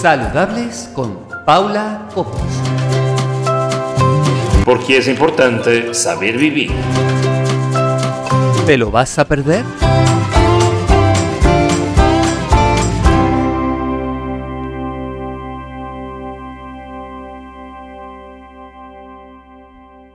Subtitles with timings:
[0.00, 2.40] Saludables con Paula Copos.
[4.64, 6.72] Porque es importante saber vivir.
[8.64, 9.62] ¿Te lo vas a perder?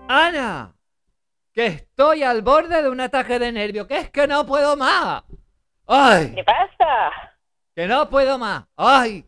[0.08, 0.74] Ana,
[1.54, 5.26] que estoy al borde de un ataque de nervio, que es que no puedo más.
[5.86, 6.34] ¡Ay!
[6.34, 7.12] ¿Qué pasa?
[7.76, 8.64] Que no puedo más.
[8.76, 9.24] ¡Ay!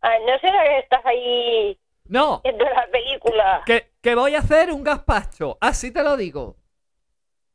[0.00, 3.62] Ay, ¿No será que estás ahí No, viendo la película?
[3.66, 6.56] que, que voy a hacer un gazpacho, así te lo digo.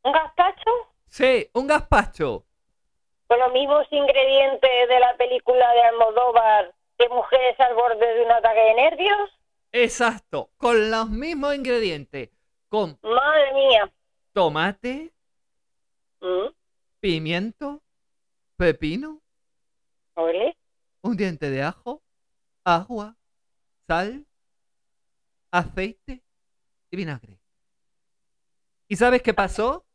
[0.03, 0.69] ¿Un gazpacho?
[1.09, 2.45] Sí, un gazpacho.
[3.27, 8.31] Con los mismos ingredientes de la película de Almodóvar de mujeres al borde de un
[8.31, 9.39] ataque de nervios.
[9.71, 12.29] Exacto, con los mismos ingredientes.
[12.69, 13.91] Con Madre mía.
[14.33, 15.11] tomate,
[16.21, 16.47] ¿Mm?
[16.99, 17.81] pimiento,
[18.57, 19.21] pepino,
[20.15, 20.55] ¿Ole?
[21.01, 22.02] un diente de ajo,
[22.63, 23.17] agua,
[23.87, 24.25] sal,
[25.51, 26.23] aceite
[26.91, 27.39] y vinagre.
[28.87, 29.85] ¿Y sabes qué pasó?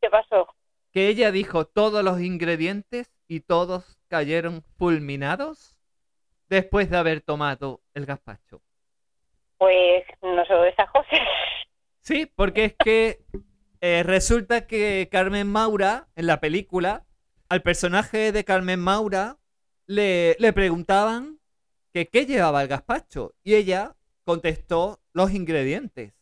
[0.00, 0.54] ¿Qué pasó?
[0.92, 5.76] Que ella dijo todos los ingredientes y todos cayeron fulminados
[6.48, 8.62] después de haber tomado el gazpacho.
[9.58, 11.20] Pues no sé esas cosas.
[12.02, 13.24] Sí, porque es que
[13.80, 17.04] eh, resulta que Carmen Maura, en la película,
[17.48, 19.38] al personaje de Carmen Maura
[19.86, 21.39] le, le preguntaban
[21.92, 26.12] que qué llevaba el gazpacho y ella contestó los ingredientes.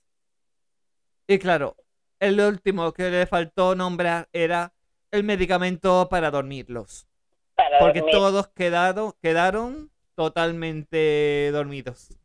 [1.26, 1.76] Y claro,
[2.20, 4.72] el último que le faltó nombrar era
[5.10, 7.06] el medicamento para dormirlos.
[7.54, 8.14] Para Porque dormir.
[8.14, 12.16] todos quedado, quedaron totalmente dormidos.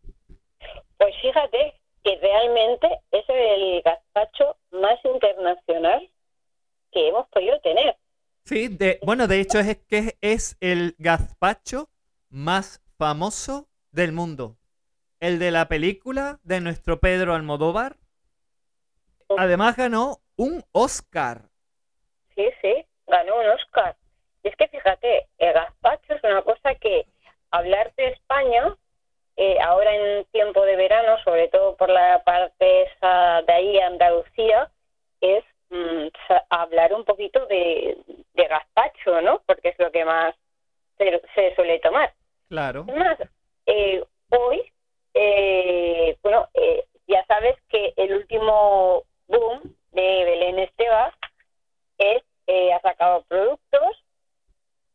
[0.97, 6.09] Pues fíjate que realmente es el gazpacho más internacional
[6.91, 7.97] que hemos podido tener.
[8.45, 11.89] Sí, de, bueno, de hecho es que es el gazpacho
[12.30, 14.56] más famoso del mundo.
[15.20, 17.97] El de la película de nuestro Pedro Almodóvar.
[19.38, 21.50] Además ganó un Oscar.
[22.34, 23.97] Sí, sí, ganó un Oscar.
[24.42, 27.06] Y es que fíjate, el gazpacho es una cosa que
[27.52, 28.74] hablar de España,
[29.36, 34.72] eh, ahora en tiempo de verano, sobre todo por la parte esa de ahí, Andalucía,
[35.19, 36.08] es mm,
[36.50, 37.97] hablar un poquito de,
[38.34, 39.42] de gazpacho, ¿no?
[39.46, 40.34] Porque es lo que más
[40.97, 42.13] se, se suele tomar.
[42.53, 42.86] Claro.
[42.88, 43.18] Es más,
[43.66, 44.72] eh, hoy,
[45.16, 51.12] eh, bueno, eh, ya sabes que el último boom de Belén Esteban
[51.97, 54.03] es, eh, ha sacado productos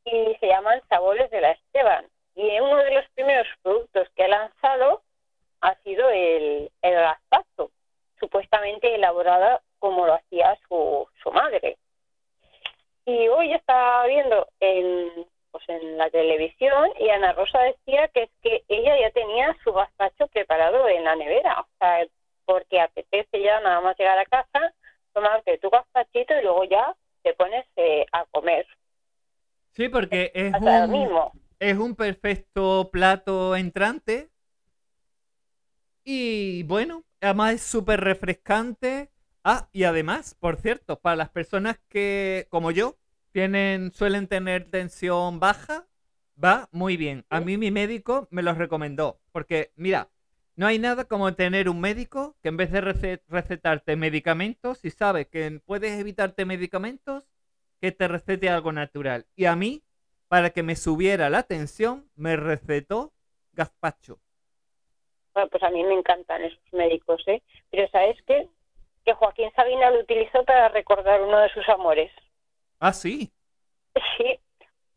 [0.04, 2.06] y se llaman Sabores de la Esteban.
[2.36, 5.02] Y uno de los primeros productos que ha lanzado
[5.60, 7.72] ha sido el, el gazpacho,
[8.20, 11.76] supuestamente elaborada como lo hacía su, su madre.
[13.04, 18.30] Y hoy estaba viendo en, pues en la televisión y Ana Rosa decía que es
[18.42, 22.06] que ella ya tenía su gazpacho preparado en la nevera, o sea,
[22.44, 24.74] porque apetece ya nada más llegar a casa,
[25.12, 28.66] tomarte tu gazpachito y luego ya te pones eh, a comer.
[29.72, 31.32] Sí, porque es Hasta lo un, mismo.
[31.58, 34.30] es un perfecto plato entrante.
[36.04, 39.10] Y bueno, además es súper refrescante.
[39.44, 42.96] Ah, y además, por cierto, para las personas que, como yo,
[43.32, 45.86] tienen, suelen tener tensión baja,
[46.42, 47.24] va muy bien.
[47.30, 49.20] A mí mi médico me lo recomendó.
[49.32, 50.10] Porque, mira,
[50.56, 54.90] no hay nada como tener un médico que en vez de rece- recetarte medicamentos, si
[54.90, 57.24] sabe que puedes evitarte medicamentos,
[57.80, 59.26] que te recete algo natural.
[59.36, 59.84] Y a mí,
[60.28, 63.12] para que me subiera la tensión, me recetó
[63.52, 64.20] gazpacho.
[65.34, 67.42] Bueno, pues a mí me encantan esos médicos, ¿eh?
[67.70, 68.48] Pero ¿sabes qué?
[69.04, 72.10] Que Joaquín Sabina lo utilizó para recordar uno de sus amores.
[72.80, 73.32] Ah, sí.
[74.16, 74.38] Sí,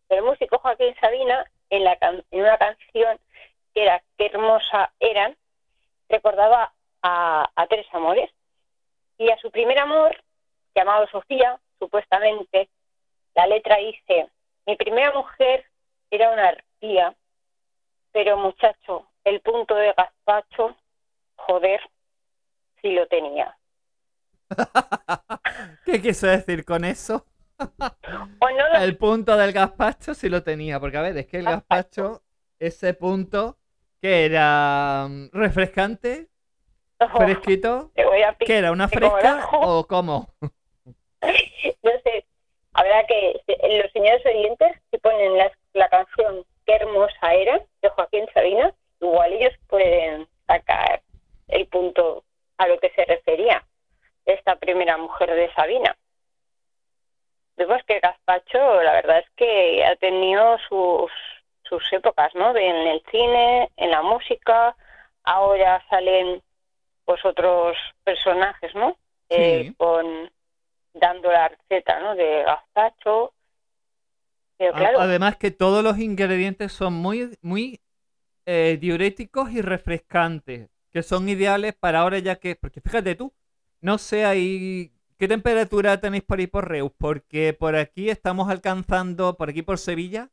[0.09, 3.19] el músico Joaquín Sabina, en, la can- en una canción
[3.73, 5.37] que era Qué hermosa eran,
[6.09, 8.29] recordaba a, a tres amores.
[9.17, 10.23] Y a su primer amor,
[10.75, 12.69] llamado Sofía, supuestamente,
[13.35, 14.29] la letra dice,
[14.67, 15.65] mi primera mujer
[16.11, 17.15] era una arpía,
[18.11, 20.75] pero muchacho, el punto de gazpacho,
[21.35, 21.81] joder,
[22.81, 23.57] si lo tenía.
[25.85, 27.25] ¿Qué quiso decir con eso?
[28.81, 32.23] El punto del gazpacho sí lo tenía, porque a ver, es que el gazpacho,
[32.59, 33.57] ese punto
[34.01, 36.29] que era mm, refrescante,
[37.15, 37.91] fresquito,
[38.39, 40.33] que era una como fresca o cómo.
[40.41, 42.25] no sé,
[42.73, 48.25] habrá que los señores oyentes que ponen la, la canción Qué hermosa era de Joaquín
[48.33, 51.01] Sabina, igual ellos pueden sacar
[51.47, 52.23] el punto
[52.57, 53.65] a lo que se refería
[54.25, 55.97] esta primera mujer de Sabina.
[57.67, 61.11] Vemos que Gazpacho, la verdad es que ha tenido sus,
[61.63, 62.53] sus épocas, ¿no?
[62.53, 64.75] De- en el cine, en la música,
[65.23, 66.41] ahora salen
[67.05, 68.97] pues otros personajes, ¿no?
[69.29, 69.75] Eh, Sí.
[69.77, 70.31] con
[70.93, 72.15] dando la receta, ¿no?
[72.15, 73.33] De gazpacho.
[74.57, 77.79] Pero claro, Además que todos los ingredientes son muy, muy
[78.45, 83.31] eh, diuréticos y refrescantes, que son ideales para ahora ya que, porque fíjate tú,
[83.81, 84.91] no sé ahí
[85.21, 89.77] qué temperatura tenéis por ahí por Reus, porque por aquí estamos alcanzando, por aquí por
[89.77, 90.29] Sevilla,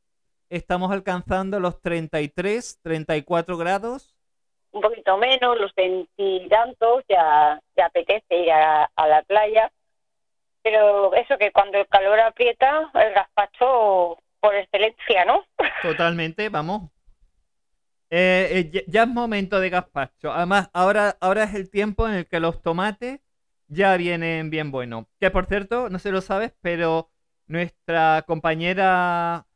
[0.49, 4.17] estamos alcanzando los 33, 34 grados.
[4.73, 9.71] un poquito menos, los veintitantos, ya, ya apetece ir a, a la playa.
[10.63, 15.45] Pero eso que cuando el calor aprieta, el gazpacho por excelencia, ¿no?
[15.83, 16.91] Totalmente, vamos.
[18.09, 20.33] Eh, eh, ya, ya es momento de gazpacho.
[20.33, 23.21] Además, ahora, ahora es el tiempo en el que los tomates
[23.69, 25.07] ya vienen bien buenos.
[25.21, 27.11] Que por cierto, no sé lo sabes, pero
[27.47, 29.47] nuestra compañera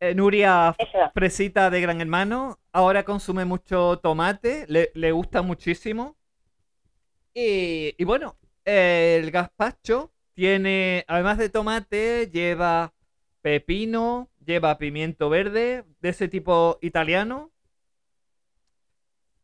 [0.00, 0.74] eh, Nuria.
[1.14, 6.16] Fresita de Gran Hermano ahora consume mucho tomate, le, le gusta muchísimo.
[7.34, 12.94] Y, y bueno, el gazpacho tiene, además de tomate, lleva
[13.42, 17.52] pepino, lleva pimiento verde, de ese tipo italiano.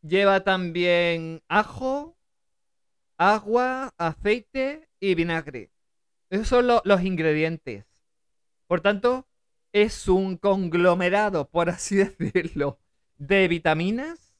[0.02, 2.13] Lleva también ajo,
[3.18, 5.70] agua, aceite y vinagre.
[6.30, 7.84] Esos son lo- los ingredientes.
[8.66, 9.26] Por tanto,
[9.72, 12.78] es un conglomerado, por así decirlo,
[13.16, 14.34] de vitaminas.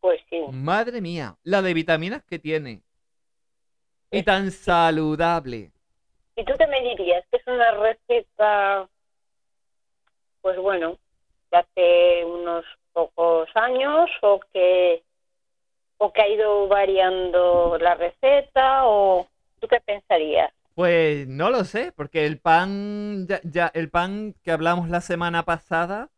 [0.00, 0.40] Pues sí.
[0.52, 2.82] Madre mía, la de vitaminas que tiene.
[4.10, 5.72] Y tan saludable.
[6.36, 7.24] ¿Y tú qué me dirías?
[7.30, 8.88] ¿Que es una receta,
[10.42, 10.98] pues bueno,
[11.50, 15.02] de hace unos pocos años o que,
[15.98, 19.26] o que ha ido variando la receta o
[19.60, 20.52] tú qué pensarías?
[20.74, 25.44] Pues no lo sé, porque el pan, ya, ya- el pan que hablamos la semana
[25.44, 26.10] pasada,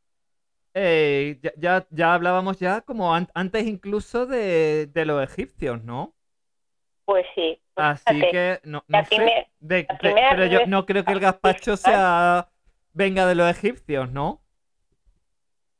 [0.74, 6.14] eh, ya, ya, ya hablábamos ya como an- antes incluso de, de los egipcios, ¿no?
[7.04, 7.60] Pues sí.
[7.74, 9.90] pues Así que no, no sé, de-
[10.28, 12.48] pero yo no creo que el gazpacho sea
[12.92, 14.42] venga de los egipcios, ¿no?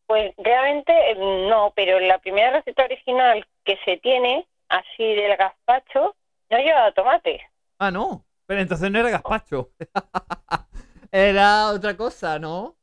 [0.06, 1.14] Pues realmente eh,
[1.48, 6.16] no, pero la primera receta original que se tiene, así del gazpacho,
[6.48, 7.38] no lleva tomate.
[7.78, 9.70] Ah, no, pero entonces no era gazpacho.
[11.12, 12.76] Era otra cosa, ¿no?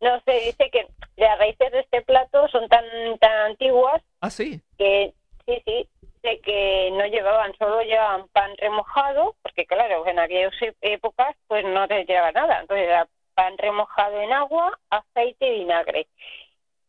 [0.00, 2.84] No sé, dice que las raíces de este plato son tan,
[3.18, 4.60] tan antiguas Ah, sí.
[4.78, 5.14] que
[5.46, 5.88] sí, sí,
[6.22, 11.64] de que no llevaban, solo llevaban pan remojado, porque claro, en aquellas e- épocas pues
[11.64, 16.06] no te llevaba nada, entonces era pan remojado en agua, aceite y vinagre.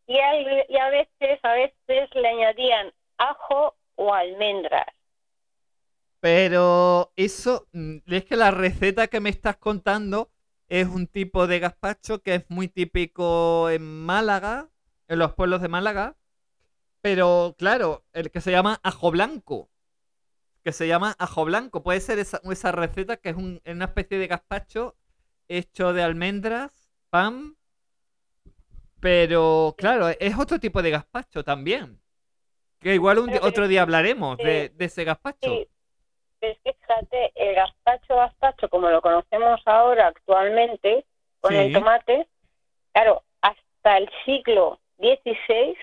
[0.07, 0.35] Y a,
[0.69, 4.87] y a veces, a veces le añadían ajo o almendras.
[6.19, 10.31] Pero eso, mm, es que la receta que me estás contando
[10.69, 14.69] es un tipo de gazpacho que es muy típico en Málaga,
[15.07, 16.17] en los pueblos de Málaga.
[17.01, 19.69] Pero claro, el que se llama ajo blanco.
[20.63, 21.83] Que se llama ajo blanco.
[21.83, 24.97] Puede ser esa, esa receta que es un- una especie de gazpacho
[25.49, 26.71] hecho de almendras,
[27.09, 27.57] pan.
[28.99, 31.99] Pero claro, es otro tipo de gazpacho también.
[32.85, 35.37] Que igual un Pero otro día hablaremos de, sí, de ese gazpacho.
[35.41, 35.67] Sí,
[36.39, 41.03] pero es que fíjate, el gazpacho, gazpacho, como lo conocemos ahora actualmente,
[41.41, 41.57] con Sí.
[41.57, 42.27] el tomate,
[42.93, 45.75] claro, hasta el siglo XVI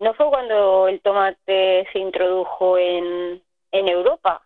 [0.00, 4.42] no fue cuando el tomate se introdujo en, en Europa.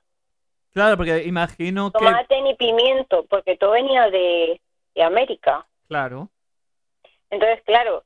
[0.72, 1.98] Claro, porque imagino que...
[1.98, 4.60] Tomate ni pimiento, porque todo venía de,
[4.94, 5.66] de América.
[5.88, 6.28] Claro.
[7.30, 8.04] Entonces, claro,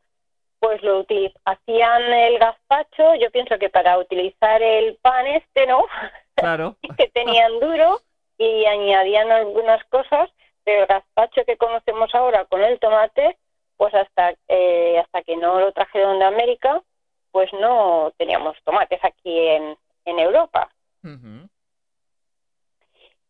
[0.64, 5.84] pues lo utiliz- hacían el gazpacho, yo pienso que para utilizar el pan este, ¿no?
[6.36, 6.76] Claro.
[6.96, 8.00] que tenían duro
[8.38, 10.30] y añadían algunas cosas,
[10.64, 13.36] pero el gazpacho que conocemos ahora con el tomate,
[13.76, 16.82] pues hasta eh, hasta que no lo trajeron de América,
[17.30, 20.70] pues no teníamos tomates aquí en, en Europa.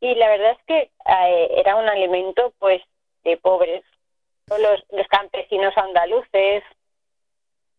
[0.01, 2.81] Y la verdad es que eh, era un alimento pues
[3.25, 3.83] de pobres.
[4.49, 6.63] Los, los campesinos andaluces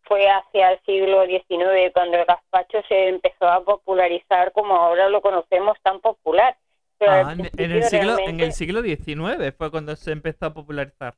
[0.06, 5.20] fue hacia el siglo XIX cuando el gazpacho se empezó a popularizar como ahora lo
[5.20, 6.56] conocemos tan popular.
[6.98, 11.14] Pero Ah, en, el siglo, en el siglo XIX fue cuando se empezó a popularizar.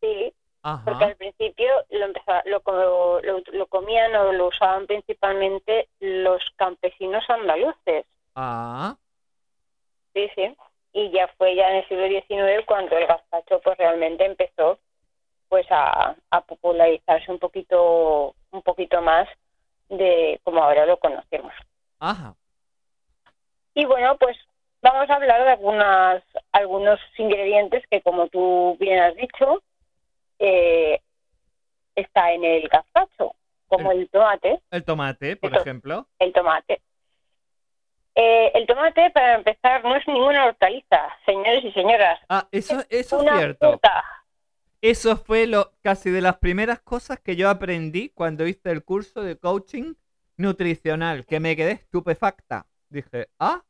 [0.00, 0.32] Sí,
[0.84, 2.62] porque al principio lo, empezaba- lo,
[3.52, 8.04] lo comían o lo usaban principalmente los campesinos andaluces.
[8.34, 8.96] Ah,
[10.12, 10.56] Sí, sí.
[10.92, 14.78] Y ya fue ya en el siglo XIX cuando el gazpacho pues realmente empezó
[15.48, 19.28] pues a, a popularizarse un poquito un poquito más
[19.88, 21.52] de como ahora lo conocemos.
[22.00, 22.34] ajá.
[23.76, 24.36] Y bueno, pues
[24.82, 26.22] vamos a hablar de algunas
[26.52, 29.62] algunos ingredientes que como tú bien has dicho
[30.38, 31.00] eh,
[31.96, 33.34] está en el gazpacho,
[33.66, 36.06] como el tomate, El tomate, por ejemplo.
[36.18, 36.80] el tomate.
[38.16, 42.20] Eh, el tomate, para empezar, no es ninguna hortaliza, señores y señoras.
[42.28, 43.70] Ah, eso, eso es una cierto.
[43.70, 44.04] fruta.
[44.86, 49.22] Eso fue lo casi de las primeras cosas que yo aprendí cuando hice el curso
[49.22, 49.94] de coaching
[50.36, 52.66] nutricional, que me quedé estupefacta.
[52.90, 53.64] Dije, ah,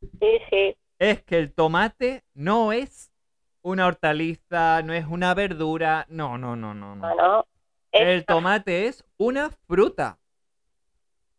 [0.00, 0.76] Sí, sí.
[0.98, 3.12] es que el tomate no es
[3.62, 7.06] una hortaliza, no es una verdura, no, no, no, no, no.
[7.06, 7.46] Bueno,
[7.92, 10.18] El tomate es una fruta.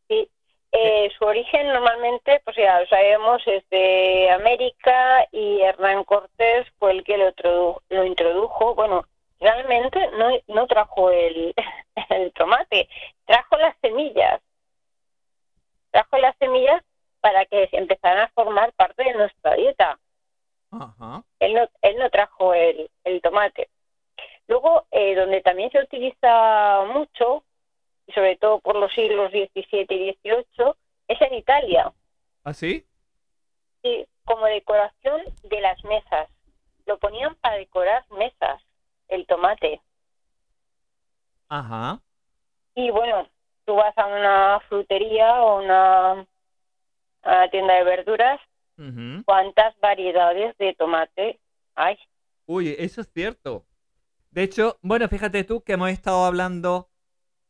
[0.08, 0.30] sí.
[0.72, 6.92] Eh, su origen normalmente, pues ya lo sabemos, es de América y Hernán Cortés fue
[6.92, 8.76] el que lo, introdu- lo introdujo.
[8.76, 9.06] Bueno,
[9.40, 11.54] realmente no, no trajo el,
[12.10, 12.90] el tomate,
[13.26, 14.42] trajo las semillas.
[15.92, 16.84] Trajo las semillas
[17.22, 19.98] para que se empezaran a formar parte de nuestra dieta.
[20.72, 21.24] Ajá.
[21.40, 23.70] Él no, él no trajo el, el tomate.
[24.48, 27.44] Luego, eh, donde también se utiliza mucho,
[28.08, 30.74] y sobre todo por los siglos XVII y XVIII,
[31.08, 31.94] es en Italia,
[32.44, 32.86] ¿Así?
[33.84, 36.30] sí, como decoración de las mesas.
[36.86, 38.62] Lo ponían para decorar mesas,
[39.10, 39.82] el tomate.
[41.50, 42.02] Ajá.
[42.76, 43.28] Y bueno,
[43.66, 46.26] tú vas a una frutería o una, a
[47.24, 48.40] una tienda de verduras.
[49.26, 51.40] ¿cuántas variedades de tomate
[51.74, 51.98] hay?
[52.46, 53.66] Uy, eso es cierto.
[54.30, 56.88] De hecho, bueno, fíjate tú que hemos estado hablando.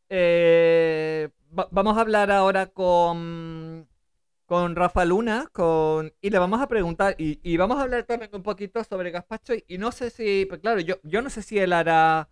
[0.10, 3.88] Eh, va- vamos a hablar ahora con,
[4.46, 7.16] con Rafa Luna con, y le vamos a preguntar.
[7.20, 9.54] Y, y vamos a hablar también un poquito sobre gazpacho.
[9.56, 12.30] Y, y no sé si, pues claro, yo, yo no sé si él hará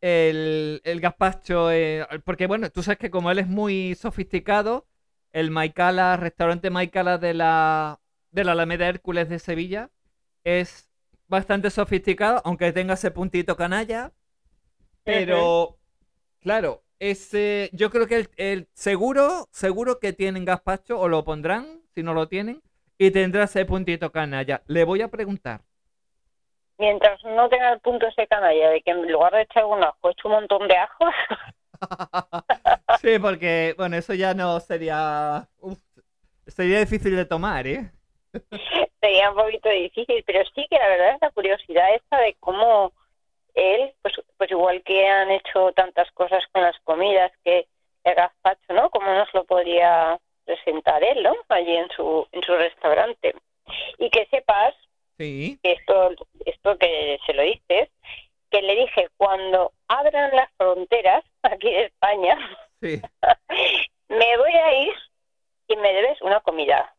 [0.00, 1.70] el, el gazpacho.
[1.72, 4.86] eh, porque bueno, tú sabes que como él es muy sofisticado,
[5.32, 9.90] el Maicala, restaurante Maicala de la, de la Alameda Hércules de Sevilla,
[10.44, 10.88] es
[11.28, 14.12] bastante sofisticado, aunque tenga ese puntito canalla.
[15.04, 15.78] Pero,
[16.40, 21.80] claro, ese, yo creo que el, el seguro, seguro que tienen gazpacho, o lo pondrán,
[21.94, 22.62] si no lo tienen,
[22.98, 24.62] y tendrá ese puntito canalla.
[24.66, 25.62] Le voy a preguntar.
[26.78, 30.10] Mientras no tenga el punto ese canalla de que en lugar de echar un ajo,
[30.10, 31.14] echo un montón de ajos,
[33.00, 35.48] Sí, porque, bueno, eso ya no sería...
[35.58, 35.78] uf,
[36.46, 37.90] sería difícil de tomar, ¿eh?
[39.00, 42.92] sería un poquito difícil, pero sí que la verdad es la curiosidad esta de cómo
[43.56, 47.66] él, pues, pues igual que han hecho tantas cosas con las comidas, que
[48.04, 48.88] el gazpacho, ¿no?
[48.90, 51.34] ¿Cómo nos lo podría presentar él, ¿no?
[51.48, 53.34] Allí en su, en su restaurante.
[53.98, 54.74] Y que sepas
[55.18, 55.58] Sí.
[55.62, 56.10] que esto,
[56.44, 57.88] esto que se lo dices,
[58.50, 62.38] que le dije, cuando abran las fronteras aquí de España,
[62.82, 63.00] Sí.
[64.08, 64.94] me voy a ir
[65.68, 66.94] y me debes una comida,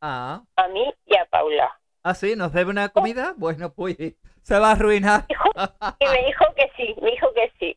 [0.00, 0.42] Ah.
[0.56, 1.76] a mí y a Paula.
[2.02, 2.34] ¿Ah, sí?
[2.36, 3.34] ¿Nos debe una comida?
[3.36, 3.96] Bueno, pues
[4.42, 5.24] se va a arruinar.
[5.98, 7.76] Y me dijo que sí, me dijo que sí.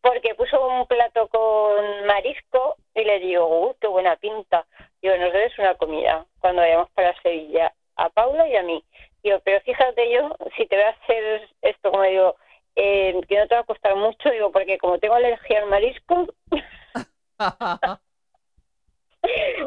[0.00, 4.66] Porque puso un plato con marisco y le digo, ¡uh, qué buena pinta!
[5.00, 8.84] Digo, nos debes una comida cuando vayamos para Sevilla, a Paula y a mí.
[9.22, 12.36] Digo, pero fíjate yo, si te voy a hacer esto, como digo,
[12.76, 16.26] eh, que no te va a costar mucho, digo, porque como tengo alergia al marisco,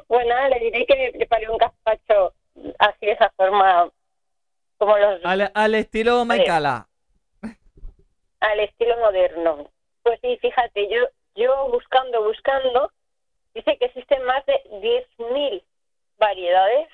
[0.07, 2.33] bueno, le diré que me prepare un gazpacho
[2.79, 3.89] así de esa forma,
[4.77, 6.88] como los al, al estilo Maicala.
[8.39, 9.72] al estilo moderno.
[10.03, 12.91] Pues sí, fíjate, yo yo buscando, buscando,
[13.53, 14.53] dice que existen más de
[15.19, 15.63] 10.000
[16.17, 16.88] variedades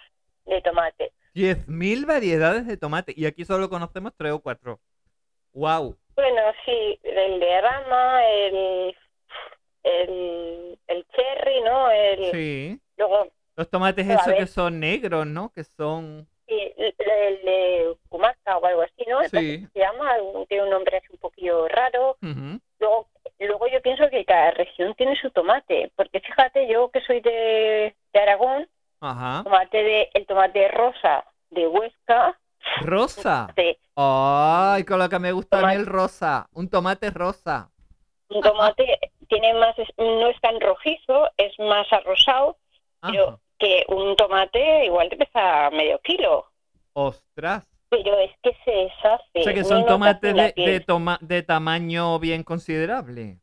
[0.45, 1.11] de tomate.
[1.33, 3.13] 10.000 variedades de tomate.
[3.15, 4.79] Y aquí solo conocemos tres o cuatro.
[5.53, 5.97] ¡Wow!
[6.15, 8.95] Bueno, sí, el de rama, el,
[9.83, 11.89] el, el cherry, ¿no?
[11.89, 12.81] El, Sí.
[12.97, 15.51] Luego, Los tomates esos que son negros, ¿no?
[15.53, 16.27] Que son...
[16.53, 19.21] sí, el, de Cumaca o algo así, ¿no?
[19.23, 19.67] Sí.
[19.73, 20.11] Se llama,
[20.47, 22.17] tiene un nombre así un poquillo raro.
[22.21, 22.59] Ujú.
[22.79, 23.07] Luego,
[23.39, 27.95] luego yo pienso que cada región tiene su tomate, porque fíjate, yo que soy de,
[28.13, 28.67] de Aragón,
[28.99, 29.43] Ajá.
[29.43, 32.37] tomate de, el tomate rosa de Huesca,
[32.81, 33.47] Rosa.
[33.55, 35.79] de Ay, con lo que me gusta a mí Tomate.
[35.79, 36.47] el rosa.
[36.53, 37.69] Un tomate rosa.
[38.29, 42.57] un tomate tiene más, no es tan rojizo, es más arrosado,
[43.01, 43.39] pero.
[43.63, 46.45] Que un tomate igual te pesa medio kilo,
[46.93, 47.65] Ostras.
[47.89, 49.39] pero es que se deshace.
[49.39, 50.71] O sea que son tomates de, piel.
[50.71, 53.37] de, toma- de tamaño bien considerable.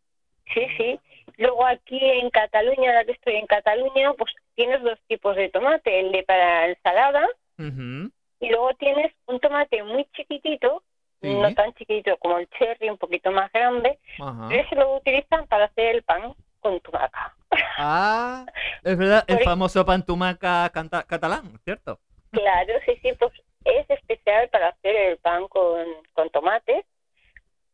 [0.53, 1.01] Sí, sí.
[1.39, 6.01] Luego aquí en Cataluña, ahora que estoy en Cataluña, pues tienes dos tipos de tomate,
[6.01, 7.27] el de para ensalada
[7.59, 10.83] y luego tienes un tomate muy chiquitito,
[11.23, 11.29] Sí.
[11.35, 15.67] no tan chiquitito como el cherry, un poquito más grande, pero ese lo utilizan para
[15.67, 17.35] hacer el pan con tumaca.
[17.77, 18.47] Ah,
[18.83, 21.99] es verdad, el famoso pantumaca canta- catalán, ¿cierto?
[22.31, 23.33] Claro, sí, sí, pues
[23.65, 26.85] es especial para hacer el pan con, con tomate,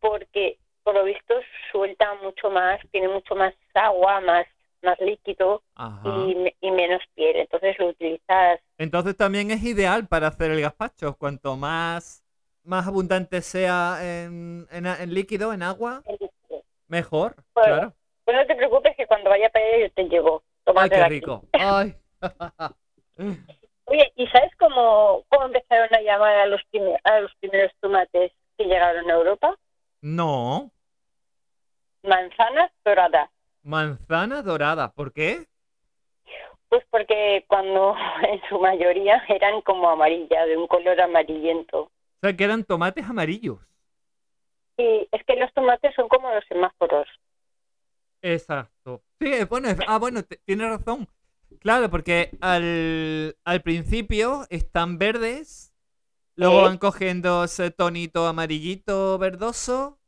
[0.00, 1.34] porque por lo visto
[1.72, 4.46] suelta mucho más, tiene mucho más agua, más
[4.82, 5.62] más líquido
[6.04, 7.36] y, me- y menos piel.
[7.36, 11.16] Entonces lo utilizas Entonces también es ideal para hacer el gazpacho.
[11.16, 12.22] Cuanto más,
[12.62, 16.62] más abundante sea en, en a- en líquido, en agua, en líquido.
[16.86, 17.34] mejor.
[17.54, 17.94] Bueno, Claro.
[18.26, 20.42] Pues no te preocupes que cuando vaya para allá yo te llevo.
[20.74, 21.44] Ay, qué rico.
[21.52, 21.94] Ay.
[23.84, 26.60] Oye, ¿y sabes cómo, cómo empezaron a llamar a los,
[27.04, 29.56] a los primeros tomates que llegaron a Europa?
[30.00, 30.72] No.
[32.02, 33.30] Manzanas doradas.
[33.62, 34.90] Manzana dorada.
[34.90, 35.46] ¿Por qué?
[36.68, 37.94] Pues porque cuando
[38.28, 41.82] en su mayoría eran como amarillas, de un color amarillento.
[41.82, 41.90] O
[42.22, 43.60] sea, que eran tomates amarillos.
[44.78, 47.06] Y es que los tomates son como los semáforos.
[48.22, 49.02] Exacto.
[49.20, 51.08] Sí, bueno, es- ah, bueno, tienes razón.
[51.60, 55.72] Claro, porque al, al principio están verdes,
[56.36, 59.98] luego van cogiendo ese tonito amarillito verdoso,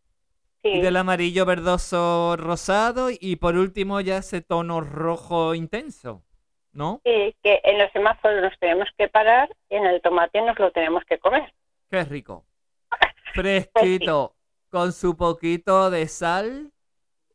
[0.62, 6.24] y del amarillo verdoso rosado, y por último ya ese tono rojo intenso,
[6.72, 7.00] ¿no?
[7.04, 10.70] sí, que en los semáforos nos tenemos que parar y en el tomate nos lo
[10.72, 11.52] tenemos que comer.
[11.90, 12.44] Qué rico.
[13.34, 14.36] Fresquito,
[14.70, 16.72] con su poquito de sal.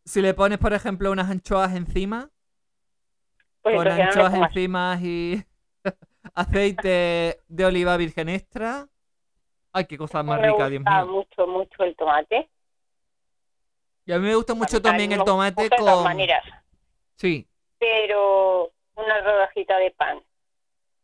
[0.06, 2.30] Si le pones, por ejemplo, unas anchoas encima,
[3.62, 5.44] Pues con me anchoas encima y
[6.36, 8.88] aceite de oliva virgen extra.
[9.72, 11.14] Ay, qué cosa más me rica, Dios gusta mío.
[11.14, 12.50] mucho, mucho el tomate.
[14.06, 16.04] Y a mí me gusta mucho también el tomate coge de todas con...
[16.04, 16.44] maneras.
[17.16, 17.48] Sí,
[17.80, 20.22] pero una rodajita de pan,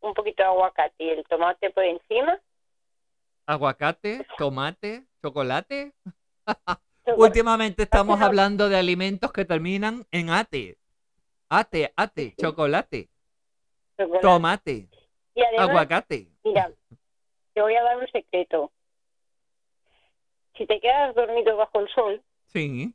[0.01, 2.39] un poquito de aguacate y el tomate por encima.
[3.45, 5.93] aguacate, tomate, chocolate.
[7.17, 10.77] Últimamente estamos hablando de alimentos que terminan en ate.
[11.49, 13.09] Ate, ate, chocolate,
[13.97, 14.21] Chocolate.
[14.21, 14.87] tomate,
[15.33, 16.27] Y además, aguacate.
[16.43, 16.71] mira,
[17.53, 18.71] te voy a dar un secreto.
[20.55, 22.93] Si te quedas dormido bajo el sol, Sí,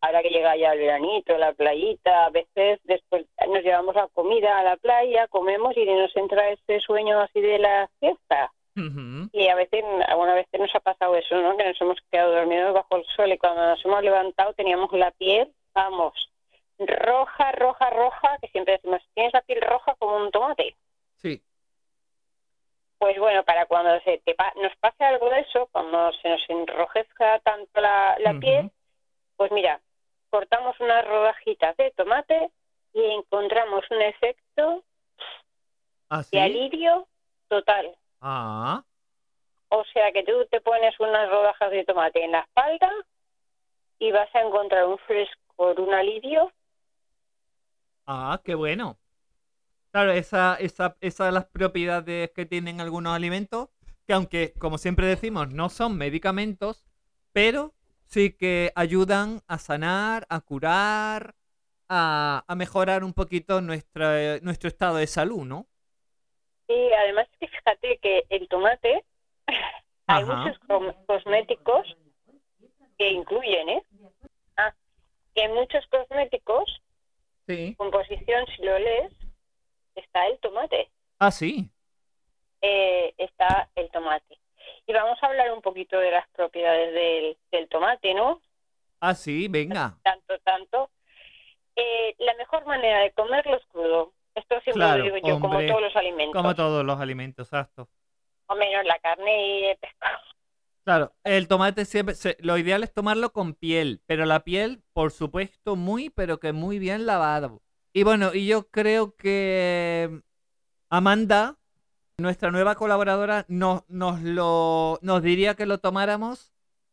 [0.00, 4.58] ahora que llega ya el veranito, la playita, a veces después nos llevamos la comida
[4.58, 8.52] a la playa, comemos y nos entra ese sueño así de la fiesta.
[8.74, 11.56] Y a veces, alguna vez nos ha pasado eso, ¿no?
[11.56, 15.10] Que nos hemos quedado dormidos bajo el sol y cuando nos hemos levantado teníamos la
[15.12, 16.30] piel, vamos,
[16.78, 20.76] roja, roja, roja, que siempre decimos, tienes la piel roja como un tomate.
[21.16, 21.42] sí.
[22.98, 26.40] Pues bueno, para cuando se te pa- nos pase algo de eso, cuando se nos
[26.48, 28.70] enrojezca tanto la, piel,
[29.36, 29.80] pues mira,
[30.30, 32.50] cortamos unas rodajitas de tomate
[32.94, 34.84] y encontramos un efecto
[36.10, 36.36] ¿Así?
[36.36, 37.08] de alivio
[37.48, 37.92] total.
[38.22, 38.84] Ah,
[39.70, 42.88] O sea que tú te pones unas rodajas de tomate en la espalda
[43.98, 46.52] y vas a encontrar un frescor, un alivio.
[48.06, 48.98] ah, qué bueno.
[49.92, 53.70] Claro, esa, esa, esas son las propiedades que tienen algunos alimentos,
[54.06, 56.84] que aunque, como siempre decimos, no son medicamentos,
[57.32, 57.74] pero
[58.06, 61.36] sí que ayudan a sanar, a curar,
[61.88, 65.68] a, a mejorar un poquito nuestra, nuestro estado de salud, ¿no?
[66.72, 69.04] Y además que fíjate que el tomate,
[70.06, 70.36] hay Ajá.
[70.36, 70.58] muchos
[71.06, 71.96] cosméticos
[72.98, 73.82] que incluyen, ¿eh?
[74.56, 74.74] Ah,
[75.34, 76.80] que en muchos cosméticos,
[77.46, 77.74] Sí.
[77.76, 79.12] composición, si lo lees,
[79.96, 80.90] está el tomate.
[81.18, 81.68] Ah, sí.
[82.64, 84.38] eh, está el tomate.
[84.86, 88.40] Y vamos a hablar un poquito de las propiedades del, del tomate, ¿no?
[89.00, 89.96] Ah, sí, venga.
[90.04, 90.90] tanto, tanto.
[91.74, 94.12] Eh, la mejor manera de comerlo es crudo.
[94.34, 96.40] Esto siempre Claro, lo digo yo, como todos los alimentos.
[96.40, 97.88] Como todos los alimentos, exacto.
[98.46, 100.18] O menos la carne y el pescado.
[100.84, 105.12] Claro, el tomate siempre, se- lo ideal es tomarlo con piel, pero la piel, por
[105.12, 107.62] supuesto, muy, pero que muy bien lavado.
[107.92, 110.22] Y bueno, y yo creo que
[110.90, 111.58] Amanda,
[112.18, 116.52] nuestra nueva colaboradora, nos, nos lo, nos diría que lo tomáramos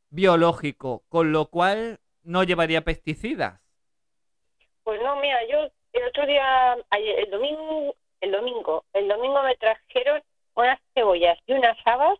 [0.09, 3.59] biológico, con lo cual no llevaría pesticidas.
[4.83, 9.55] Pues no, mira, yo el otro día, ayer- el domingo, el domingo, el domingo me
[9.57, 10.21] trajeron
[10.55, 12.17] unas cebollas y unas habas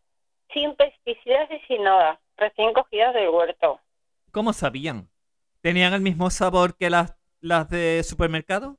[0.53, 3.79] sin pesticidas y sin nada, recién cogidas del huerto.
[4.32, 5.10] ¿Cómo sabían?
[5.62, 8.77] ¿Tenían el mismo sabor que las, las de supermercado?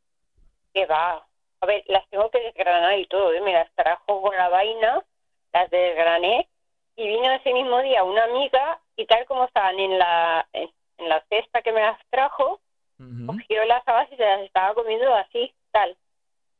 [0.72, 1.26] que va.
[1.62, 3.40] A ver, las tengo que desgranar y todo, ¿eh?
[3.40, 5.04] me las trajo con la vaina,
[5.52, 6.48] las desgrané
[6.96, 11.08] y vino ese mismo día una amiga y tal como estaban en la, en, en
[11.08, 12.60] la cesta que me las trajo,
[13.00, 13.26] Ujú.
[13.26, 15.96] cogió las habas y se las estaba comiendo así, tal,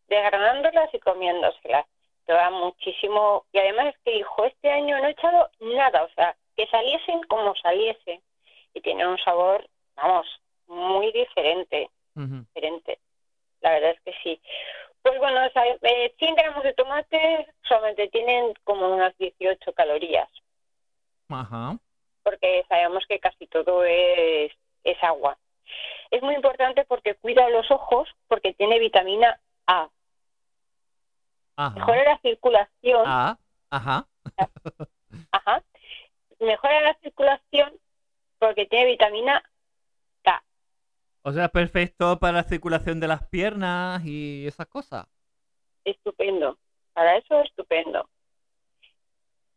[0.09, 1.87] desgranándolas y comiéndoselas.
[2.27, 3.45] Toda muchísimo.
[3.53, 7.23] Y además es que dijo, este año no he echado nada, o sea, que saliesen
[7.25, 8.21] como saliesen.
[8.73, 10.27] Y tiene un sabor, vamos,
[10.67, 11.91] muy diferente
[12.29, 12.99] diferente.
[13.61, 14.41] La verdad es que sí.
[15.03, 20.29] Pues bueno, o sea, eh, 100 gramos de tomate solamente tienen como unas 18 calorías.
[21.29, 21.79] Ajá.
[22.23, 24.53] Por porque sabemos que casi todo es,
[24.85, 25.39] es agua.
[26.11, 29.89] Es muy importante porque cuida los ojos, porque tiene vitamina A.
[31.75, 33.05] Mejora la circulación.
[33.07, 34.07] Ah, ajá.
[35.33, 35.63] Ajá.
[36.39, 37.73] Mejora la circulación
[38.39, 39.43] porque tiene vitamina
[40.23, 40.43] K.
[41.23, 45.07] O sea, perfecto para la circulación de las piernas y esas cosas.
[45.85, 46.59] Estupendo.
[46.95, 48.09] Para eso, estupendo.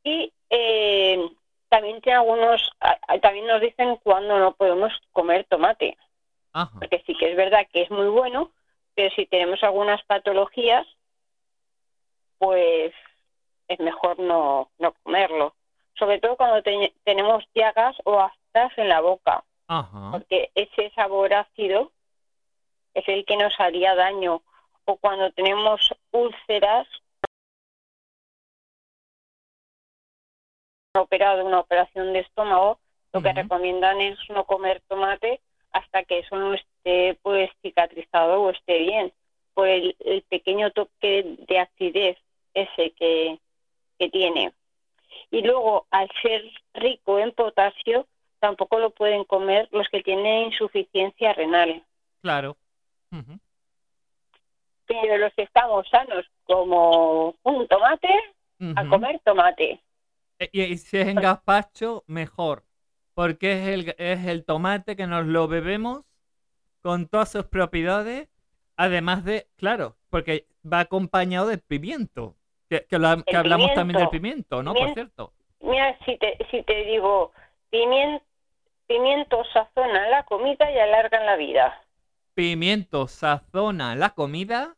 [0.03, 1.29] Y eh,
[1.73, 2.71] también tiene algunos,
[3.23, 5.97] también nos dicen cuándo no podemos comer tomate.
[6.53, 6.71] Ajá.
[6.79, 8.51] Porque sí que es verdad que es muy bueno,
[8.93, 10.85] pero si tenemos algunas patologías,
[12.37, 12.93] pues
[13.67, 15.55] es mejor no, no comerlo.
[15.95, 19.43] Sobre todo cuando te- tenemos llagas o aftas en la boca.
[19.65, 20.11] Ajá.
[20.11, 21.91] porque ese sabor ácido
[22.93, 24.43] es el que nos haría daño.
[24.85, 25.79] O cuando tenemos
[26.11, 26.85] úlceras,
[31.01, 32.79] operado una operación de estómago,
[33.11, 35.39] lo que recomiendan es no comer tomate
[35.71, 39.11] hasta que eso no esté pues cicatrizado o esté bien,
[39.53, 42.17] por el, el pequeño toque de acidez
[42.53, 43.39] ese que,
[43.97, 44.53] que tiene.
[45.31, 48.07] Y luego, al ser rico en potasio,
[48.39, 51.83] tampoco lo pueden comer los que tienen insuficiencia renal.
[52.21, 52.55] Claro.
[54.85, 58.09] Pero los que estamos sanos, como un tomate,
[58.75, 59.79] a comer tomate.
[60.43, 62.63] E- Y, y si es en gazpacho, mejor.
[63.13, 66.03] Porque es el, es el tomate que nos lo bebemos
[66.81, 68.27] con todas sus propiedades.
[68.75, 72.35] Además de, claro, porque va acompañado de pimiento.
[72.69, 72.87] Que,
[73.35, 74.63] hablamos también del pimiento.
[74.63, 74.73] ¿no?
[74.73, 75.31] Por cierto.
[75.61, 77.31] Mira, si te, si te digo,
[77.69, 78.25] pimiento,
[78.87, 81.79] pimiento sazona la comida y alargan la vida.
[82.33, 84.75] Pimiento sazona la comida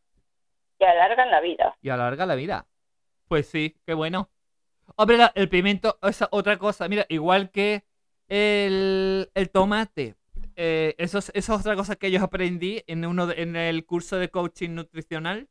[0.78, 1.74] Y alargan la vida.
[1.80, 2.66] y alarga la vida.
[3.28, 4.28] Pues sí, qué bueno.
[4.94, 6.88] Hombre, la- el pimiento es otra cosa.
[6.88, 7.84] Mira, igual que
[8.28, 10.14] el, el tomate.
[10.58, 14.16] eh, eso, es, eso es otra cosa que yo aprendí en, uno en el curso
[14.18, 15.48] de coaching nutricional.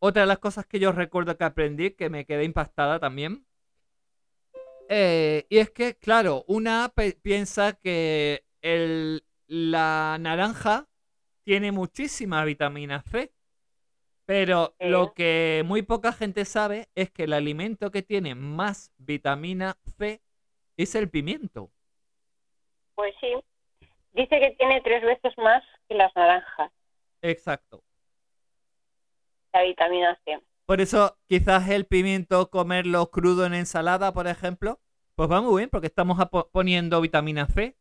[0.00, 3.46] Otra de las cosas que yo recuerdo que aprendí, que me quedé impactada también.
[4.88, 10.88] eh, y es que, claro, una piensa que el, la naranja
[11.44, 13.32] tiene muchísima vitamina C.
[14.28, 14.88] Pero Sí.
[14.90, 20.20] lo que muy poca gente sabe es que el alimento que tiene más vitamina C
[20.76, 21.70] es el pimiento.
[22.94, 23.32] Pues sí.
[24.12, 26.70] Dice que tiene tres veces más que las naranjas,
[27.22, 27.82] Exacto.
[29.54, 30.38] la vitamina C.
[30.66, 34.78] Por eso quizás el pimiento comerlo crudo en ensalada, por ejemplo,
[35.14, 36.18] pues va muy bien porque estamos
[36.52, 37.78] poniendo vitamina C.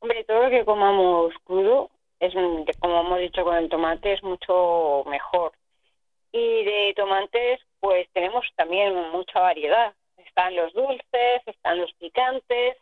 [0.00, 2.34] Hombre, todo lo que comamos crudo, es
[2.78, 5.52] como hemos dicho con el tomate, es mucho mejor.
[6.32, 9.94] Y de tomates, pues tenemos también mucha variedad.
[10.16, 12.76] Están los dulces, están los picantes,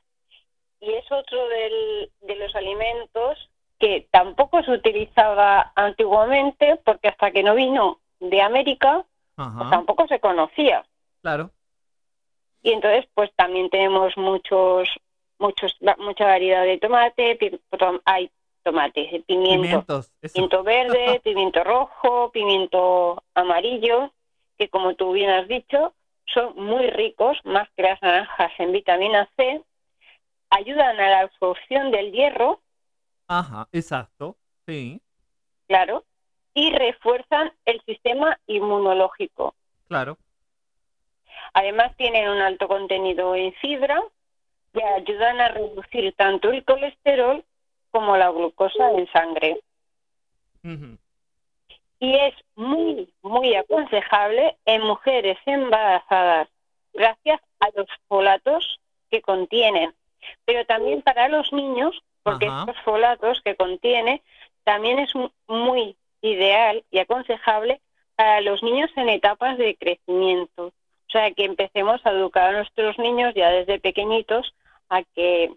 [0.81, 7.43] y es otro del- de los alimentos que tampoco se utilizaba antiguamente, porque hasta que
[7.43, 9.05] no vino de América,
[9.37, 10.85] pues tampoco se conocía.
[11.23, 11.51] Claro.
[12.63, 14.89] Y entonces, pues también tenemos muchos,
[15.39, 17.39] muchos, mucha variedad de tomate,
[18.05, 18.31] hay
[18.65, 19.85] tomates, eh, pimiento,
[20.21, 24.13] pimiento verde, pimiento rojo, pimiento amarillo,
[24.59, 25.95] que como tú bien has dicho,
[26.27, 29.63] son muy ricos, más que las naranjas en vitamina C,
[30.51, 32.61] ayudan a la absorción del hierro,
[33.27, 34.37] Ajá, exacto.
[34.67, 35.01] Sí,
[35.67, 36.05] claro,
[36.53, 39.55] y refuerzan el sistema inmunológico.
[39.89, 40.19] claro.
[41.53, 44.03] Además tienen un alto contenido en fibra
[44.73, 47.45] y ayudan a reducir tanto el colesterol
[47.95, 49.61] como la glucosa en sangre.
[52.01, 56.49] Y es muy, muy aconsejable en mujeres embarazadas
[56.93, 58.81] gracias a los folatos
[59.13, 59.95] que contienen.
[60.45, 64.23] Pero también para los niños, porque estos folatos que contiene
[64.65, 67.81] también es mu- muy ideal y aconsejable
[68.17, 70.67] para los niños en etapas de crecimiento.
[70.67, 74.53] O sea, que empecemos a educar a nuestros niños ya desde pequeñitos
[74.89, 75.53] a que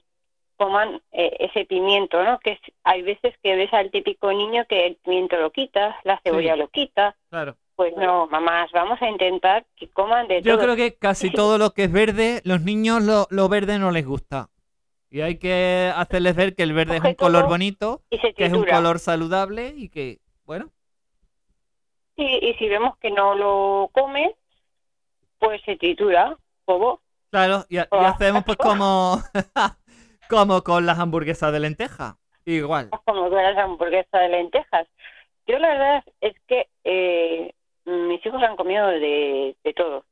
[0.58, 2.39] coman eh, ese pimiento, ¿no?
[2.39, 6.20] Que es- hay veces que ves al típico niño que el pimiento lo quita, la
[6.24, 6.60] cebolla Sí.
[6.60, 7.15] lo quita.
[7.30, 7.56] Claro.
[7.76, 10.63] Pues no, mamás, vamos a intentar que coman de Yo todo.
[10.63, 14.06] creo que casi todo lo que es verde, los niños lo, lo verde no les
[14.06, 14.50] gusta.
[15.12, 18.65] Y hay que hacerles ver que el verde es un color bonito, que es un
[18.65, 20.72] color saludable y que, bueno,
[22.15, 24.36] Y, y si vemos que no lo come,
[25.39, 27.00] pues se tritura todo.
[27.30, 29.22] claro, y, ha- y hacemos pues como,
[30.30, 32.18] como con las hamburguesas de lenteja.
[32.46, 32.90] Igual.
[33.06, 34.88] como todas las hamburguesas de lentejas.
[35.48, 37.54] Yo la verdad es que eh,
[37.86, 40.06] mis hijos han comido de, de todo.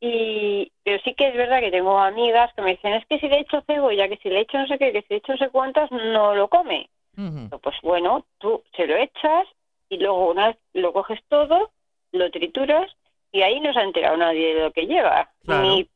[0.00, 3.28] Y, pero sí que es verdad que tengo amigas que me dicen, es que si
[3.28, 5.38] le echo cebolla, que si le echo no sé qué, que si le echo no
[5.38, 6.88] sé cuántas, no lo come.
[7.16, 7.58] Ujú.
[7.60, 9.46] Pues bueno, tú se lo echas
[9.88, 11.70] y luego una vez lo coges todo,
[12.12, 12.94] lo trituras
[13.32, 15.30] y ahí no se ha enterado nadie de lo que lleva.
[15.44, 15.62] Claro.
[15.62, 15.88] Ni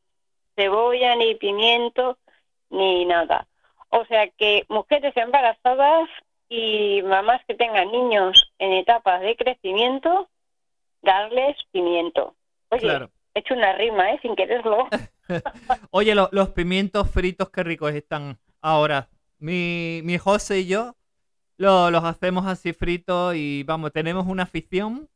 [0.55, 2.17] cebolla, ni pimiento,
[2.73, 3.47] ni nada.
[3.89, 6.09] O sea que mujeres embarazadas
[6.49, 10.29] y mamás que tengan niños en etapas de crecimiento,
[11.01, 12.35] darles pimiento.
[12.69, 13.09] Oye, Claro.
[13.33, 14.19] he hecho una rima, ¿eh?
[14.21, 14.87] Sin quererlo.
[15.91, 19.09] Oye, lo- los pimientos fritos, qué ricos están ahora.
[19.39, 20.95] Mi, mi José y yo
[21.57, 25.07] lo- los hacemos así fritos y vamos, tenemos una afición.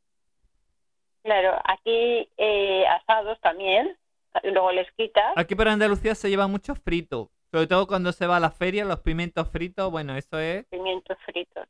[1.23, 3.97] Claro, aquí eh, asados también,
[4.43, 5.33] luego les quitas.
[5.35, 7.31] Aquí por Andalucía se lleva mucho frito.
[7.51, 11.17] Sobre todo cuando se va a la feria, los pimientos fritos, bueno, eso es pimientos
[11.25, 11.67] fritos.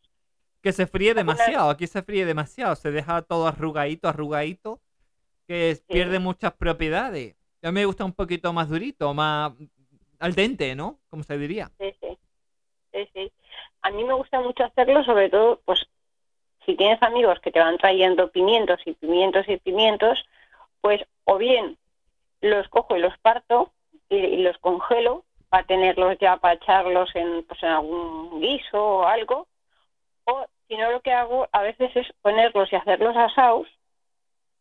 [0.62, 1.70] que se fríe demasiado.
[1.70, 2.76] Aquí se fríe demasiado.
[2.76, 4.80] Se deja todo arrugadito, arrugadito,
[5.48, 7.36] que pierde muchas propiedades.
[7.62, 9.54] A mí me gusta un poquito más durito, más
[10.20, 11.00] al dente, ¿no?
[11.10, 11.72] Como se diría.
[11.80, 12.18] Sí, sí.
[12.92, 13.32] Sí, sí.
[13.82, 15.86] A mí me gusta mucho hacerlo, sobre todo, pues,
[16.66, 20.18] si tienes amigos que te van trayendo pimientos y pimientos y pimientos,
[20.82, 21.78] pues, o bien
[22.42, 23.72] los cojo y los parto
[24.10, 29.04] y, y los congelo para tenerlos ya, para echarlos en, pues, en algún guiso o
[29.04, 29.48] algo,
[30.26, 33.68] o si no, lo que hago a veces es ponerlos y hacerlos asados.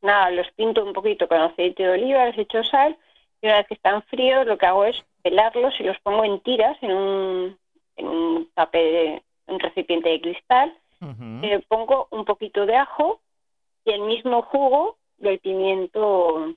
[0.02, 2.96] Nada, los pinto un poquito con aceite de oliva, les echo sal
[3.40, 6.40] y una vez que están fríos lo que hago es pelarlos y los pongo en
[6.40, 7.58] tiras en un,
[7.96, 10.76] en un papel, un recipiente de cristal.
[11.00, 13.20] Le pongo un poquito de ajo
[13.84, 16.54] y el mismo jugo del pimiento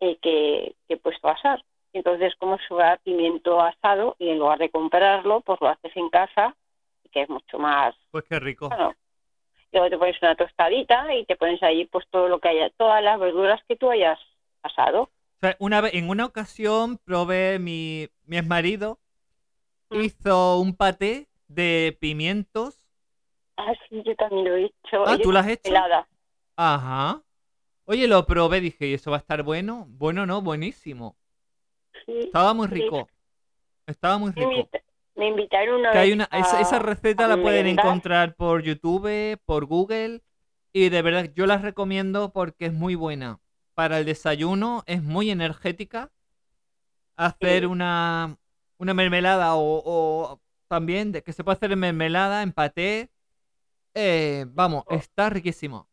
[0.00, 1.62] eh, que, que he puesto a asar.
[1.92, 6.08] Entonces, como si fuera pimiento asado y en lugar de comprarlo, pues lo haces en
[6.10, 6.56] casa,
[7.10, 8.68] que es mucho más Pues qué rico.
[8.68, 8.94] bueno,
[9.72, 13.02] luego te pones una tostadita y te pones ahí pues todo lo que haya, todas
[13.02, 14.18] las verduras que tú hayas
[14.62, 15.02] asado.
[15.02, 18.98] O sea, una vez, en una ocasión probé mi, mi exmarido
[19.90, 20.04] Mm.
[20.04, 22.86] hizo un paté de pimientos.
[23.56, 25.04] Ah, sí, yo también lo he hecho.
[25.06, 25.70] Ah, ¿tú lo has hecho?
[25.70, 26.08] Helada.
[26.56, 27.22] Ajá.
[27.86, 29.86] Oye, lo probé, dije, ¿y eso va a estar bueno?
[29.88, 31.16] Bueno, no, buenísimo.
[32.06, 32.18] Sí.
[32.20, 33.08] Estaba muy rico.
[33.86, 34.50] Estaba muy Me, rico.
[34.52, 34.80] invita-
[35.16, 37.86] me invitaron una Que hay una, esa, esa a- receta a la pueden merendar.
[37.86, 40.22] encontrar por YouTube, por Google.
[40.72, 43.40] Y de verdad, yo la recomiendo porque es muy buena.
[43.74, 46.10] Para el desayuno es muy energética.
[47.16, 47.66] Hacer Sí.
[47.66, 48.36] una,
[48.78, 53.10] una mermelada o, o también de que se puede hacer en mermelada, en paté.
[53.94, 54.94] Eh, vamos, Oh.
[54.94, 55.88] está riquísimo.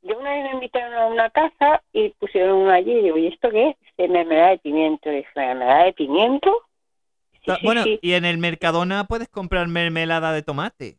[0.00, 3.50] Yo una vez me invitaron a una casa y pusieron allí y digo, ¿y esto
[3.50, 3.76] qué es?
[3.98, 5.10] Mermelada de pimiento.
[5.10, 6.50] Y dije, ¿mermelada de pimiento?
[7.44, 7.98] Sí, sí, bueno, sí.
[8.02, 10.98] y en el Mercadona puedes comprar mermelada de tomate.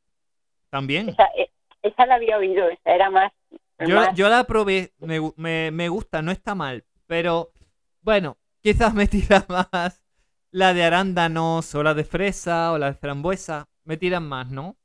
[0.69, 1.07] También.
[1.09, 1.49] Esa, eh,
[1.81, 3.31] esa la había oído, esa era más...
[3.79, 7.51] Yo, más- yo la probé, me, gu- me, me gusta, no está mal, pero
[8.01, 10.03] bueno, quizás me tira más
[10.51, 14.77] la de arándanos o la de fresa o la de frambuesa, me tiran más, ¿no?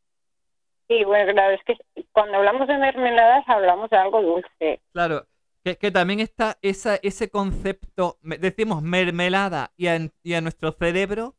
[0.89, 1.77] Sí, bueno, claro, es que
[2.13, 4.81] cuando hablamos de mermeladas hablamos de algo dulce.
[4.93, 5.27] Claro,
[5.69, 11.35] que, que también está esa, ese concepto, decimos mermelada y a, y a nuestro cerebro,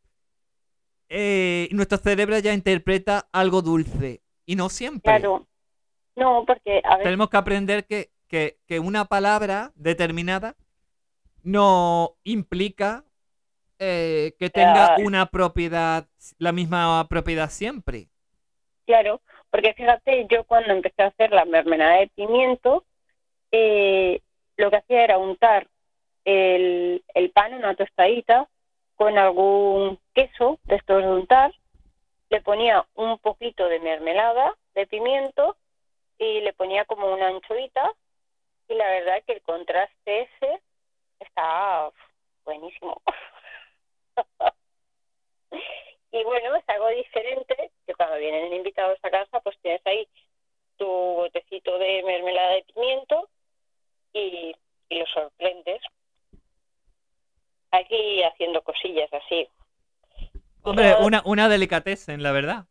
[1.09, 5.19] eh, nuestro cerebro ya interpreta algo dulce, y no siempre.
[5.19, 5.47] Claro.
[6.15, 10.55] No, porque a Tenemos que aprender que, que, que una palabra determinada
[11.41, 13.05] no implica
[13.79, 18.09] eh, que tenga una propiedad, la misma propiedad siempre.
[18.85, 22.85] claro, porque fíjate, yo cuando empecé a hacer la mermelada de pimiento,
[23.51, 24.21] eh,
[24.57, 25.67] lo que hacía era untar
[26.25, 28.47] el, el pan en una tostadita
[28.95, 31.53] con algún queso de estos de untar,
[32.29, 35.55] le ponía un poquito de mermelada de pimiento
[36.17, 37.93] y le ponía como una anchoita
[38.67, 40.61] y la verdad que el contraste ese
[41.19, 41.89] está
[42.43, 43.01] buenísimo.
[46.11, 50.07] y bueno, es algo diferente que cuando vienen invitados a casa pues tienes ahí
[50.77, 53.29] tu botecito de mermelada de pimiento
[54.13, 54.53] y,
[54.89, 55.81] y lo sorprendes.
[57.71, 59.47] Aquí haciendo cosillas así.
[60.63, 62.65] Hombre, Pero- una, una delicatessen, la verdad.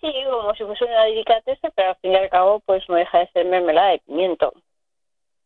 [0.00, 3.18] Sí, como si fuese una delicatese, pero al fin y al cabo pues no deja
[3.20, 4.52] de ser mermelada de pimiento.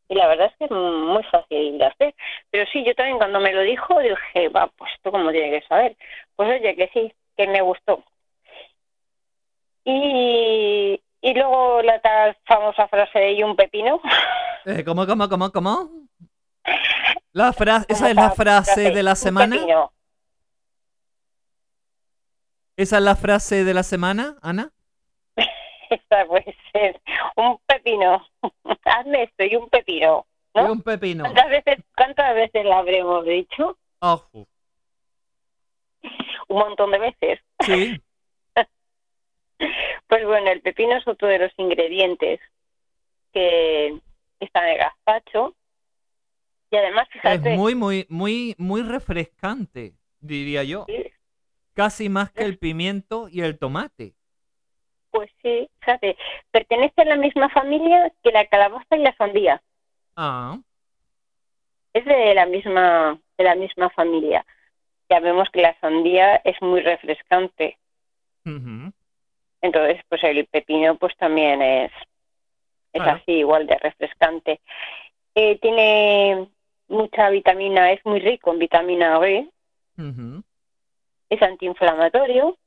[0.09, 2.15] Y la verdad es que es muy fácil de hacer.
[2.51, 5.67] Pero sí, yo también cuando me lo dijo dije, va, pues esto como tiene que
[5.69, 5.97] saber.
[6.35, 8.03] Pues oye, que sí, que me gustó.
[9.85, 14.01] Y, y luego la tal famosa frase de y un pepino.
[14.67, 15.91] Eh, ¿Cómo, cómo, cómo, cómo?
[17.33, 19.57] La frase, esa es la frase de la semana.
[22.77, 24.73] ¿Esa es la frase de la semana, Ana?
[25.91, 27.01] Esta puede ser
[27.37, 28.27] un pepino.
[28.85, 30.27] Hazme esto y un pepino.
[30.55, 30.73] Y ¿no?
[30.73, 31.25] un pepino.
[31.25, 33.79] ¿Cuántas veces, ¿Cuántas veces la habremos dicho?
[34.01, 34.47] Ojo.
[36.49, 37.41] Un montón de veces.
[37.65, 38.01] Sí.
[40.09, 42.41] Pues bueno, el pepino es otro de los ingredientes
[43.33, 44.01] que
[44.41, 45.55] está el gazpacho.
[46.71, 50.87] Y además, Es fíjate, muy, muy, muy, muy refrescante, diría yo.
[50.87, 51.05] sí,
[51.75, 54.15] Casi más que el pimiento y el tomate.
[55.11, 56.17] pues sí, fíjate,
[56.53, 59.63] pertenece a la misma familia que la calabaza y la sandía.
[60.17, 60.59] Ah,
[61.93, 64.45] Es de la misma, de la misma familia.
[65.09, 67.79] Ya vemos que la sandía es muy refrescante.
[69.63, 71.93] Entonces, pues el pepino pues también es,
[72.93, 74.61] es así, igual de refrescante.
[75.35, 76.49] Eh, tiene
[76.89, 79.49] mucha vitamina, es muy rico en vitamina B,
[81.29, 82.59] es antiinflamatorio,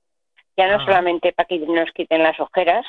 [0.55, 0.85] ya no Ah.
[0.85, 2.85] solamente para que nos quiten las ojeras,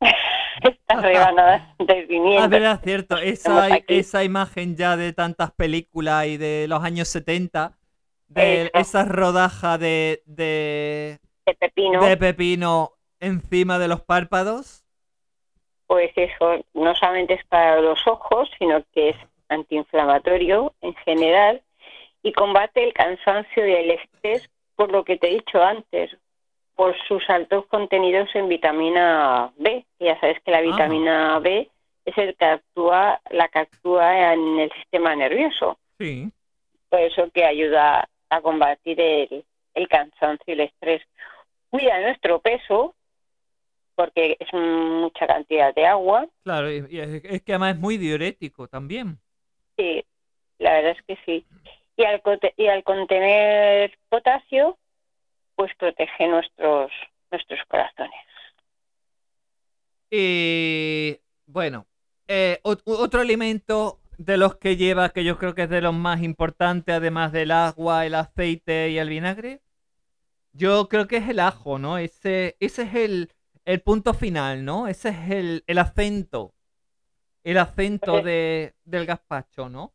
[0.62, 2.48] estas rebanadas de Ah, pimiento.
[2.48, 3.18] verdad, cierto.
[3.18, 7.78] Esa, esa imagen ya de tantas películas y de los años 70,
[8.28, 8.70] de Eso.
[8.74, 14.81] esa rodaja de, de, de pepino, de pepino encima de los párpados.
[15.92, 19.16] Pues eso no solamente es para los ojos, sino que es
[19.50, 21.60] antiinflamatorio en general
[22.22, 26.16] y combate el cansancio y el estrés, por lo que te he dicho antes,
[26.76, 29.84] por sus altos contenidos en vitamina B.
[30.00, 31.68] Ya sabes que la vitamina B
[32.06, 36.30] es el que actúa, la que actúa en el sistema nervioso, Sí.
[36.88, 41.02] por eso que ayuda a combatir el, el cansancio y el estrés.
[41.68, 42.94] Cuida nuestro peso,
[44.02, 48.66] porque es mucha cantidad de agua, Claro, y, es, es que además es muy diurético
[48.66, 49.18] también.
[49.76, 50.04] Sí,
[50.58, 51.46] la verdad es que sí.
[51.96, 52.20] Y al,
[52.56, 54.76] y al contener potasio,
[55.54, 56.90] pues protege nuestros
[57.30, 58.20] nuestros corazones.
[60.10, 61.86] Y bueno,
[62.28, 65.94] eh, ot- otro alimento de los que lleva, que yo creo que es de los
[65.94, 69.60] más importantes, además del agua, el aceite y el vinagre,
[70.52, 71.98] yo creo que es el ajo, ¿no?
[71.98, 73.32] Ese, ese es el,
[73.64, 74.88] el punto final, ¿no?
[74.88, 76.54] Ese es el, el acento,
[77.44, 79.92] el acento Pues- de, del gazpacho, ¿no?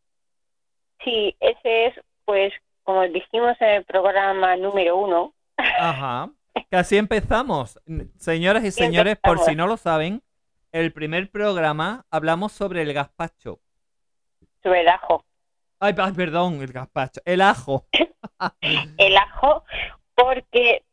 [1.03, 1.93] Sí, ese es,
[2.25, 2.51] pues,
[2.83, 5.33] como dijimos en el programa número uno,
[5.79, 6.29] Ajá.
[6.71, 7.79] Así empezamos.
[8.17, 10.21] Señoras y señores, por si no lo saben,
[10.71, 13.59] el primer programa hablamos sobre el gazpacho.
[14.63, 15.23] sobre el ajo.
[15.79, 17.21] Ay, perdón, el gazpacho.
[17.25, 17.85] El ajo.
[18.97, 19.63] El ajo,
[20.15, 20.83] porque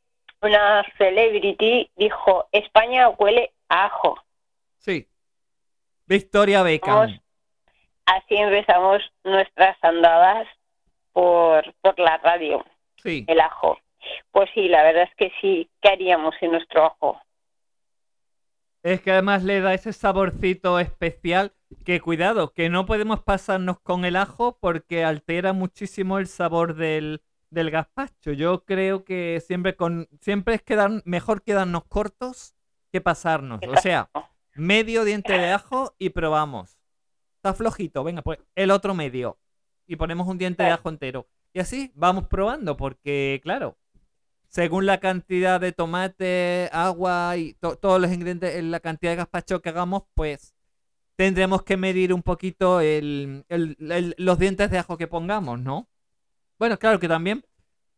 [0.45, 4.17] una celebrity dijo, España huele a ajo.
[4.79, 5.09] Sí.
[6.07, 7.21] Victoria Beckham.
[8.07, 10.47] Así empezamos nuestras andadas
[11.13, 12.65] por, por la radio.
[12.97, 13.25] Sí.
[13.29, 13.79] el ajo.
[14.31, 15.69] Pues sí, la verdad es que sí.
[15.81, 17.21] ¿Qué haríamos sin nuestro ajo?
[18.83, 21.53] Es que además le da ese saborcito especial
[21.85, 27.23] que cuidado, que no podemos pasarnos con el ajo porque altera muchísimo el sabor del,
[27.55, 28.33] del gazpacho.
[28.33, 32.55] Yo creo que siempre con siempre es quedar, mejor quedarnos cortos
[32.93, 33.61] que pasarnos.
[33.67, 34.11] O sea,
[34.55, 36.79] medio diente de ajo y probamos.
[37.37, 39.39] Está flojito, venga, pues el otro medio.
[39.87, 41.27] Y ponemos un diente de ajo entero.
[41.53, 43.77] Y así vamos probando, porque claro,
[44.49, 49.17] según la cantidad de tomate, agua y to- todos los ingredientes, en la cantidad de
[49.17, 50.55] gazpacho que hagamos, pues
[51.17, 55.89] tendremos que medir un poquito el- el- el- los dientes de ajo que pongamos, ¿no?
[56.59, 57.45] Bueno, claro que también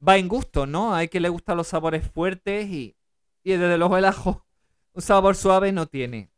[0.06, 0.94] va en gusto, ¿no?
[0.94, 2.96] Hay que le gustan los sabores fuertes y,
[3.42, 4.44] y desde luego el ajo
[4.92, 6.30] un sabor suave no tiene.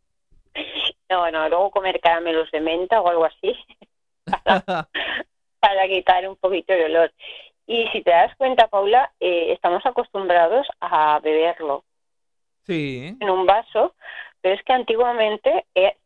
[1.10, 3.56] No, no, luego comer caramelos de menta o algo así
[5.60, 7.12] para quitar un poquito el olor.
[7.66, 11.84] Y si te das cuenta, Paula, eh, estamos acostumbrados a beberlo
[12.66, 13.94] sí, en un vaso,
[14.40, 15.96] pero es que antiguamente eh,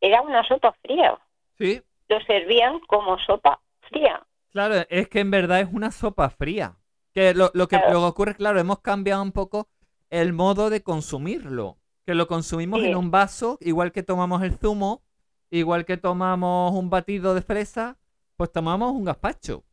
[0.00, 1.18] era una sopa fría.
[1.58, 1.82] sí.
[2.08, 4.22] Lo servían como sopa fría.
[4.54, 6.76] Claro, es que en verdad es una sopa fría.
[7.12, 7.92] Que lo, lo que, Claro.
[7.92, 9.68] lo que ocurre, claro, hemos cambiado un poco
[10.10, 11.76] el modo de consumirlo.
[12.06, 12.86] Que lo consumimos Sí.
[12.88, 15.02] en un vaso, igual que tomamos el zumo,
[15.50, 17.98] igual que tomamos un batido de fresa,
[18.36, 19.64] pues tomamos un gazpacho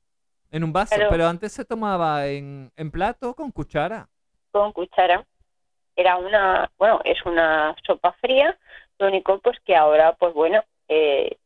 [0.49, 0.95] en un vaso.
[0.95, 1.11] Claro.
[1.11, 4.09] Pero antes se tomaba en, en plato con cuchara.
[4.51, 5.25] con cuchara.
[5.95, 8.57] Era una, bueno, es una sopa fría,
[8.97, 11.37] lo único pues que ahora, pues bueno, eh,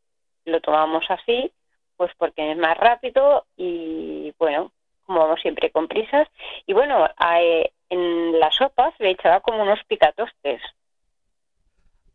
[0.46, 1.52] lo tomamos así,
[1.98, 4.72] pues porque es más rápido y bueno,
[5.06, 6.28] como vamos siempre con prisas.
[6.66, 10.62] Y bueno, a- eh, en las sopas le echaba como unos picatostes.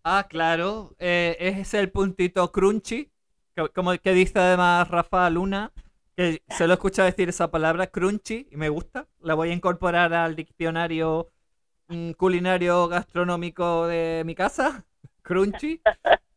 [0.05, 3.11] Ah, claro, eh, es el puntito crunchy,
[3.75, 5.73] como que dice además Rafa Luna,
[6.17, 9.09] que se lo escucha decir esa palabra, crunchy, y me gusta.
[9.21, 11.31] La voy a incorporar al diccionario
[11.89, 14.87] mm, culinario gastronómico de mi casa,
[15.23, 15.83] crunchy,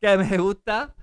[0.01, 0.95] que me gusta.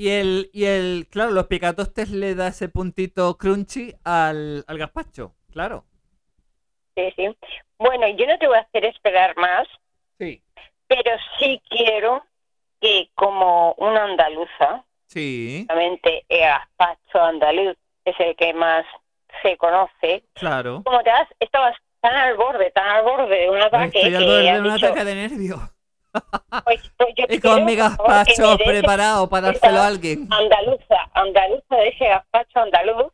[0.00, 5.34] Y el, y el, claro, los picatostes le da ese puntito crunchy al, al gazpacho,
[5.52, 5.84] claro.
[6.96, 7.36] Sí, sí.
[7.78, 9.68] Bueno, yo no te voy a hacer esperar más,
[10.18, 10.42] Sí.
[10.86, 12.24] pero sí quiero
[12.80, 17.76] que como una andaluza, Sí, obviamente el gazpacho andaluz
[18.06, 18.86] es el que más
[19.42, 20.82] se conoce, claro.
[20.82, 24.24] como te has, estabas tan al borde, tan al borde de un ataque Estoy al
[24.24, 25.60] borde de un dicho, ataque de nervios.
[26.64, 30.28] Pues, pues yo Y con mi gazpacho preparado para dárselo a alguien.
[30.30, 33.12] Andaluza, andaluza de ese gazpacho andaluz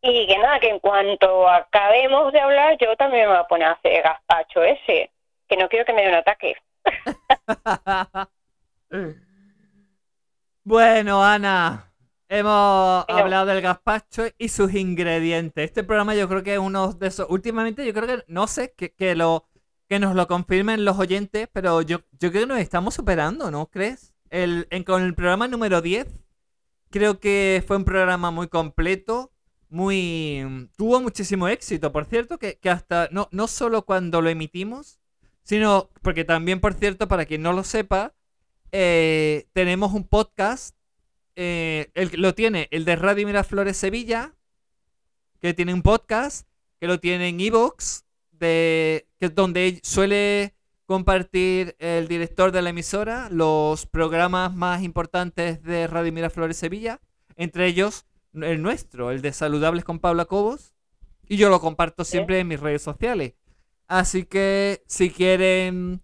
[0.00, 3.68] y que nada, que en cuanto acabemos de hablar yo también me voy a poner
[3.68, 5.10] a hacer gazpacho ese,
[5.48, 6.56] que no quiero que me dé un ataque.
[10.64, 11.94] Bueno, Ana,
[12.28, 13.22] hemos Bueno.
[13.22, 15.64] hablado del gazpacho y sus ingredientes.
[15.64, 17.26] Este programa yo creo que es uno de esos.
[17.30, 19.47] Últimamente yo creo que, no sé, que, que lo
[19.88, 23.66] que nos lo confirmen los oyentes, pero yo, yo creo que nos estamos superando, ¿no
[23.70, 24.14] crees?
[24.30, 26.06] El, con el programa número 10,
[26.90, 29.32] creo que fue un programa muy completo,
[29.70, 30.68] muy...
[30.76, 35.00] tuvo muchísimo éxito, por cierto, que, que hasta, no, no solo cuando lo emitimos,
[35.42, 38.14] sino porque también, por cierto, para quien no lo sepa,
[38.72, 40.76] eh, tenemos un podcast,
[41.36, 44.34] eh, el, lo tiene el de Radio Miraflores Sevilla,
[45.40, 46.46] que tiene un podcast,
[46.78, 48.04] que lo tiene en Evox,
[48.38, 50.54] de, que, donde suele
[50.86, 57.00] compartir el director de la emisora los programas más importantes de Radio Miraflores Sevilla,
[57.36, 60.72] entre ellos el nuestro, el de Saludables con Paula Cobos,
[61.28, 63.34] y yo lo comparto siempre en mis redes sociales.
[63.86, 66.02] Así que si quieren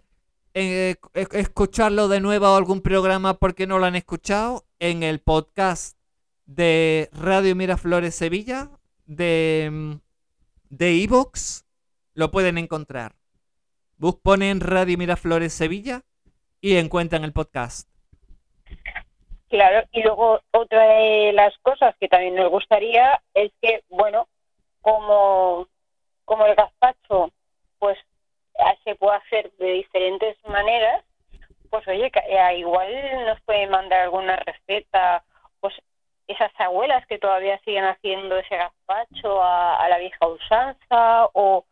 [0.53, 5.21] eh, e- escucharlo de nuevo a algún programa porque no lo han escuchado, en el
[5.21, 5.97] podcast
[6.45, 8.71] de Radio Miraflores Sevilla,
[9.07, 9.93] de mm,
[10.77, 11.64] de Evox,
[12.15, 13.13] lo pueden encontrar.
[13.97, 16.03] Bus ponen Radio Miraflores Sevilla
[16.61, 17.89] y encuentran el podcast.
[19.49, 24.27] Claro, y luego otra de las cosas que también nos gustaría es que, bueno,
[24.81, 25.69] como,
[26.25, 27.31] como el gazpacho,
[27.79, 27.97] pues
[28.55, 31.05] eh, se puede hacer de diferentes maneras,
[31.71, 32.89] pues oye, eh, igual
[33.27, 35.25] nos pueden mandar alguna receta,
[35.61, 35.75] pues
[36.27, 41.65] esas abuelas que todavía siguen haciendo ese gazpacho a, a la vieja usanza, o,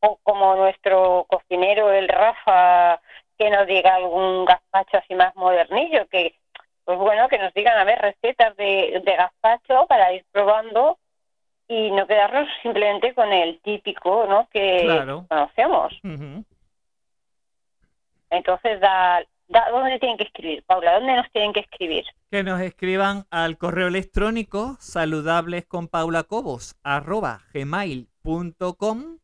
[0.00, 3.00] o como nuestro cocinero, el Rafa,
[3.38, 6.34] que nos diga algún gazpacho así más modernillo, que
[6.84, 10.98] pues bueno, que nos digan a ver recetas de, de gazpacho para ir probando
[11.68, 14.48] y no quedarnos simplemente con el típico, ¿no?
[14.50, 15.24] Que Claro.
[15.28, 15.92] conocemos.
[18.30, 20.94] Entonces, da, da, ¿dónde tienen que escribir, Paula?
[20.94, 22.04] ¿Dónde nos tienen que escribir?
[22.30, 29.19] Que nos escriban al correo electrónico saludables con Paula Cobos arroba gmail.com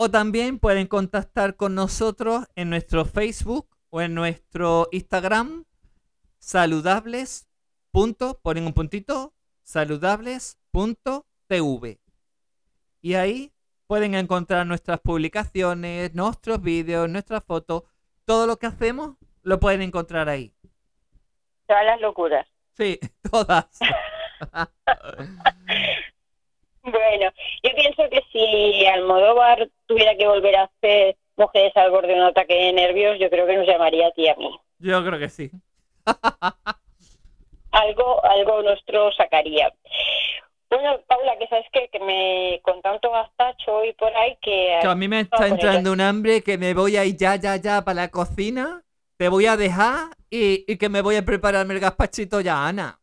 [0.00, 5.64] o también pueden contactar con nosotros en nuestro Facebook o en nuestro Instagram
[6.38, 7.48] saludables.
[7.90, 9.34] punto, ponen un puntito
[9.64, 11.98] saludables.tv
[13.02, 13.52] y ahí
[13.88, 17.82] pueden encontrar nuestras publicaciones, nuestros vídeos, nuestras fotos,
[18.24, 20.54] todo lo que hacemos lo pueden encontrar ahí.
[21.66, 22.46] Todas las locuras.
[22.76, 23.66] Sí, todas.
[26.82, 27.30] Bueno,
[27.62, 32.22] yo pienso que si Almodóvar tuviera que volver a hacer Mujeres al borde de un
[32.22, 34.58] ataque de nervios, yo creo que nos llamaría a ti a mí.
[34.80, 35.50] Yo creo que sí.
[37.70, 39.72] algo algo nuestro sacaría.
[40.68, 41.88] Bueno, Paula, que sabes qué?
[41.90, 44.78] que me con tanto gazpacho y por ahí que...
[44.82, 47.56] Que a mí me está entrando un hambre que me voy a ir ya, ya,
[47.56, 48.82] ya para la cocina.
[49.16, 52.98] Te voy a dejar y, y que me voy a prepararme el gazpachito ya, Ana.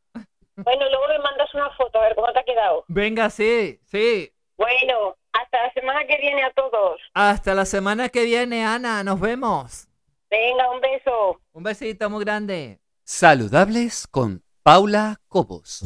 [0.58, 2.86] Bueno, luego me mandas una foto, a ver cómo te ha quedado.
[2.88, 4.32] Venga, sí, sí.
[4.58, 7.02] Bueno, hasta la semana que viene a todos.
[7.14, 9.04] Hasta la semana que viene, Ana.
[9.04, 9.90] Nos vemos.
[10.30, 11.42] Venga, un beso.
[11.52, 12.80] Un besito muy grande.
[13.04, 15.84] Saludables con Paula Cobos.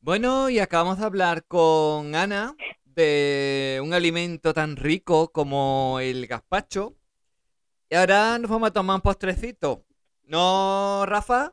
[0.00, 6.94] Bueno, y acabamos de hablar con Ana de un alimento tan rico como el gazpacho.
[7.92, 9.82] Y ahora nos vamos a tomar un postrecito.
[10.24, 11.52] ¿No, Rafa?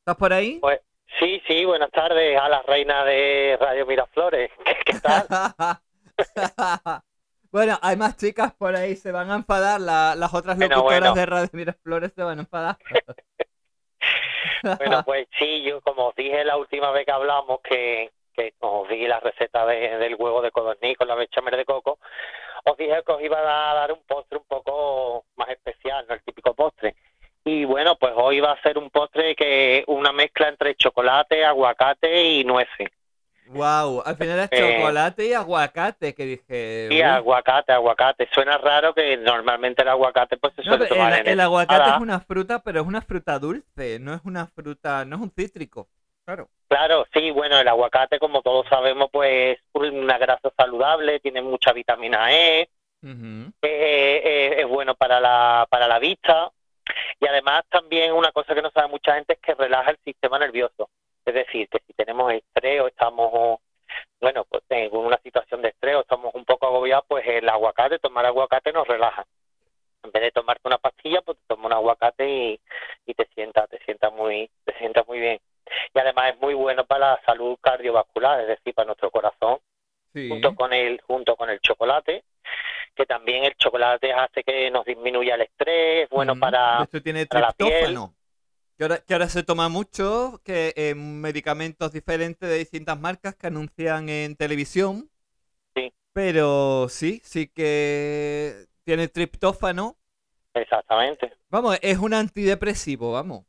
[0.00, 0.58] ¿Estás por ahí?
[0.60, 0.78] Pues
[1.18, 4.50] sí, sí, buenas tardes a la reina de Radio Miraflores.
[4.84, 5.26] ¿Qué tal?
[7.50, 9.80] bueno, hay más chicas por ahí, se van a enfadar.
[9.80, 11.14] la- las otras Bueno, locutoras bueno.
[11.14, 12.76] de Radio Miraflores se van a enfadar.
[14.76, 18.86] Bueno, pues sí, yo como os dije la última vez que hablamos que, que os
[18.86, 21.98] di la receta de- del huevo de codorniz con la bechamel de coco,
[22.64, 26.22] os dije que os iba a dar un postre un poco más especial, no el
[26.22, 26.94] típico postre.
[27.44, 32.22] Y bueno, pues hoy va a ser un postre que una mezcla entre chocolate, aguacate
[32.24, 32.88] y nueces.
[33.46, 36.88] Wow, al final es Eh, chocolate y aguacate, que dije.
[36.90, 37.02] Y uy.
[37.02, 38.28] aguacate, aguacate.
[38.32, 41.96] Suena raro que normalmente el aguacate pues se suele tomar el, en el aguacate es
[41.96, 45.88] una fruta, pero es una fruta dulce, no es una fruta, no es un cítrico.
[46.24, 46.48] Claro.
[46.70, 51.72] Claro, sí, bueno, el aguacate, como todos sabemos, pues es una grasa saludable, tiene mucha
[51.72, 52.68] vitamina E, eh,
[53.62, 56.52] eh, es bueno para la, para la vista
[57.18, 60.38] y además también una cosa que no sabe mucha gente es que relaja el sistema
[60.38, 60.88] nervioso.
[61.24, 63.58] Es decir, que si tenemos estrés o estamos,
[64.20, 67.98] bueno, pues en una situación de estrés o estamos un poco agobiados, pues el aguacate,
[67.98, 69.26] tomar aguacate nos relaja.
[70.04, 72.60] En vez de tomarte una pastilla, pues te tomas un aguacate y,
[73.06, 75.40] y te sienta, te sienta muy, te sienta muy bien.
[75.94, 79.58] Y además es muy bueno para la salud cardiovascular, es decir, para nuestro corazón
[80.12, 80.28] Sí.
[80.28, 82.24] junto con el junto con el chocolate
[82.96, 87.26] que también el chocolate hace que nos disminuya el estrés es bueno para Esto tiene
[87.26, 87.68] para la piel.
[87.70, 88.14] triptófano.
[88.76, 93.46] Que ahora, que ahora se toma mucho, que en medicamentos diferentes de distintas marcas que
[93.46, 95.08] anuncian en televisión.
[95.76, 95.92] Sí.
[96.12, 99.96] Pero sí, sí que tiene triptófano.
[100.54, 103.44] exactamente Vamos, es un antidepresivo, vamos.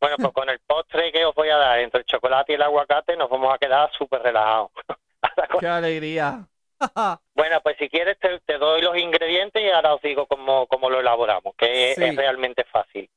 [0.00, 2.62] Bueno pues con el postre que os voy a dar entre el chocolate y el
[2.62, 4.70] aguacate nos vamos a quedar súper relajados
[5.60, 6.46] ¡Qué alegría!
[7.34, 10.90] bueno pues si quieres te, te doy los ingredientes y ahora os digo cómo, cómo
[10.90, 12.04] lo elaboramos que Sí.
[12.04, 13.08] es realmente fácil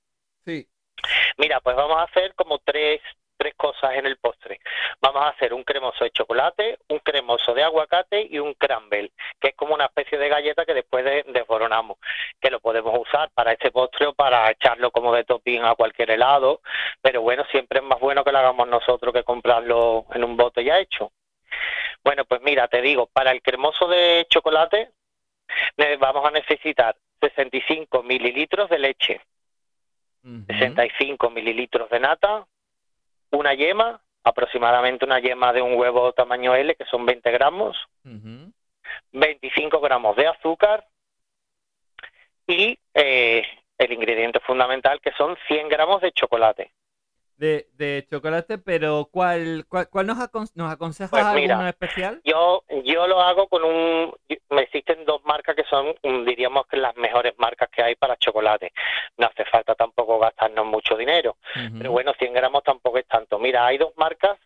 [0.45, 0.67] sí.
[1.37, 2.99] Mira, pues vamos a hacer como tres,
[3.39, 4.59] tres cosas en el postre.
[4.99, 9.49] Vamos a hacer un cremoso de chocolate, un cremoso de aguacate y un crumble, que
[9.49, 11.97] es como una especie de galleta que después de- desboronamos,
[12.41, 16.11] que lo podemos usar para este postre o para echarlo como de topping a cualquier
[16.11, 16.61] helado,
[17.01, 20.63] pero bueno, siempre es más bueno que lo hagamos nosotros que comprarlo en un bote
[20.63, 21.11] ya hecho.
[22.03, 24.91] Bueno, pues mira, te digo, para el cremoso de chocolate
[25.99, 29.21] vamos a necesitar 65 mililitros de leche,
[30.23, 30.43] Ujú.
[30.47, 32.45] 65 mililitros de nata,
[33.31, 38.51] una yema, aproximadamente una yema de un huevo tamaño L, que son 20 gramos, Ujú.
[39.11, 40.85] 25 gramos de azúcar
[42.47, 43.43] y eh,
[43.77, 46.71] el ingrediente fundamental, que son 100 gramos de chocolate.
[47.39, 52.19] De, de chocolate, pero ¿cuál, cuál, cuál nos, acon- nos aconsejas Pues mira, alguno especial?
[52.25, 54.13] Yo, yo lo hago con un...
[54.49, 58.17] Me existen dos marcas que son, mm, diríamos que las mejores marcas que hay para
[58.17, 58.73] chocolate.
[59.17, 61.37] No hace falta tampoco gastarnos mucho dinero.
[61.77, 63.39] Pero bueno, 100 gramos tampoco es tanto.
[63.39, 64.37] Mira, hay dos marcas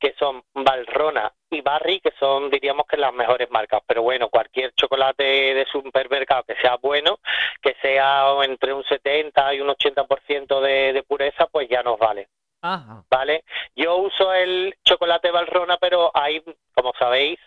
[0.00, 3.82] que son Valrona y Barry, que son, diríamos que las mejores marcas.
[3.86, 7.18] Pero bueno, cualquier chocolate de supermercado que sea bueno,
[7.60, 12.28] que sea entre un 70 y un 80% de, de pureza, pues ya nos vale.
[12.62, 13.04] Ajá.
[13.10, 13.44] ¿Vale?
[13.74, 16.42] Yo uso el chocolate Valrona, pero hay,
[16.74, 17.38] como sabéis,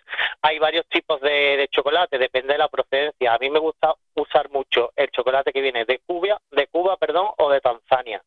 [0.41, 3.33] hay varios tipos de, de chocolate, depende de la procedencia.
[3.33, 7.29] A mí me gusta usar mucho el chocolate que viene de Cuba, de Cuba, perdón,
[7.37, 8.23] o de Tanzania.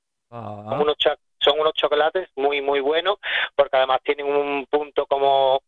[0.71, 3.19] Son unos, cho- son unos chocolates muy, muy buenos,
[3.55, 5.61] porque además tienen un punto como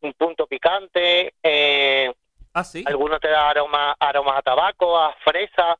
[0.00, 2.12] un punto picante, eh,
[2.52, 2.84] Ah, sí.
[2.86, 5.76] algunos te da aroma, aromas a tabaco, a fresa,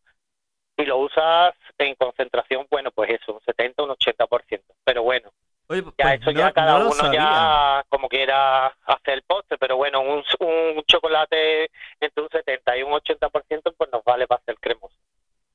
[0.77, 4.75] y lo usas en concentración, bueno, pues eso, un 70, un 80%.
[4.83, 5.31] Pero bueno,
[5.69, 7.21] Oye, ya pues eso no- ya cada no uno sabía.
[7.21, 12.83] ya como quiera hacer el postre, pero bueno, un, un chocolate entre un 70 y
[12.83, 14.97] un 80% pues nos vale para hacer cremoso.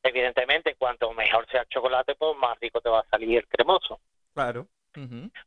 [0.02, 4.00] Evidentemente, cuanto mejor sea el chocolate, pues más rico te va a salir el cremoso.
[4.34, 4.68] Claro.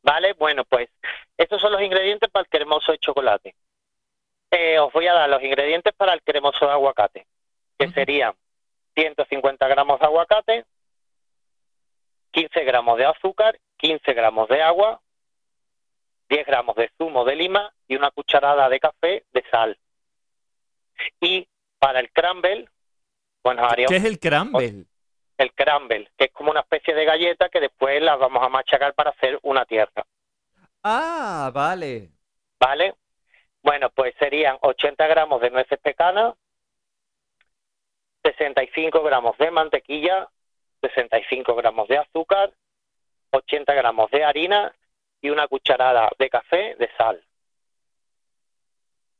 [0.02, 0.34] ¿Vale?
[0.34, 0.88] Bueno, pues
[1.36, 3.54] estos son los ingredientes para el cremoso de chocolate.
[4.50, 7.26] Eh, os voy a dar los ingredientes para el cremoso de aguacate,
[7.78, 8.34] que serían
[8.94, 10.64] 150 gramos de aguacate,
[12.32, 15.00] 15 gramos de azúcar, 15 gramos de agua,
[16.28, 19.78] 10 gramos de zumo de lima y una cucharada de café de sal.
[21.20, 21.48] Y
[21.78, 22.68] para el crumble,
[23.42, 24.84] bueno, haría ¿Qué es el crumble?
[25.38, 28.94] el crumble, que es como una especie de galleta que después las vamos a machacar
[28.94, 30.04] para hacer una tierra.
[30.84, 32.10] Ah, vale.
[32.60, 32.94] ¿Vale?
[33.62, 36.34] Bueno, pues serían 80 gramos de nueces pecanas,
[38.24, 40.28] 65 gramos de mantequilla,
[40.80, 42.52] 65 gramos de azúcar,
[43.30, 44.72] 80 gramos de harina
[45.20, 47.24] y una cucharada de café de sal.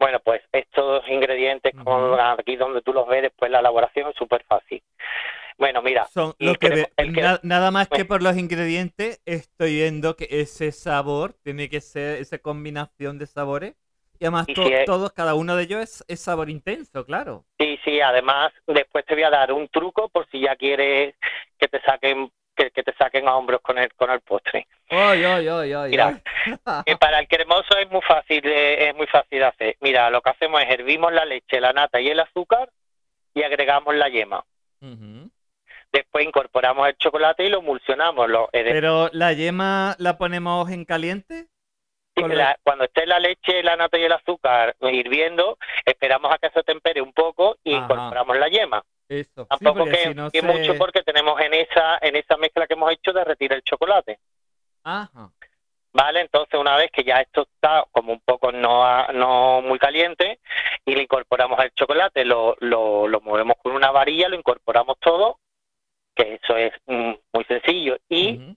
[0.02, 4.44] Bueno, pues estos ingredientes, con aquí donde tú los ves, después la elaboración es súper
[4.44, 4.82] fácil.
[5.58, 8.22] Bueno, mira, Son y lo el que ve- el que- na- nada más que por
[8.22, 13.74] los ingredientes estoy viendo que ese sabor tiene que ser esa combinación de sabores
[14.18, 17.04] y además Y to- si es- todos cada uno de ellos es, es sabor intenso,
[17.04, 17.44] claro.
[17.58, 21.14] Sí, sí, además después te voy a dar un truco por si ya quieres
[21.58, 24.66] que te saquen que, que te saquen a hombros con el con el postre.
[24.88, 26.20] Ay, ay, ay, ay, Mira.
[26.86, 29.76] Que para el cremoso es muy fácil de, es muy fácil de hacer.
[29.80, 32.68] Mira, lo que hacemos es hervimos la leche, la nata y el azúcar
[33.34, 34.44] y agregamos la yema.
[34.80, 35.30] Ujú.
[35.92, 38.28] Después incorporamos el chocolate y lo emulsionamos.
[38.28, 41.46] Lo, decir, Pero la yema la ponemos en caliente.
[42.14, 46.50] Sí, la- cuando esté la leche, la nata y el azúcar hirviendo, esperamos a que
[46.50, 47.84] se tempere un poco y Ajá.
[47.84, 48.82] incorporamos la yema.
[49.08, 49.42] Eso.
[49.42, 52.36] Sí, Tampoco porque que, si no que se- mucho porque tenemos en esa en esa
[52.36, 54.18] mezcla que hemos hecho derretir el chocolate.
[54.84, 55.30] Ajá.
[55.94, 56.22] ¿Vale?
[56.22, 60.40] Entonces, una vez que ya esto está como un poco no, no muy caliente
[60.86, 65.38] y le incorporamos el chocolate, lo, lo, lo movemos con una varilla, lo incorporamos todo,
[66.14, 68.56] que eso es mm, muy sencillo, y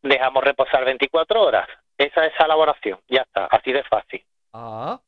[0.00, 1.68] dejamos reposar 24 horas.
[1.98, 4.24] Esa es la elaboración, ya está, así de fácil.
[4.54, 4.98] Ah,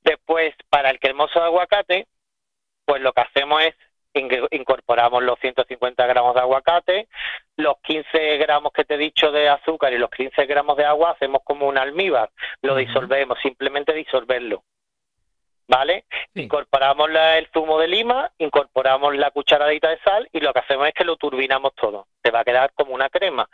[0.00, 2.06] Después, para el cremoso de aguacate,
[2.84, 3.74] pues lo que hacemos es
[4.14, 7.08] in- incorporamos los 150 gramos de aguacate,
[7.56, 11.10] los 15 gramos que te he dicho de azúcar y los 15 gramos de agua
[11.12, 12.30] hacemos como un almíbar,
[12.62, 14.62] lo disolvemos, simplemente disolverlo.
[15.68, 16.04] ¿Vale?
[16.34, 16.42] sí.
[16.42, 20.88] Incorporamos la- el zumo de lima, incorporamos la cucharadita de sal y lo que hacemos
[20.88, 22.08] es que lo turbinamos todo.
[22.20, 23.48] Te va a quedar como una crema.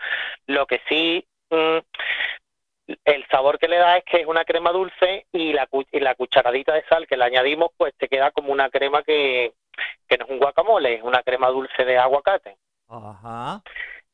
[0.47, 1.79] Lo que sí, mm,
[3.05, 6.15] el sabor que le da es que es una crema dulce y la, y la
[6.15, 9.53] cucharadita de sal que le añadimos, pues te queda como una crema que,
[10.09, 12.57] que no es un guacamole, es una crema dulce de aguacate.
[12.89, 13.63] Ajá.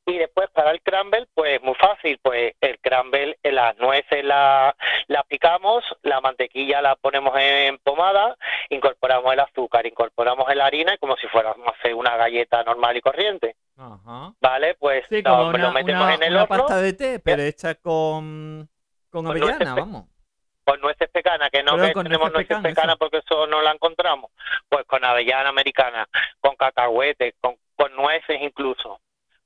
[0.07, 4.77] Y después para el crumble, pues muy fácil, pues el crumble, eh, las nueces la-
[5.07, 8.37] las picamos, la mantequilla la ponemos en pomada,
[8.69, 12.99] incorporamos el azúcar, incorporamos la harina y como si fuéramos a hacer una galleta normal
[12.99, 14.35] y corriente, Ajá.
[14.43, 14.75] ¿vale?
[14.75, 17.19] Pues Sí, lo, como lo una, metemos una- en el una horno pasta de té,
[17.21, 18.69] pero hecha con,
[19.11, 20.05] con Con avellana, nueces vamos.
[20.67, 24.31] con nueces pecanas, que no que tenemos nueces pecanas, porque eso no la encontramos,
[24.69, 26.07] pues con avellana americana,
[26.41, 28.99] con cacahuete, con, con nueces incluso,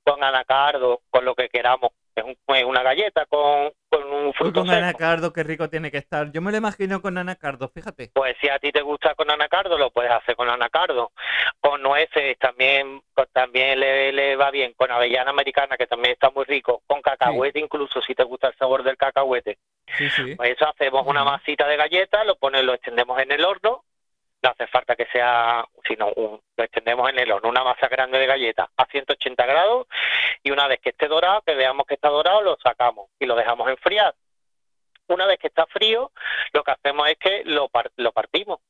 [0.09, 1.91] con anacardo, con lo que queramos.
[2.15, 4.77] Es, un- es una galleta con, con un Uy, fruto con seco.
[4.79, 6.33] anacardo, qué rico tiene que estar.
[6.33, 8.11] Yo me lo imagino con anacardo, fíjate.
[8.13, 11.13] Pues si a ti te gusta con anacardo, lo puedes hacer con anacardo.
[11.61, 14.73] Con nueces también con- también le, le va bien.
[14.77, 16.83] Con avellana americana, que también está muy rico.
[16.89, 19.59] Con cacahuete incluso, si te gusta el sabor del cacahuete.
[19.97, 20.35] Sí, sí.
[20.35, 23.85] Pues eso hacemos una masita de galleta, lo pone, lo extendemos en el horno.
[24.43, 28.19] No hace falta que sea, sino un- lo extendemos en el horno, una masa grande
[28.19, 29.87] de galleta a 180 grados
[30.45, 33.35] y una vez que esté dorado, que veamos que está dorado, lo sacamos y lo
[33.35, 34.15] dejamos enfriar.
[35.09, 36.13] Una vez que está frío,
[36.53, 38.61] lo que hacemos es que lo, par- lo partimos.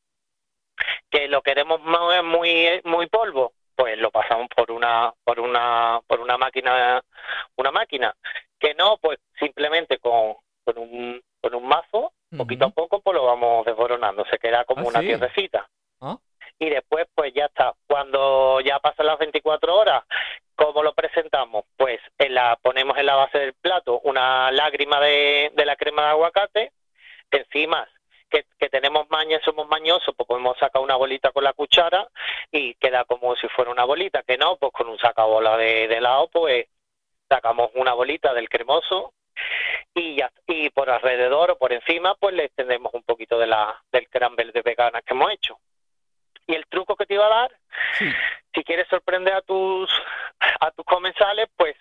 [1.11, 6.21] Que lo queremos muy, muy, muy polvo, pues lo pasamos por una, por una, por
[6.21, 7.03] una máquina,
[7.57, 8.15] una máquina.
[8.59, 13.65] Que no, pues simplemente con, con un, con un mazo, poquito a poco, lo vamos
[13.67, 14.25] desboronando.
[14.31, 15.07] Se queda como Ah, una sí.
[15.07, 15.69] piedrecita.
[16.01, 16.17] Ah.
[16.59, 17.75] Y después, pues ya está.
[17.87, 20.05] Cuando ya pasan las 24 horas,
[20.57, 21.65] ¿cómo lo presentamos?
[21.77, 26.03] Pues en la, ponemos en la base del plato una lágrima de, de la crema
[26.03, 26.73] de aguacate,
[27.31, 27.89] encima
[28.31, 32.09] que, que tenemos maña, somos mañosos, pues podemos sacar una bolita con la cuchara
[32.53, 35.97] y queda como si fuera una bolita, que no, pues con un sacabola de, de
[35.97, 36.67] helado, pues
[37.29, 39.13] sacamos una bolita del cremoso
[39.95, 43.81] y ya y por alrededor o por encima pues le extendemos un poquito de la
[43.93, 45.59] del crumble de veganas que hemos hecho
[46.47, 47.51] y el truco que te iba a dar
[47.99, 48.11] Sí.
[48.55, 49.91] si quieres sorprender a tus
[50.61, 51.77] a tus comensales pues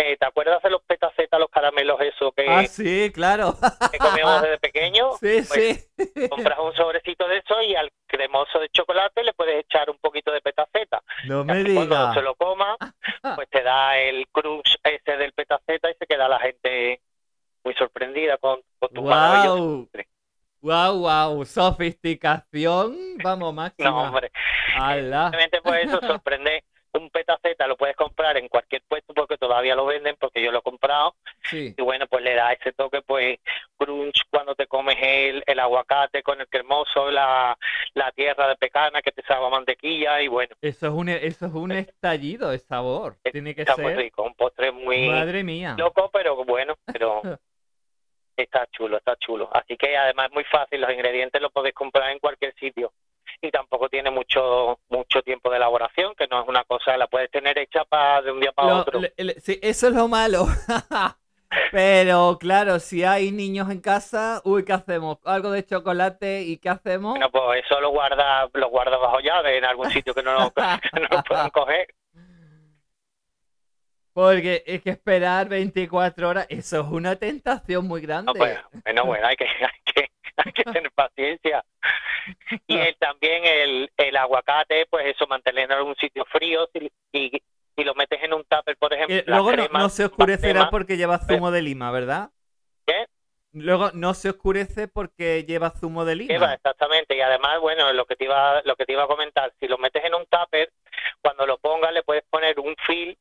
[0.00, 3.54] eh, ¿te acuerdas de los petacetas, los caramelos esos que, Ah, sí, claro.
[3.92, 5.10] que comíamos desde pequeño?
[5.20, 6.28] Sí, Pues, sí.
[6.28, 10.30] compras un sobrecito de eso y al cremoso de chocolate le puedes echar un poquito
[10.32, 11.02] de petaceta.
[11.26, 12.14] No me así cuando digas.
[12.14, 12.76] se lo coma,
[13.36, 17.00] pues te da el crunch ese del petaceta y se queda la gente
[17.64, 19.88] muy sorprendida con, con tu Wow.
[20.60, 21.44] Wow, wow.
[21.44, 22.96] Sofisticación.
[23.22, 23.90] Vamos, máxima.
[23.90, 24.30] No, hombre.
[24.74, 26.64] Simplemente pues eso sorprende.
[26.94, 30.60] Un petaceta lo puedes comprar en cualquier puesto porque todavía lo venden, porque yo lo
[30.60, 31.14] he comprado.
[31.42, 31.74] Sí.
[31.76, 33.38] Y bueno, pues le da ese toque, pues,
[33.76, 37.56] crunch cuando te comes el, el aguacate con el cremoso, la,
[37.94, 40.20] la tierra de pecana que te sabe a mantequilla.
[40.22, 43.16] Y bueno, Eso es un, eso es un estallido de sabor.
[43.30, 43.98] Tiene que está muy ser.
[43.98, 44.22] rico.
[44.22, 45.74] Un postre muy Madre mía.
[45.78, 47.20] loco, pero bueno, pero
[48.36, 49.48] está chulo, está chulo.
[49.52, 52.92] Así que además es muy fácil, los ingredientes los podéis comprar en cualquier sitio.
[53.40, 57.30] Y tampoco tiene mucho mucho tiempo de elaboración, que no es una cosa, la puedes
[57.30, 59.00] tener hecha para de un día para Lo- otro.
[59.00, 60.46] le- le- sí, eso es lo malo.
[61.72, 65.18] Pero claro, si hay niños en casa, uy, ¿qué hacemos?
[65.24, 67.12] Algo de chocolate y ¿qué hacemos?
[67.12, 70.50] Bueno, pues eso lo guarda, lo guarda bajo llave en algún sitio que no lo,
[70.92, 71.86] que no lo puedan coger.
[74.12, 78.32] Porque es que esperar 24 horas, eso es una tentación muy grande.
[78.32, 80.08] No, pues, bueno, bueno, hay que, hay que,
[80.38, 81.64] hay que tener paciencia.
[82.66, 87.42] Y el, también el, el aguacate, pues eso, mantenerlo en algún sitio frío y, y,
[87.76, 89.16] y lo metes en un tupper, por ejemplo.
[89.16, 92.30] Eh, la luego no, crema, no se oscurecerá crema, porque lleva zumo de lima, ¿verdad?
[92.86, 93.06] ¿Qué?
[93.52, 96.32] Luego no se oscurece porque lleva zumo de lima.
[96.32, 97.16] Lleva, exactamente.
[97.16, 99.78] Y además, bueno, lo que te iba, lo que te iba a comentar, si lo
[99.78, 100.70] metes en un tupper,
[101.22, 103.16] cuando lo pongas le puedes poner un fil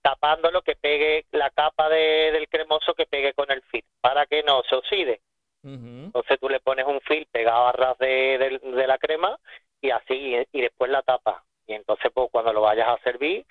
[0.00, 4.42] tapándolo que pegue la capa de, del cremoso que pegue con el fil, para que
[4.42, 5.20] no se oxide.
[5.64, 9.38] Entonces tú le pones un film pegado a ras de, de- de la crema
[9.80, 11.42] y así, y después la tapas.
[11.66, 13.46] Y entonces, pues cuando lo vayas a servir,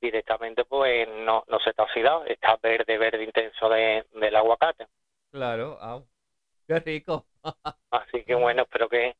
[0.00, 4.86] directamente pues no, no se te ha oxidado, está verde, verde intenso de, del aguacate.
[5.30, 5.78] Claro.
[6.66, 7.24] Qué rico.
[7.90, 9.16] Así que bueno, espero que,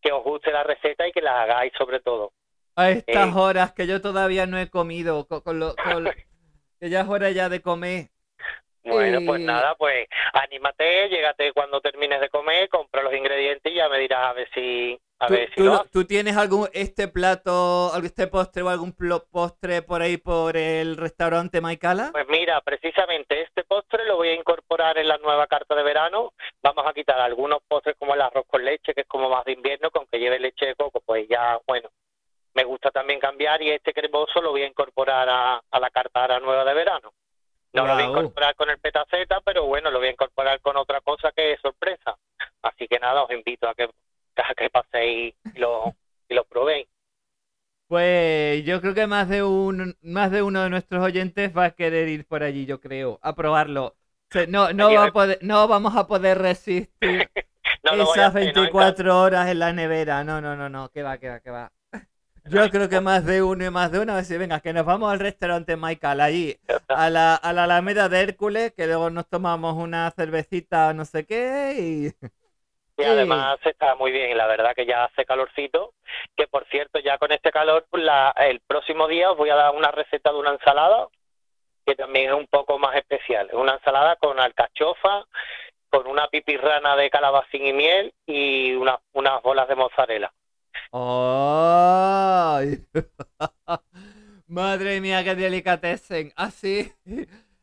[0.00, 2.32] que os guste la receta y que la hagáis sobre todo.
[2.74, 3.38] A estas Eh.
[3.38, 6.10] horas que yo todavía no he comido, con, con lo, con lo-
[6.80, 8.08] que ya es hora ya de comer.
[8.92, 13.76] Bueno, pues Y- nada, pues anímate, llégate cuando termines de comer, compra los ingredientes y
[13.76, 17.08] ya me dirás a ver si, a ¿Tú, ver si tú lo tienes algún este
[17.08, 18.94] plato, este postre o algún
[19.30, 22.10] postre por ahí por el restaurante Maicala?
[22.12, 26.32] Pues mira, precisamente este postre lo voy a incorporar en la nueva carta de verano.
[26.62, 29.52] Vamos a quitar algunos postres como el arroz con leche, que es como más de
[29.52, 31.90] invierno, con que lleve leche de coco, pues ya, bueno,
[32.54, 36.38] me gusta también cambiar y este cremoso lo voy a incorporar a, a la carta
[36.40, 37.12] nueva de verano.
[37.72, 40.76] No lo voy a incorporar con el petaceta, pero bueno, lo voy a incorporar con
[40.76, 42.16] otra cosa que es sorpresa.
[42.62, 45.94] Así que nada, os invito a que, a que paséis y lo,
[46.28, 46.86] y lo probéis.
[47.88, 51.70] Pues yo creo que más de un, más de uno de nuestros oyentes va a
[51.70, 53.94] querer ir por allí, yo creo, a probarlo.
[54.48, 56.90] No, no, va a poder, no vamos a poder resistir
[57.84, 58.62] No esas hacer, ¿no?
[58.62, 60.24] 24 horas en la nevera.
[60.24, 61.72] No, no, no, no, que va, que va, que va.
[62.48, 64.72] Yo creo que más de uno y más de uno va a decir, venga, que
[64.72, 66.56] nos vamos al restaurante Michael, allí,
[66.88, 71.26] a la, a la Alameda de Hércules, que luego nos tomamos una cervecita no sé
[71.26, 72.26] qué y...
[72.98, 75.92] Y además está muy bien, la verdad que ya hace calorcito,
[76.34, 79.74] que por cierto ya con este calor, la, el próximo día os voy a dar
[79.74, 81.08] una receta de una ensalada
[81.84, 83.48] que también es un poco más especial.
[83.48, 85.24] Es una ensalada con alcachofa,
[85.90, 90.32] con una pipirrana de calabacín y miel y una- unas bolas de mozzarella.
[90.92, 92.84] ¡Ay!
[94.48, 96.32] Madre mía, qué delicatessen.
[96.36, 96.92] Así,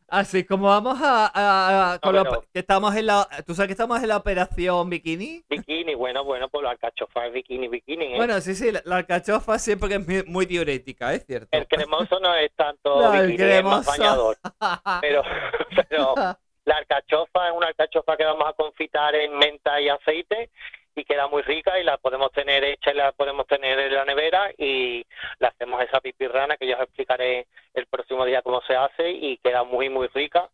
[0.08, 3.54] así como vamos a, a- a- con No, la- pero- que estamos en la, tú
[3.54, 5.42] sabes que estamos en la operación bikini.
[5.48, 8.04] Bikini, bueno, bueno, pues la alcachofa es bikini, bikini.
[8.12, 8.16] ¿eh?
[8.16, 11.48] Bueno, sí, sí, la, la alcachofa siempre que es muy, muy diurética, es cierto.
[11.52, 13.90] el cremoso no es tanto No, el bikini, es más cremoso.
[14.02, 14.36] bañador.
[15.00, 15.22] Pero,
[15.88, 16.14] pero
[16.66, 20.50] la alcachofa es una alcachofa que vamos a confitar en menta y aceite
[20.96, 24.04] y queda muy rica y la podemos tener hecha y la podemos tener en la
[24.04, 25.04] nevera y
[25.38, 29.38] le hacemos esa pipirrana que yo os explicaré el próximo día cómo se hace y
[29.38, 30.48] queda muy muy rica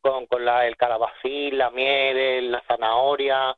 [0.00, 3.56] con, con la, el calabacín, la miel, la zanahoria,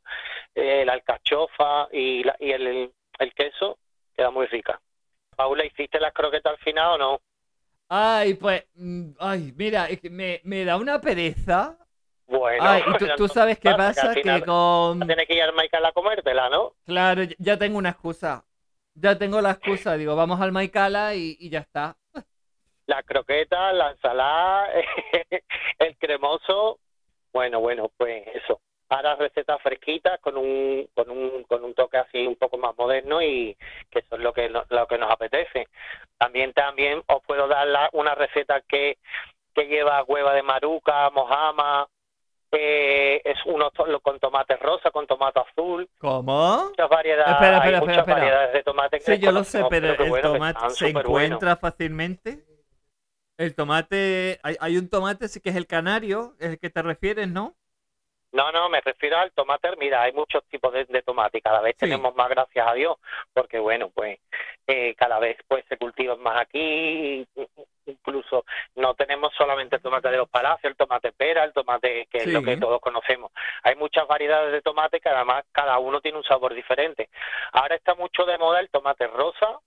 [0.55, 3.79] eh, la alcachofa y, la- y el, el, queso,
[4.17, 4.81] queda muy rica.
[5.37, 7.21] Paula, ¿hiciste las croquetas al final o no?
[7.89, 11.77] Ay, pues, mm, ay, mira, me, me da una pereza.
[12.31, 12.83] Bueno, Ay,
[13.17, 15.01] tú, sabes qué pasa, que con...
[15.07, 16.75] Tienes que ir al Michael a comértela, ¿no?
[16.87, 18.45] Claro, ya- tengo una excusa.
[18.95, 21.97] Ya tengo la excusa, digo, vamos al Maicala y, y ya está.
[22.87, 24.69] La croqueta, la ensalada,
[25.79, 26.81] el cremoso.
[27.33, 28.61] Bueno, bueno, pues eso.
[28.89, 33.23] Ahora recetas fresquitas con un, con un, con un toque así un poco más moderno
[33.23, 33.57] y
[33.89, 35.69] que eso es lo que, lo que nos apetece.
[36.19, 38.99] También, también os puedo dar la- una receta que,
[39.55, 41.89] que lleva hueva de maruca, mojama,
[42.53, 43.71] eh, es uno
[44.03, 46.69] con tomate rosa, con tomate azul, ¿Cómo?
[46.71, 48.17] muchas variedades, Espera, espera, hay espera, muchas espera.
[48.19, 52.45] variedades de tomate Sí, yo lo sé, pero que el bueno, tomate se encuentra fácilmente.
[53.39, 56.83] El tomate, hay, hay un tomate sí que es el canario, es el que te
[56.83, 57.57] refieres, ¿no?
[58.33, 59.71] No, no, me refiero al tomate.
[59.77, 61.81] Mira, hay muchos tipos de, de tomate y cada vez Sí.
[61.87, 62.97] tenemos más, gracias a Dios,
[63.33, 64.21] porque bueno, pues
[64.67, 67.27] eh, cada vez pues se cultivan más aquí.
[67.87, 68.45] Incluso
[68.77, 72.27] no tenemos solamente el tomate de los palacios, el tomate pera, el tomate que es
[72.29, 73.33] lo que todos conocemos.
[73.65, 77.09] Hay muchas variedades de tomate que además cada uno tiene un sabor diferente.
[77.53, 79.59] Ahora está mucho de moda el tomate rosa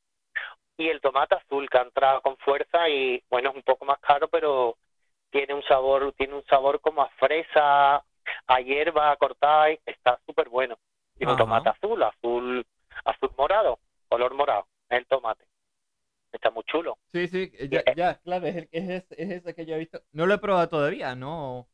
[0.78, 4.00] y el tomate azul que ha entrado con fuerza y bueno, es un poco más
[4.00, 4.78] caro, pero
[5.32, 8.04] tiene un sabor, tiene un sabor como a fresa,
[8.48, 10.78] a hierba cortada y está súper bueno.
[11.20, 12.66] Y un tomate azul, azul,
[13.06, 15.46] azul morado, color morado, el tomate.
[16.32, 16.98] Está muy chulo.
[17.14, 20.02] Sí, sí, ya, ya, claro, es, el- es, es ese que yo he visto.
[20.12, 21.68] No lo he probado todavía, no.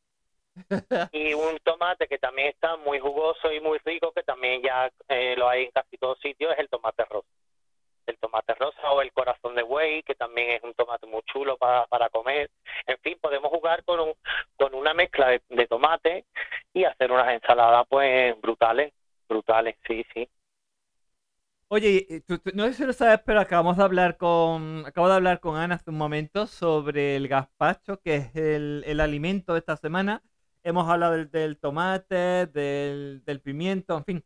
[1.13, 5.35] Y un tomate que también está muy jugoso y muy rico, que también ya eh,
[5.37, 7.27] lo hay en casi todos sitios, es el tomate rosa.
[8.09, 11.57] El tomate rosa o el corazón de buey, que también es un tomate muy chulo
[11.57, 12.49] para, para comer.
[12.87, 14.13] En fin, podemos jugar con, un,
[14.57, 16.25] con una mezcla de, de tomate
[16.73, 18.93] y hacer unas ensaladas pues brutales,
[19.27, 20.29] brutales, sí, sí.
[21.71, 25.13] Oye, tú- tú- no sé si lo sabes, pero acabamos de hablar con, acabo de
[25.15, 29.59] hablar con Ana hace un momento sobre el gazpacho, que es el, el alimento de
[29.59, 30.23] esta semana.
[30.63, 34.23] Hemos hablado del, del tomate, del, del pimiento, en fin.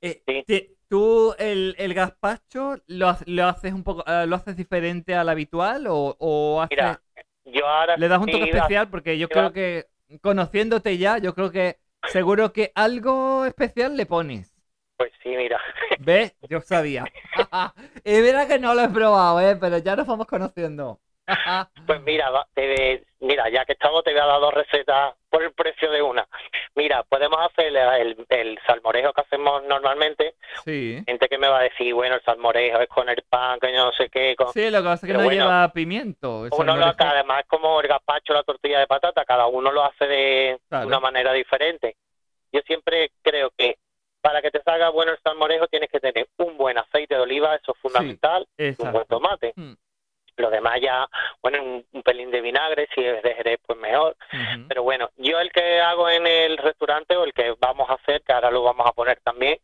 [0.00, 0.46] Eh, Sí.
[0.90, 5.86] ¿Tú el, el gazpacho lo, lo haces un poco, eh, lo haces diferente al habitual
[5.88, 7.00] o, o haces- Mira,
[7.44, 8.90] yo ahora le das un toque sí, especial?
[8.90, 9.86] Porque yo creo que,
[10.22, 14.52] conociéndote ya, yo creo que seguro que algo especial le pones.
[14.96, 15.58] Pues sí, mira.
[15.96, 16.34] ¿Ves?
[16.48, 17.12] Yo sabía.
[18.04, 19.56] y mira que no lo he probado, ¿eh?
[19.56, 21.00] Pero ya nos vamos conociendo.
[21.86, 25.52] Pues mira, te- mira, ya que estamos te voy a dar dos recetas por el
[25.52, 26.26] precio de una.
[26.74, 30.34] Mira, podemos hacer el, el salmorejo que hacemos normalmente.
[30.64, 31.02] sí.
[31.06, 33.84] Gente que me va a decir, bueno, el salmorejo es con el pan, que yo
[33.86, 34.34] no sé qué.
[34.36, 34.52] Con...
[34.52, 36.46] Sí, lo que pasa es que Pero no bueno, lleva pimiento.
[36.52, 40.06] Uno lo hace, además, como el gazpacho, la tortilla de patata, cada uno lo hace
[40.06, 40.86] de Claro.
[40.86, 41.96] una manera diferente.
[42.52, 43.76] Yo siempre creo que
[44.20, 47.54] para que te salga bueno el salmorejo tienes que tener un buen aceite de oliva,
[47.54, 48.46] eso es fundamental,
[48.78, 49.52] un buen tomate.
[49.56, 49.72] Mm.
[50.40, 51.08] Lo demás ya,
[51.42, 54.16] bueno, un, un pelín de vinagre, si es de Jerez, pues mejor.
[54.68, 58.22] Pero bueno, yo el que hago en el restaurante o el que vamos a hacer,
[58.22, 59.58] que ahora lo vamos a poner también,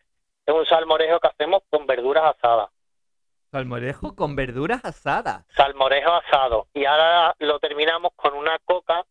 [0.44, 2.70] es un salmorejo que hacemos con verduras asadas.
[3.50, 5.44] Salmorejo con verduras asadas.
[5.56, 6.66] Salmorejo asado.
[6.74, 9.04] Y ahora lo terminamos con una coca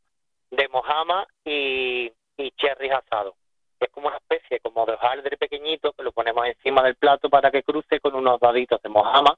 [0.52, 3.34] de mojama y, y cherries asados.
[3.80, 7.52] Es como una especie como de hojaldre pequeñito que lo ponemos encima del plato para
[7.52, 9.36] que cruce con unos daditos de mojama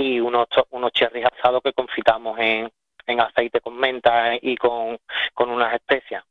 [0.00, 2.70] y unos, unos cherries asados que confitamos en,
[3.06, 4.98] en aceite con menta y con,
[5.34, 6.24] con unas especias.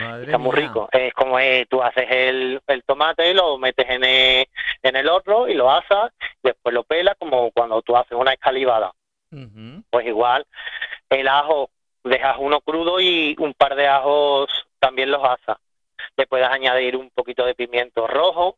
[0.00, 0.66] Madre Está muy mía.
[0.68, 0.88] rico.
[0.90, 4.46] Es como eh, tú haces el, el tomate, lo metes en el,
[4.82, 8.92] en el horno y lo asas, después lo pelas como cuando tú haces una escalivada.
[9.90, 10.46] Pues igual,
[11.10, 11.68] el ajo,
[12.04, 15.58] dejas uno crudo y un par de ajos también los asas.
[16.16, 18.56] Le puedes añadir un poquito de pimiento rojo,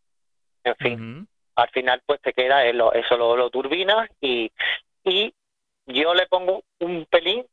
[0.62, 1.28] en fin.
[1.58, 4.50] Al final pues te queda eso, eso lo, lo turbinas y,
[5.04, 5.34] y
[5.86, 7.44] yo le pongo un pelín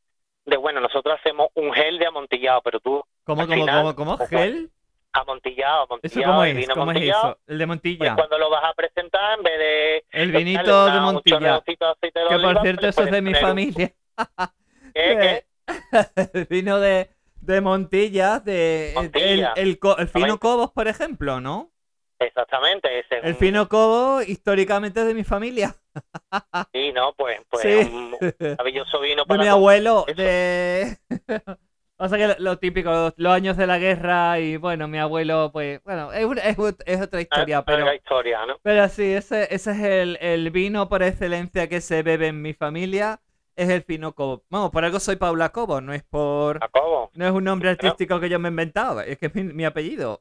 [0.44, 4.16] de, bueno, nosotros hacemos un gel de amontillado, pero tú ¿Cómo, Al cómo, final, cómo,
[4.16, 4.26] cómo?
[4.28, 4.70] ¿Gel?
[5.12, 6.56] amontillado, ¿Eso amontillado, cómo el es?
[6.56, 7.38] vino ¿Cómo es amontillado, eso?
[7.46, 8.14] El de pues Montilla.
[8.14, 11.38] cuando lo vas a presentar, en vez de El vinito de una- Montilla.
[12.20, 13.92] de Que por oliva, cierto, pues eso es de mi un- familia.
[14.94, 15.44] ¿Qué, qué?
[16.34, 19.52] El vino de, de Montilla, de el- Montilla.
[19.56, 20.38] El, el el fino.
[20.38, 21.70] Cobos, por ejemplo, ¿no?
[22.18, 25.74] Exactamente, ese es El fino Cobo históricamente es de mi familia.
[26.72, 27.90] Sí, no, pues, pues Sí.
[27.92, 29.56] un maravilloso vino De para mi todo.
[29.56, 30.22] abuelo, eso.
[30.22, 30.98] de...
[31.98, 34.98] O sea que lo, lo típico, los, los años de la guerra y bueno, mi
[34.98, 38.58] abuelo, pues, bueno, es, una- es, ot- es otra historia, Ah, pero, historia, ¿no?
[38.62, 42.52] pero sí, ese, ese es el, el vino por excelencia que se bebe en mi
[42.52, 43.22] familia,
[43.56, 44.44] es el fino Cobo.
[44.50, 46.60] Vamos, por algo soy Paula Cobo, no es por...
[46.60, 49.44] Jacobo, No es un nombre artístico que yo me he inventado, es que es mi,
[49.44, 50.20] mi apellido.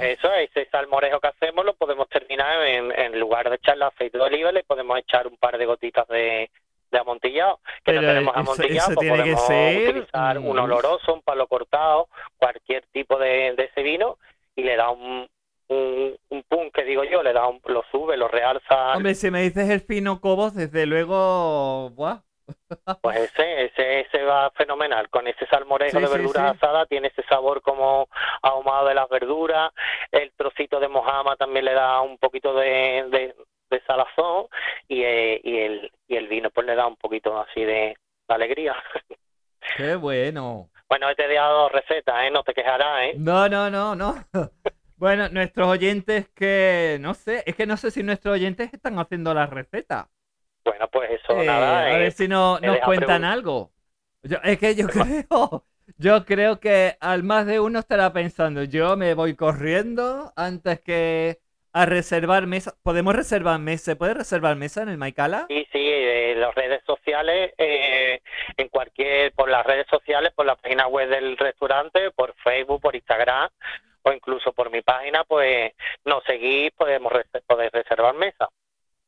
[0.00, 4.18] Pues eso, ese salmorejo que hacemos lo podemos terminar en, en lugar de echarle aceite
[4.18, 6.50] de oliva, le podemos echar un par de gotitas de,
[6.90, 7.58] de amontillado.
[7.84, 11.14] Que Pero no tenemos eso- amontillado, eso pues tiene que podemos ser, utilizar un oloroso,
[11.14, 14.18] un palo cortado, cualquier tipo de, de ese vino
[14.56, 15.28] y le da un,
[15.68, 18.92] un, un pum, que digo yo, le da un, lo sube, lo realza.
[18.94, 22.18] Hombre, si me dices el fino Cobos, desde luego, buah,
[23.00, 25.08] Pues ese, ese, ese va fenomenal.
[25.10, 26.56] Con ese salmorejo Sí, de sí, verduras sí.
[26.58, 28.08] asadas tiene ese sabor como
[28.42, 29.72] ahumado de las verduras.
[30.10, 33.34] El trocito de mojama también le da un poquito de, de,
[33.70, 34.46] de salazón
[34.88, 37.96] y, eh, y, el, y el vino pues le da un poquito así de,
[38.28, 38.74] de alegría.
[39.76, 40.70] qué bueno.
[40.88, 42.30] Bueno, te he dado dos recetas, ¿eh?
[42.30, 43.14] No te quejarás, ¿eh?
[43.16, 44.14] No, no, no, no.
[44.96, 49.34] Bueno, nuestros oyentes que, no sé, es que no sé si nuestros oyentes están haciendo
[49.34, 50.08] la receta.
[50.64, 51.80] Bueno, pues eso Eh, nada.
[51.86, 53.72] a eh, ver si no, nos cuentan algo.
[54.22, 54.86] Yo- es que yo
[55.28, 55.66] creo,
[55.98, 61.40] yo creo que al más de uno estará pensando, yo me voy corriendo antes que
[61.72, 62.74] a reservar mesa.
[62.82, 63.84] ¿Podemos reservar mesa?
[63.92, 65.46] ¿Se puede reservar mesa en el Maicala?
[65.48, 68.20] Sí, sí, eh, las redes sociales, eh,
[68.56, 72.94] en cualquier, por las redes sociales, por la página web del restaurante, por Facebook, por
[72.96, 73.50] Instagram
[74.02, 75.72] o incluso por mi página, pues
[76.04, 78.48] nos seguís, podemos res- poder reservar mesa.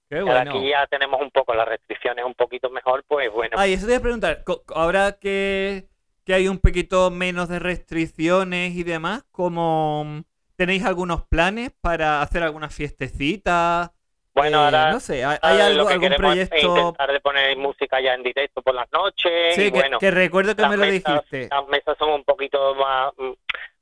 [0.09, 0.51] Qué Ahora bueno.
[0.53, 3.87] aquí ya tenemos un poco las restricciones un poquito mejor, pues bueno, Ah, y eso
[3.87, 4.45] te voy a preguntar,
[4.75, 5.89] ahora que,
[6.25, 10.25] que hay un poquito menos de restricciones y demás, como
[10.57, 13.93] ¿tenéis algunos planes para hacer alguna fiestecita?
[14.35, 16.69] bueno, Eh, ahora no sé, ¿hay, hay algo, lo que algún queremos es proyecto?
[16.77, 20.11] intentar de poner música ya en directo por las noches Sí, y que, bueno, que
[20.13, 21.49] recuerdo que me lo mesas- dijiste.
[21.51, 23.33] las mesas son un poquito más, mm,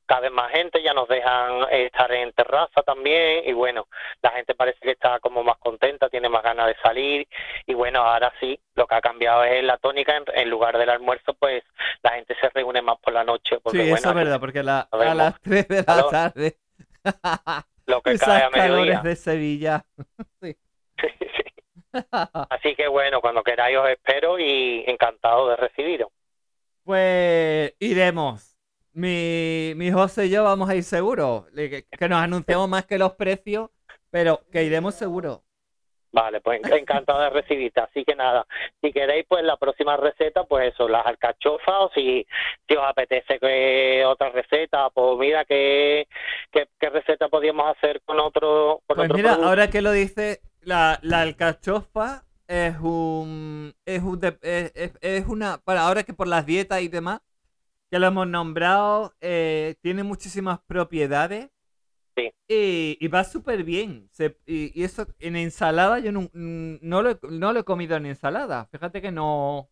[0.07, 3.87] cada vez más gente, ya nos dejan estar en terraza también y bueno,
[4.23, 7.27] la gente parece que está como más contenta, tiene más ganas de salir
[7.67, 10.91] y bueno, ahora sí, lo que ha cambiado es la tónica, en, en lugar del
[10.91, 11.63] almuerzo, pues
[12.03, 14.59] la gente se reúne más por la noche, porque Sí, bueno, eso es verdad, porque
[14.59, 16.57] a, la- a las 3 de la tarde,
[17.87, 19.01] lo que cae esas a mediodía.
[19.01, 19.85] de Sevilla.
[20.43, 20.57] Sí.
[22.51, 26.09] Así que bueno, cuando queráis os espero y encantado de recibiros.
[26.83, 28.54] Pues iremos.
[28.95, 31.47] Mi, mi José y yo vamos a ir seguro.
[31.53, 33.71] Le- Que, que nos anunciamos más que los precios,
[34.11, 35.45] pero que iremos seguro.
[36.13, 37.81] Vale, pues encantado de recibirte.
[37.81, 38.47] Así que nada,
[38.81, 42.25] si queréis, pues la próxima receta, pues eso, las alcachofas, o si,
[42.69, 46.07] si os apetece que otra receta, pues mira qué,
[46.53, 48.81] qué, qué receta podríamos hacer con otro.
[48.87, 49.49] Con Pues otro mira, producto.
[49.49, 53.75] ahora que lo dice, la, la alcachofa es un.
[53.85, 55.59] Es, un es- es una.
[55.59, 57.21] Para ahora que por las dietas y demás,
[57.95, 61.49] que lo hemos nombrado, eh, tiene muchísimas propiedades.
[62.17, 62.33] Sí.
[62.49, 64.09] Y, y va súper bien.
[64.11, 67.97] Se- y, y eso en ensalada yo no, no, lo, he- no lo he comido
[67.97, 68.67] en ensalada.
[68.73, 69.69] Fíjate que no.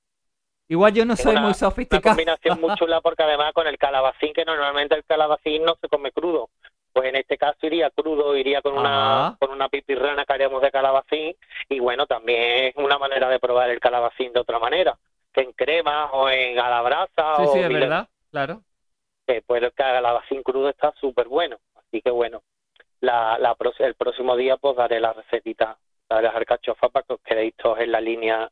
[0.68, 2.14] Igual yo no soy una- muy Una sofisticado.
[2.14, 6.12] combinación muy chula porque además con el calabacín, que normalmente el calabacín no se come
[6.12, 6.48] crudo.
[6.92, 9.36] Pues en este caso iría crudo, iría con una, Ah.
[9.40, 11.34] con una pipirrana que haríamos de calabacín.
[11.68, 14.96] Y bueno, también es una manera de probar el calabacín de otra manera.
[15.32, 18.08] Que en crema o en a la brasa Sí, o sí, es verdad.
[18.32, 18.62] Claro.
[19.26, 21.58] que pues el calabacín crudo está súper bueno.
[21.74, 22.42] Así que bueno,
[23.00, 23.38] la,
[23.78, 25.78] el próximo día pues daré la recetita
[26.08, 28.50] de las alcachofas para que os quedéis todos en la línea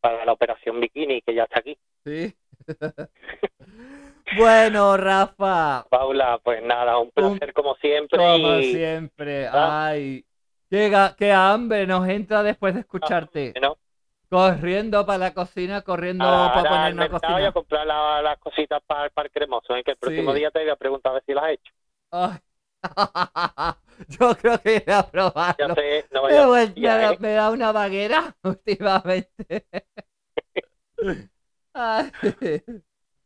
[0.00, 1.78] para la operación bikini que ya está aquí.
[2.04, 2.34] Sí.
[4.36, 5.86] bueno, Rafa.
[5.88, 9.46] Paula, pues nada, un placer como siempre Como y siempre.
[9.46, 9.86] ¿Ah?
[9.86, 10.24] Ay.
[10.68, 13.54] Llega, qué hambre nos entra después de escucharte.
[13.60, 13.76] ¿no?
[14.32, 17.52] Corriendo para la cocina, corriendo Ahora, para ponernos a mercado y a cocinar.
[17.52, 19.84] comprar la- las cositas para el cremoso, ¿eh?
[19.84, 20.38] que el próximo Sí.
[20.38, 21.72] día te voy a preguntar a ver si las has hecho.
[22.10, 22.38] Ay.
[24.08, 25.74] Yo creo que iré a Ya probarlo.
[25.74, 27.16] sé, no Me, vaya vuel- ya, me da- ¿eh?
[27.20, 29.66] me da una vaguera últimamente.
[31.74, 32.12] Ay.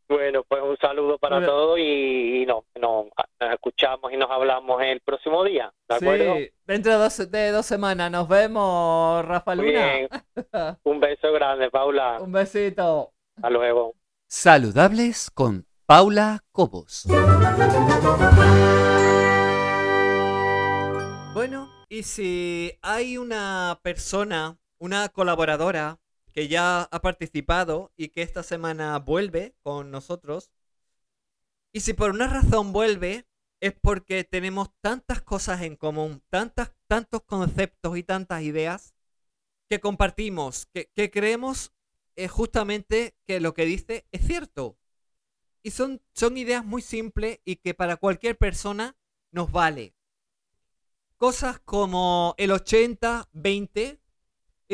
[0.09, 1.51] Bueno, pues un saludo para Bueno.
[1.51, 3.09] todos y, y no, no,
[3.41, 6.35] nos escuchamos y nos hablamos el próximo día, ¿de acuerdo?
[6.37, 9.85] Sí, dentro de dos, de dos semanas nos vemos, Rafa Muy Luna.
[9.93, 10.09] bien.
[10.85, 12.19] Un beso grande, Paula.
[12.21, 13.11] Un besito.
[13.35, 13.95] Hasta luego.
[14.27, 17.05] Saludables con Paula Cobos.
[21.33, 25.99] Bueno, y si hay una persona, una colaboradora
[26.37, 30.51] que ya ha participado y que esta semana vuelve con nosotros,
[31.73, 33.25] y si por una razón vuelve,
[33.59, 38.93] es porque tenemos tantas cosas en común, tantas, tantos conceptos y tantas ideas
[39.67, 41.73] que compartimos, que, que creemos
[42.15, 44.77] eh, justamente que lo que dice es cierto.
[45.63, 48.95] Y son, son ideas muy simples y que para cualquier persona
[49.31, 49.95] nos vale.
[51.17, 53.97] Cosas como el 80-20,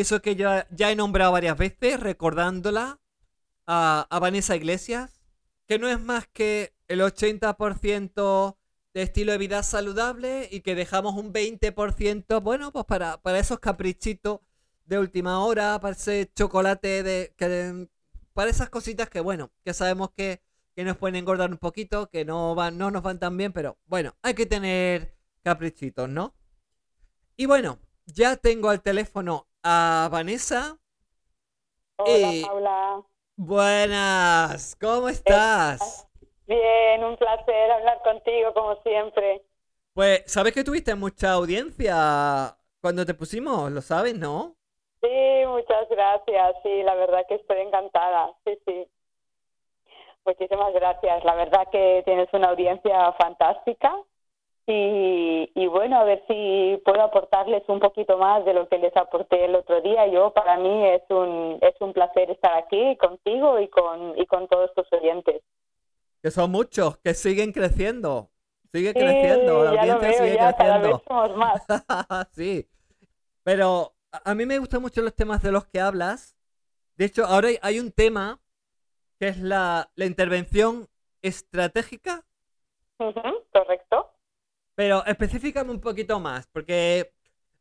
[0.01, 2.99] eso que ya, ya he nombrado varias veces, recordándola
[3.65, 5.21] a, Vanessa Iglesias,
[5.67, 8.57] que no es más que el 80%
[8.93, 13.59] de estilo de vida saludable y que dejamos un 20%, bueno, pues para, para esos
[13.59, 14.41] caprichitos
[14.85, 17.33] de última hora, para ese chocolate de...
[17.37, 17.87] Que,
[18.33, 20.41] para esas cositas que, bueno, que sabemos que,
[20.75, 23.77] que nos pueden engordar un poquito, que no, van, no nos van tan bien, pero
[23.85, 26.35] bueno, hay que tener caprichitos, ¿no?
[27.37, 30.77] Y bueno, ya tengo al teléfono a Vanessa.
[31.97, 33.03] Hola, Eh, Paula.
[33.37, 36.07] Buenas, ¿cómo estás?
[36.47, 39.41] Bien, un placer hablar contigo como siempre.
[39.93, 43.71] Pues, ¿sabes que tuviste mucha audiencia cuando te pusimos?
[43.71, 44.57] ¿Lo sabes, no?
[45.01, 45.09] Sí,
[45.47, 46.55] muchas gracias.
[46.63, 48.33] Sí, la verdad que estoy encantada.
[48.45, 48.87] Sí, sí.
[50.25, 51.23] Muchísimas gracias.
[51.25, 53.93] La verdad que tienes una audiencia fantástica.
[54.67, 54.73] Y,
[55.55, 59.45] y bueno, a ver si puedo aportarles un poquito más de lo que les aporté
[59.45, 60.07] el otro día.
[60.07, 64.47] Yo, para mí, es un, es un placer estar aquí contigo y con, y con
[64.47, 65.41] todos tus oyentes.
[66.21, 68.31] Que son muchos, que siguen creciendo.
[68.71, 71.37] Sigue Sí, creciendo, la audiencia veo, sigue ya cada vez creciendo.
[71.37, 71.61] más.
[72.31, 72.67] sí.
[73.43, 76.35] Pero a mí me gustan mucho los temas de los que hablas.
[76.97, 78.41] De hecho, ahora hay- un tema
[79.19, 80.87] que es la, la intervención
[81.21, 82.25] estratégica,
[82.99, 84.12] Ujú, Correcto.
[84.75, 87.11] Pero específicame un poquito más, porque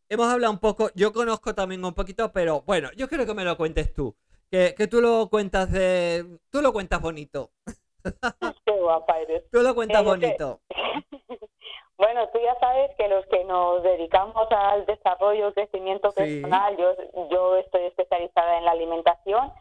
[0.08, 3.44] hemos hablado un poco, yo conozco también un poquito, pero bueno, yo quiero que me
[3.44, 4.14] lo cuentes tú.
[4.50, 6.26] Que, que tú lo cuentas de.
[6.50, 7.52] Tú lo cuentas bonito.
[8.66, 9.44] Qué guapa eres.
[9.50, 10.60] Tú lo cuentas Eh, bonito.
[11.98, 16.16] Bueno, tú ya sabes que los que nos dedicamos al desarrollo, crecimiento Sí.
[16.16, 16.96] personal, yo,
[17.30, 19.52] yo estoy especializada en la alimentación,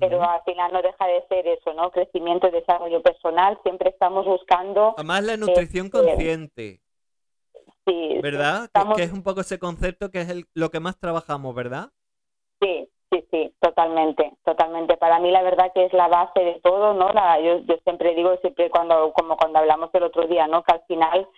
[0.00, 1.92] pero al final no deja de ser eso, ¿no?
[1.92, 3.60] Crecimiento y desarrollo personal.
[3.62, 6.80] Siempre estamos buscando, Además, la nutrición Este, consciente,
[7.86, 8.60] sí, ¿verdad?
[8.60, 11.54] Que- estamos- Que, es un poco ese concepto que es el- lo que más trabajamos,
[11.54, 11.90] ¿verdad?
[12.60, 14.96] Sí, sí, sí, totalmente, totalmente.
[14.96, 17.10] Para mí la verdad que es la base de todo, ¿no?
[17.12, 20.62] La, yo, yo siempre digo, siempre cuando, como cuando hablamos el otro día, ¿no?
[20.62, 21.28] Que al final,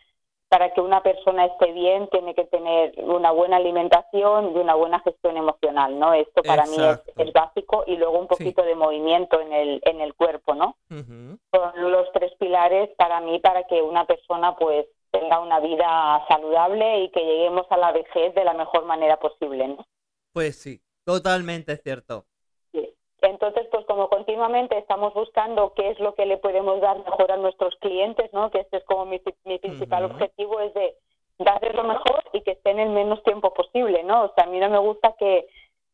[0.49, 5.01] para que una persona esté bien, tiene que tener una buena alimentación y una buena
[5.01, 6.15] gestión emocional, ¿no?
[6.15, 7.13] Esto para mí Exacto.
[7.17, 10.77] es, es básico y luego un poquito de movimiento en el, en el cuerpo, ¿no?
[10.89, 17.05] Son los tres pilares para mí para que una persona pues tenga una vida saludable
[17.05, 19.87] y que lleguemos a la vejez de la mejor manera posible, ¿no?
[20.33, 22.27] Pues sí, totalmente cierto.
[22.73, 22.95] Sí.
[23.23, 27.37] Entonces, pues como continuamente estamos buscando qué es lo que le podemos dar mejor a
[27.37, 28.51] nuestros clientes, ¿no?
[28.51, 30.97] Que este es como mi, mi principal objetivo, es de
[31.39, 34.25] darles lo mejor y que estén el menos tiempo posible, ¿no?
[34.25, 35.47] O sea, a mí no me gusta que,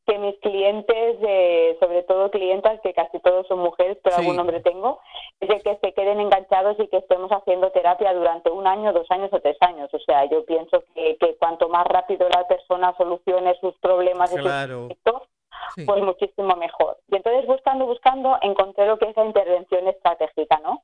[0.07, 4.23] que mis clientes, eh, sobre todo clientas, que casi todos son mujeres, pero Sí.
[4.23, 5.01] algún hombre tengo,
[5.41, 9.07] es de que se queden enganchados y que estemos haciendo terapia durante un año, dos
[9.11, 9.89] años o tres años.
[9.95, 14.35] O sea, yo pienso que, que cuanto más rápido la persona solucione sus problemas y
[14.37, 14.79] sus Claro.
[14.79, 15.23] conflictos,
[15.77, 15.85] Sí.
[15.87, 16.99] pues muchísimo mejor.
[17.09, 20.83] Y entonces buscando, buscando, encontré lo que es la intervención estratégica, ¿no?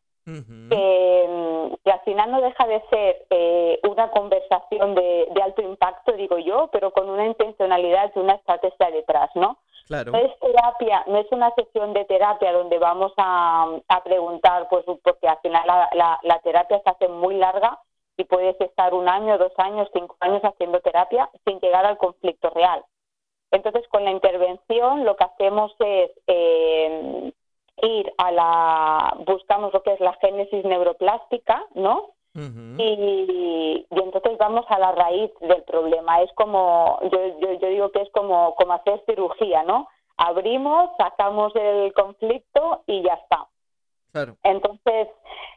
[0.68, 5.62] Que, mm, que al final no deja de ser eh, una conversación de, de alto
[5.62, 9.58] impacto, digo yo, pero con una intencionalidad y una estrategia detrás, ¿no?
[9.86, 10.12] Claro.
[10.12, 14.84] No es terapia, no es una sesión de terapia donde vamos a, a preguntar, pues
[15.02, 17.80] porque al final la, la, la terapia se hace muy larga
[18.18, 22.50] y puedes estar un año, dos años, cinco años haciendo terapia sin llegar al conflicto
[22.50, 22.84] real.
[23.50, 27.32] Entonces, con la intervención lo que hacemos es eh,
[27.82, 32.10] ir a la, buscamos lo que es la génesis neuroplástica, ¿no?
[32.34, 36.22] Y, y entonces vamos a la raíz del problema.
[36.22, 39.88] Es como, yo, yo, yo digo que es como, como hacer cirugía, ¿no?
[40.16, 43.48] Abrimos, sacamos el conflicto y ya está.
[44.12, 44.36] Claro.
[44.44, 45.08] Entonces,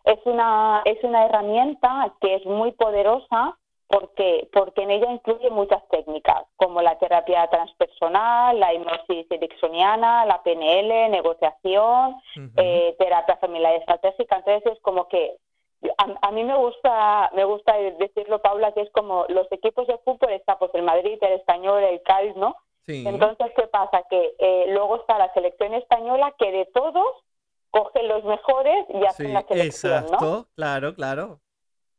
[0.06, 3.58] es una, es una herramienta que es muy poderosa
[3.92, 10.42] porque, porque en ella incluye muchas técnicas, como la terapia transpersonal, la hipnosis ericksoniana, la
[10.42, 12.16] PNL, negociación,
[12.58, 14.38] eh, terapia familiar estratégica.
[14.38, 15.36] Entonces, es como que
[15.98, 19.98] a, a mí me gusta me gusta decirlo, Paula, que es como los equipos de
[20.00, 22.56] fútbol, está pues el Madrid, el Español, el Cádiz, ¿no?
[22.86, 23.04] Sí.
[23.08, 24.04] Entonces, ¿qué pasa?
[24.10, 27.06] Que eh, luego está la selección española que de todos
[27.70, 30.00] coge los mejores y hace Sí, una selección, ¿no?
[30.08, 30.48] exacto.
[30.56, 31.40] Claro, claro.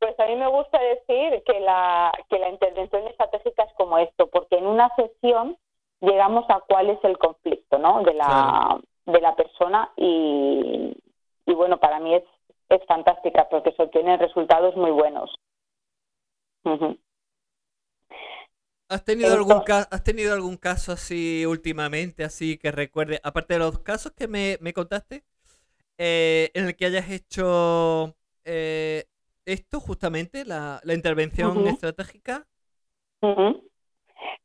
[0.03, 4.26] Pues a mí me gusta decir que la, que la intervención estratégica es como esto,
[4.26, 5.57] porque en una sesión
[6.00, 8.03] llegamos a cuál es el conflicto, ¿no?
[8.03, 8.82] De la, Claro.
[9.07, 10.92] de la persona y,
[11.46, 12.24] y bueno, para mí es,
[12.68, 15.32] es fantástica porque se obtienen resultados muy buenos.
[16.64, 16.98] Ujú.
[18.88, 23.61] ¿Has tenido, algún ca- ¿Has tenido algún caso así últimamente, así que recuerde, aparte de
[23.61, 25.24] los casos que me, me contaste,
[25.98, 29.07] eh, en el que hayas hecho eh,
[29.47, 32.47] esto justamente, la, la intervención estratégica?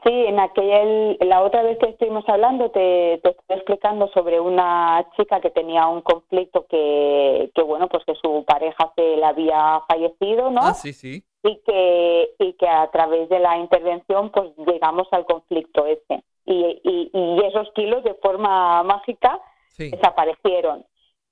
[0.03, 5.05] Sí, en aquel, la otra vez que estuvimos hablando te, te estoy explicando sobre una
[5.17, 9.81] chica que tenía un conflicto que, que bueno, pues que su pareja se le había
[9.87, 10.61] fallecido, ¿no?
[10.61, 11.23] Ah, sí, sí.
[11.43, 16.81] y que y que a través de la intervención pues llegamos al conflicto ese y,
[16.83, 19.39] y, y esos kilos de forma mágica
[19.69, 19.91] Sí.
[19.91, 20.85] desaparecieron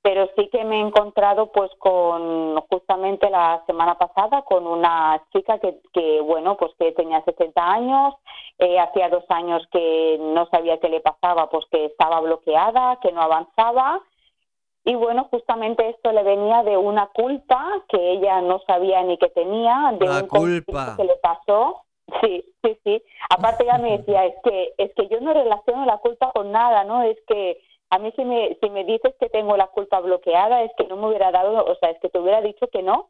[0.06, 5.58] pero sí que me he encontrado pues con justamente la semana pasada con una chica
[5.58, 8.14] que, que bueno pues que tenía 60 años
[8.60, 13.12] eh, hacía dos años que no sabía qué le pasaba pues que estaba bloqueada que
[13.12, 14.00] no avanzaba
[14.88, 19.30] y bueno, justamente esto le venía de una culpa que ella no sabía ni que
[19.30, 20.94] tenía, de La un culpa.
[20.96, 21.82] que le pasó.
[22.22, 23.04] Sí, sí, sí.
[23.32, 26.84] Aparte ella me decía, es que es que yo no relaciono la culpa con nada,
[26.84, 27.02] ¿no?
[27.02, 27.58] Es que
[27.90, 30.98] a mí si me si me dices que tengo la culpa bloqueada, es que no
[30.98, 33.10] me hubiera dado, o sea, es que te hubiera dicho que no,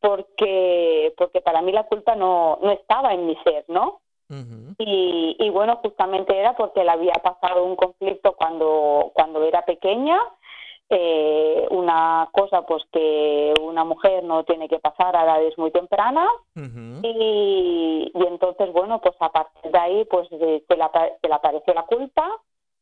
[0.00, 4.00] porque porque para mí la culpa no no estaba en mi ser, ¿no?
[4.78, 10.18] Y, y bueno justamente era porque le había pasado un conflicto cuando cuando era pequeña
[10.88, 16.28] eh, una cosa pues que una mujer no tiene que pasar a edades muy tempranas
[17.02, 20.76] y, y entonces bueno pues a partir de ahí pues se le, se
[21.28, 22.30] le apareció la culpa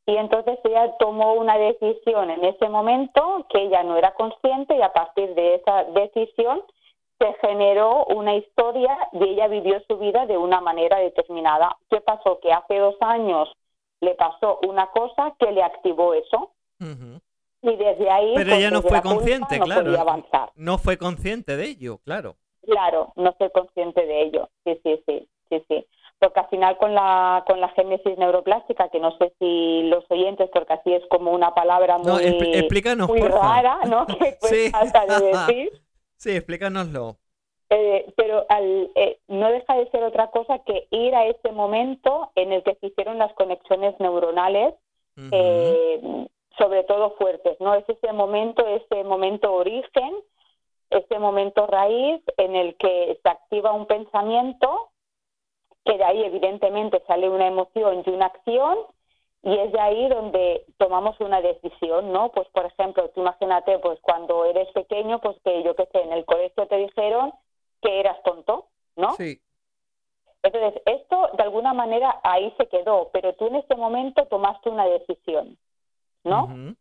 [0.07, 4.83] y entonces ella tomó una decisión en ese momento que ella no era consciente y
[4.83, 6.63] a partir de esa decisión
[7.19, 11.77] se generó una historia y ella vivió su vida de una manera determinada.
[11.89, 12.41] ¿Qué pasó?
[12.41, 13.49] Que hace dos años
[14.01, 16.51] le pasó una cosa que le activó eso
[17.63, 19.85] y desde ahí Pero pues, ella no fue consciente, no claro.
[19.85, 20.51] podía avanzar.
[20.57, 22.37] No fue consciente de ello, claro.
[22.63, 24.49] Claro, no soy consciente de ello.
[24.65, 25.87] Sí, sí, sí, sí, sí.
[26.23, 30.49] Porque al final con la con la génesis neuroplástica, que no sé si los oyentes,
[30.53, 33.41] porque así es como una palabra muy, No, expl- explícanos, muy porfa.
[33.41, 34.07] rara, ¿no?
[34.41, 34.71] Que Sí.
[34.73, 35.71] hasta de decir.
[36.17, 37.17] Sí, explícanoslo.
[37.71, 42.31] Eh, pero al, eh, no deja de ser otra cosa que ir a ese momento
[42.37, 44.75] en el que se hicieron las conexiones neuronales,
[45.33, 46.01] eh,
[46.57, 47.75] sobre todo fuertes, ¿no?
[47.75, 50.15] Es ese momento, ese momento origen,
[50.91, 54.91] ese momento raíz en el que se activa un pensamiento,
[55.85, 58.79] que de ahí evidentemente sale una emoción y una acción,
[59.43, 62.31] y es de ahí donde tomamos una decisión, ¿no?
[62.31, 66.13] Pues por ejemplo, tú imagínate, pues cuando eres pequeño, pues que yo qué sé, en
[66.13, 67.33] el colegio te dijeron
[67.81, 69.13] que eras tonto, ¿no?
[69.15, 69.41] Sí.
[70.45, 74.87] Entonces, esto de alguna manera ahí se quedó, pero tú en este momento tomaste una
[74.87, 75.57] decisión,
[76.25, 76.75] ¿no?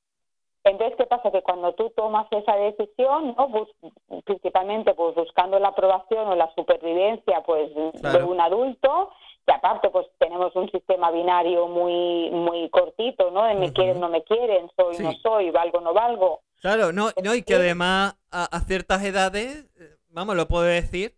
[0.64, 1.32] Entonces, ¿qué pasa?
[1.32, 3.48] Que cuando tú tomas esa decisión, ¿no?
[3.48, 9.10] Bus- principalmente pues buscando la aprobación o la supervivencia pues de un adulto,
[9.48, 13.44] que aparte pues tenemos un sistema binario muy muy cortito, ¿no?
[13.46, 13.74] De me Ujú.
[13.74, 15.20] quieren, no me quieren, soy, no Sí.
[15.24, 16.42] soy, valgo, no valgo.
[16.62, 21.16] Claro, no, no, y que además a, a ciertas edades, eh, vamos, lo puedo decir,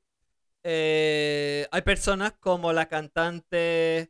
[0.64, 4.10] eh, hay personas como la cantante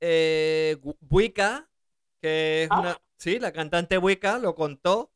[0.00, 0.76] eh,
[1.08, 1.68] Wicca,
[2.22, 2.80] que es Ah.
[2.80, 2.98] una...
[3.18, 5.12] Sí, la cantante Wicca lo contó.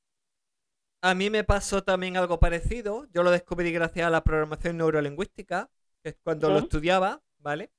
[1.02, 3.06] A mí me pasó también algo parecido.
[3.12, 5.70] Yo lo descubrí gracias a la programación neurolingüística,
[6.02, 7.70] que es cuando lo estudiaba, ¿vale?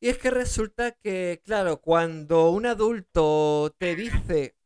[0.00, 4.56] Y es que resulta que, claro, cuando un adulto te dice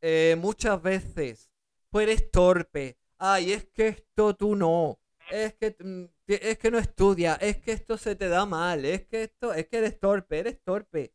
[0.00, 1.50] eh, muchas veces,
[1.90, 5.00] pues eres torpe, ay, es que esto tú no,
[5.30, 8.84] es que, mm, que- es que no estudias, es que esto se te da mal,
[8.84, 11.12] es que esto, es que eres torpe, eres torpe.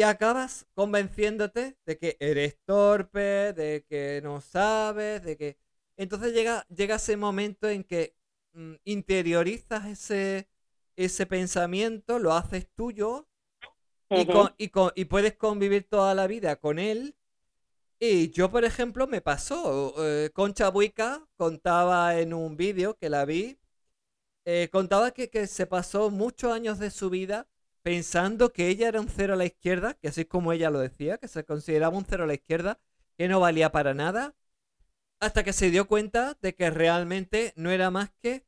[0.00, 5.58] Y acabas convenciéndote de que eres torpe, de que no sabes, de que...
[5.98, 8.14] Entonces llega, llega ese momento en que
[8.54, 10.48] mm, interiorizas ese,
[10.96, 13.28] ese pensamiento, lo haces tuyo
[14.14, 17.16] y, con- y, con- y puedes convivir toda la vida con él.
[18.00, 19.94] Y yo, por ejemplo, me pasó.
[20.04, 23.58] eh, Concha Buica contaba en un vídeo que la vi,
[24.46, 27.48] eh, contaba que, que se pasó muchos años de su vida
[27.82, 30.80] pensando que ella era un cero a la izquierda, que así es como ella lo
[30.80, 32.78] decía, que se consideraba un cero a la izquierda,
[33.16, 34.34] que no valía para nada,
[35.20, 38.44] hasta que se dio cuenta de que realmente no era más que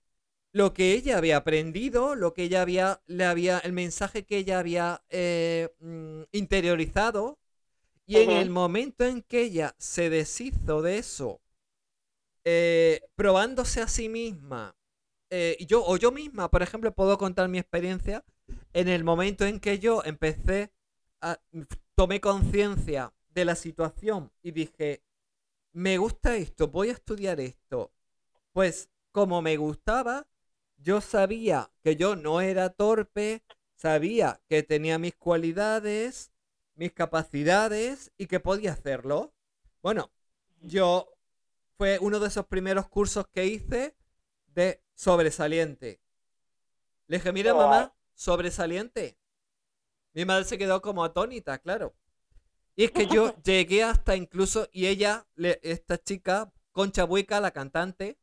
[0.53, 4.59] lo que ella había aprendido, lo que ella había, le había, el mensaje que ella
[4.59, 7.39] había eh, mm, interiorizado,
[8.07, 11.41] y en el momento en que ella se deshizo de eso,
[12.45, 14.77] eh, probándose a sí misma,
[15.31, 18.25] eh, yo o yo misma, por ejemplo, puedo contar mi experiencia,
[18.73, 20.73] en el momento en que yo empecé
[21.21, 21.41] a,
[21.95, 25.03] tomé conciencia de la situación y dije,
[25.73, 27.93] me gusta esto, voy a estudiar esto.
[28.53, 30.27] Pues como me gustaba,
[30.77, 33.43] yo sabía que yo no era torpe,
[33.77, 36.33] sabía que tenía mis cualidades,
[36.75, 39.33] mis capacidades y que podía hacerlo.
[39.83, 40.11] Bueno,
[40.61, 41.13] yo
[41.77, 43.97] fue uno de esos primeros cursos que hice
[44.47, 46.01] de sobresaliente.
[47.07, 49.19] Le dije, mira mamá, sobresaliente.
[50.15, 51.95] Mi madre se quedó como atónita, claro.
[52.77, 57.53] Y es que yo llegué hasta incluso, y ella, le- esta chica, Concha Buica, la
[57.53, 58.19] cantante,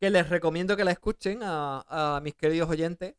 [0.00, 3.14] que les recomiendo que la escuchen a, a mis queridos oyentes.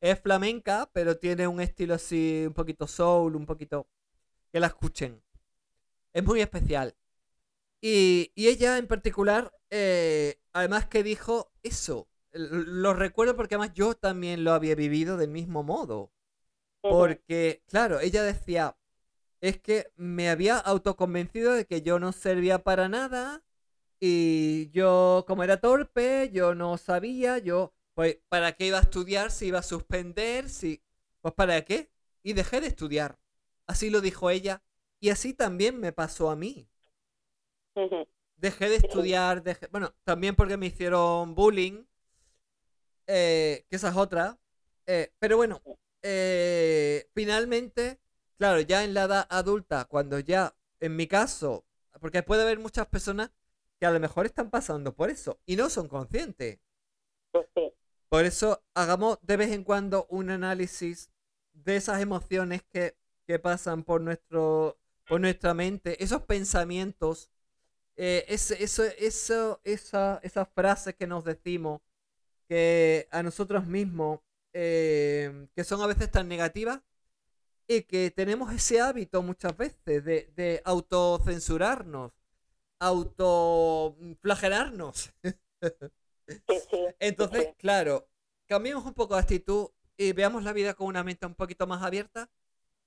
[0.00, 3.88] Es flamenca, pero tiene un estilo así, un poquito soul, un poquito...
[4.52, 5.22] Que la escuchen.
[6.12, 6.96] Es muy especial.
[7.80, 12.08] Y, y ella en particular, eh, además que dijo eso,
[12.38, 16.12] lo recuerdo porque además yo también lo había vivido del mismo modo.
[16.86, 18.76] Porque, claro, ella decía,
[19.40, 23.44] es que me había autoconvencido de que yo no servía para nada
[24.00, 29.30] y yo, como era torpe, yo no sabía, yo, pues, ¿para qué iba a estudiar
[29.32, 30.48] si iba a suspender?
[30.50, 30.82] Si,
[31.22, 31.90] pues, ¿para qué?
[32.22, 33.18] Y dejé de estudiar.
[33.66, 34.62] Así lo dijo ella
[35.00, 36.68] y así también me pasó a mí.
[38.36, 41.84] Dejé de estudiar, dejé- bueno, también porque me hicieron bullying,
[43.08, 44.38] eh, que esa es otra.
[44.86, 45.62] eh, pero bueno,
[46.02, 48.00] eh, finalmente,
[48.38, 51.66] claro, ya en la edad adulta, cuando ya, en mi caso,
[52.00, 53.32] porque puede haber muchas personas
[53.80, 56.60] que a lo mejor están pasando por eso y no son conscientes.
[57.32, 57.72] Pues sí.
[58.08, 61.10] Por eso hagamos de vez en cuando un análisis
[61.52, 67.30] de esas emociones que, que pasan por, nuestro, por nuestra mente, esos pensamientos,
[67.96, 71.82] eh, ese- eso, eso, esa, esas frases que nos decimos,
[72.48, 74.20] que a nosotros mismos,
[74.52, 76.80] eh, que son a veces tan negativas,
[77.68, 82.12] y que tenemos ese hábito muchas veces de, de autocensurarnos,
[82.80, 85.12] autoflagelarnos.
[86.48, 86.78] Sí, sí.
[86.98, 87.54] Entonces, sí.
[87.58, 88.08] claro,
[88.46, 91.82] cambiemos un poco de actitud y veamos la vida con una mente un poquito más
[91.82, 92.30] abierta,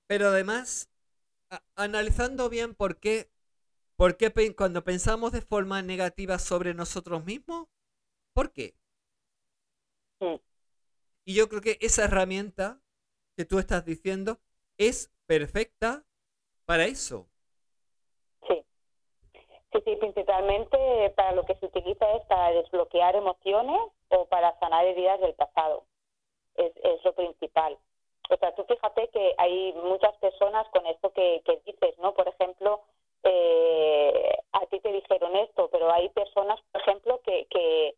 [0.06, 0.88] pero además
[1.76, 3.30] analizando bien por qué,
[3.96, 7.68] por qué pe- cuando pensamos de forma negativa sobre nosotros mismos,
[8.34, 8.76] ¿por qué?
[11.24, 12.80] Y yo creo que esa herramienta
[13.36, 14.38] que tú estás diciendo
[14.78, 16.04] es perfecta
[16.64, 17.28] para eso.
[18.48, 18.64] Sí.
[19.72, 24.84] Sí, sí, principalmente para lo que se utiliza es para desbloquear emociones o para sanar
[24.86, 25.86] heridas del pasado.
[26.56, 27.78] Es, es lo principal.
[28.30, 32.14] O sea, tú fíjate que hay muchas personas con esto que, que dices, ¿no?
[32.14, 32.82] Por ejemplo,
[33.24, 37.94] eh, a ti te dijeron esto, pero hay personas, por ejemplo, que, que,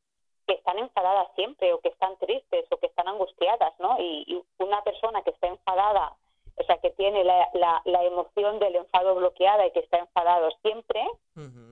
[0.47, 3.97] que están enfadadas siempre o que están tristes o que están angustiadas ¿no?
[3.99, 6.17] Y, y una persona que está enfadada,
[6.57, 10.51] o sea, que tiene la, la, la emoción del enfado bloqueada y que está enfadado
[10.63, 11.05] siempre,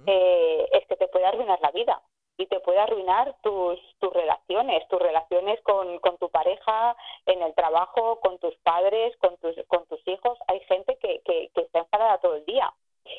[0.06, 2.02] eh, es que te puede arruinar la vida
[2.38, 6.96] y te puede arruinar tus, tus relaciones, tus relaciones con, con tu pareja,
[7.26, 10.38] en el trabajo, con tus padres, con tus, con tus hijos.
[10.48, 12.72] Hay gente que, que, que está enfadada todo el día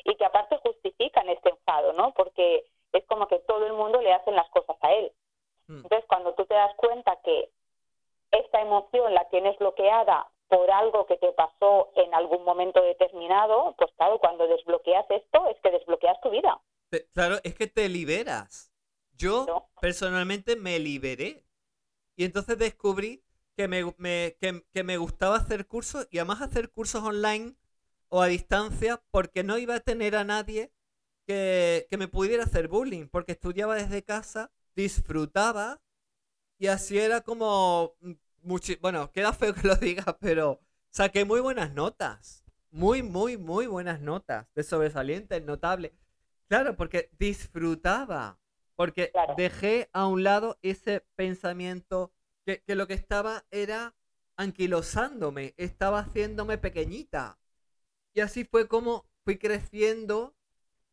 [0.04, 2.12] y que aparte justifican este enfado, ¿no?
[2.12, 5.12] Porque es como que todo el mundo le hacen las cosas a él.
[5.66, 5.76] Mm.
[5.76, 7.50] Entonces, cuando tú te das cuenta que
[8.30, 13.90] esta emoción la tienes bloqueada por algo que te pasó en algún momento determinado, pues
[13.96, 16.60] claro, cuando desbloqueas esto es que desbloqueas tu vida.
[17.12, 18.72] Claro, es que te liberas.
[19.16, 19.68] Yo ¿no?
[19.80, 21.44] personalmente me liberé.
[22.16, 23.24] Y entonces descubrí
[23.56, 27.54] que me, me- que, que me gustaba hacer cursos y además hacer cursos online
[28.08, 30.72] o a distancia porque no iba a tener a nadie
[31.26, 35.80] que, que me pudiera hacer bullying porque estudiaba desde casa, disfrutaba
[36.58, 37.96] y así era como...
[38.00, 38.12] mm,
[38.80, 40.60] bueno, queda feo que lo diga, pero
[40.90, 42.44] saqué muy buenas notas.
[42.70, 44.46] Muy, muy, muy buenas notas.
[44.54, 45.94] De sobresaliente, notable.
[46.48, 48.38] Claro, porque disfrutaba.
[48.76, 49.34] Porque Claro.
[49.36, 52.12] dejé a un lado ese pensamiento
[52.44, 53.94] que, que lo que estaba era
[54.36, 57.38] anquilosándome, estaba haciéndome pequeñita.
[58.14, 60.34] Y así fue como fui creciendo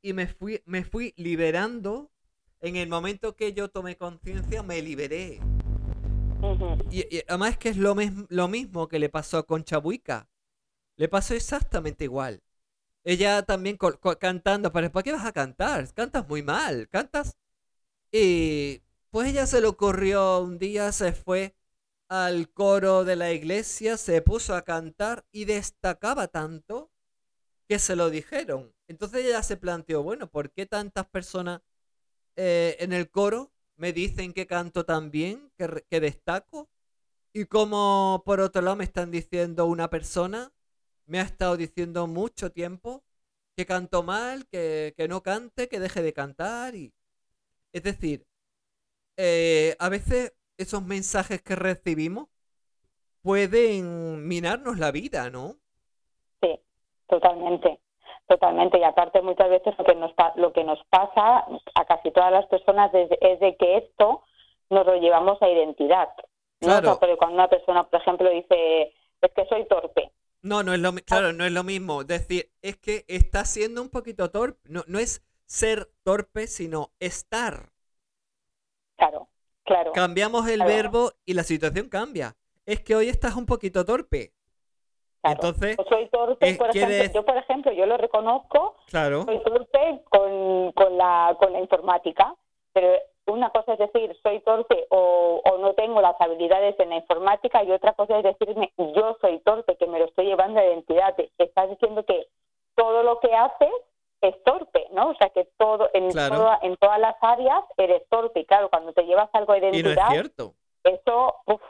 [0.01, 2.11] y me fui, me fui liberando.
[2.61, 5.39] En el momento que yo tomé conciencia, me liberé.
[6.89, 10.29] Y, y además que es lo, mes- lo mismo que le pasó a Concha Buica.
[10.97, 12.41] Le pasó exactamente igual.
[13.03, 13.77] Ella también
[14.19, 15.93] cantando, pero ¿para qué vas a cantar?
[15.93, 17.37] Cantas muy mal, cantas.
[18.11, 18.81] Y
[19.11, 21.55] pues ella se le ocurrió un día, se fue
[22.09, 26.91] al coro de la iglesia, se puso a cantar y destacaba tanto
[27.67, 28.73] que se lo dijeron.
[28.87, 31.61] Entonces ella se planteó, bueno, ¿por qué tantas personas
[32.35, 36.69] eh, en el coro me dicen que canto tan bien, que, que destaco?
[37.33, 40.51] Y como por otro lado me están diciendo una persona,
[41.05, 43.03] me ha estado diciendo mucho tiempo
[43.55, 46.75] que canto mal, que, que no cante, que deje de cantar.
[46.75, 46.93] Y...
[47.73, 48.25] Es decir,
[49.17, 52.29] eh, a veces esos mensajes que recibimos
[53.21, 55.57] pueden minarnos la vida, ¿no?
[56.41, 56.59] Sí,
[57.07, 57.79] totalmente,
[58.31, 58.79] totalmente.
[58.79, 61.45] Y aparte muchas veces lo que nos lo que nos pasa
[61.75, 64.23] a casi todas las personas es, es de que esto
[64.69, 66.07] nos lo llevamos a identidad.
[66.61, 66.67] ¿no?
[66.67, 66.99] O sea, Claro.
[66.99, 70.93] porque cuando una persona, por ejemplo, dice es que soy torpe, No, no es lo
[71.05, 72.03] claro, no es lo mismo.
[72.03, 74.59] Decir, es que está siendo un poquito torpe.
[74.69, 77.69] No, no es ser torpe, sino estar.
[78.97, 79.27] claro,
[79.65, 80.71] claro, Cambiamos el Claro.
[80.73, 82.35] verbo y la situación cambia.
[82.65, 84.33] Es que hoy estás un poquito torpe.
[85.21, 85.35] Claro.
[85.35, 90.01] Entonces, Yo soy torpe, por ejemplo, yo por ejemplo, yo lo reconozco, claro, soy torpe
[90.09, 92.35] con, con la con la informática,
[92.73, 96.95] pero una cosa es decir soy torpe o, o no tengo las habilidades en la
[96.97, 100.65] informática y otra cosa es decirme yo soy torpe, que me lo estoy llevando a
[100.65, 101.15] identidad.
[101.37, 102.27] Estás diciendo que
[102.75, 103.69] todo lo que haces
[104.21, 105.09] es torpe, ¿no?
[105.09, 106.35] O sea, que todo en, Claro.
[106.35, 108.41] toda- en todas las áreas eres torpe.
[108.41, 110.53] Y claro, cuando te llevas algo a y no es identidad, cierto.
[110.83, 111.61] eso, uf,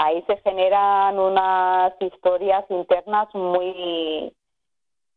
[0.00, 4.32] ahí se generan unas historias internas muy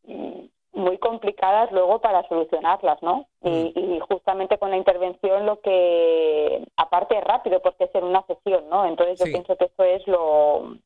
[0.03, 3.27] mm, muy complicadas luego para solucionarlas, ¿no?
[3.43, 8.23] Y, y justamente con la intervención lo que, aparte es rápido porque es en una
[8.25, 8.85] sesión, ¿no?
[8.85, 9.31] Entonces yo Sí.
[9.31, 10.77] pienso que esto es lo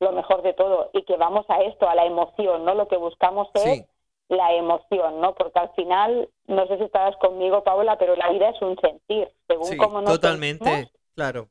[0.00, 2.74] lo mejor de todo y que vamos a esto, a la emoción, ¿no?
[2.74, 3.84] Lo que buscamos es Sí,
[4.28, 5.34] la emoción, ¿no?
[5.34, 9.28] Porque al final, no sé si estabas conmigo, Paula, pero la vida es un sentir.
[9.46, 11.48] Según sí, cómo nos totalmente, sentimos, claro.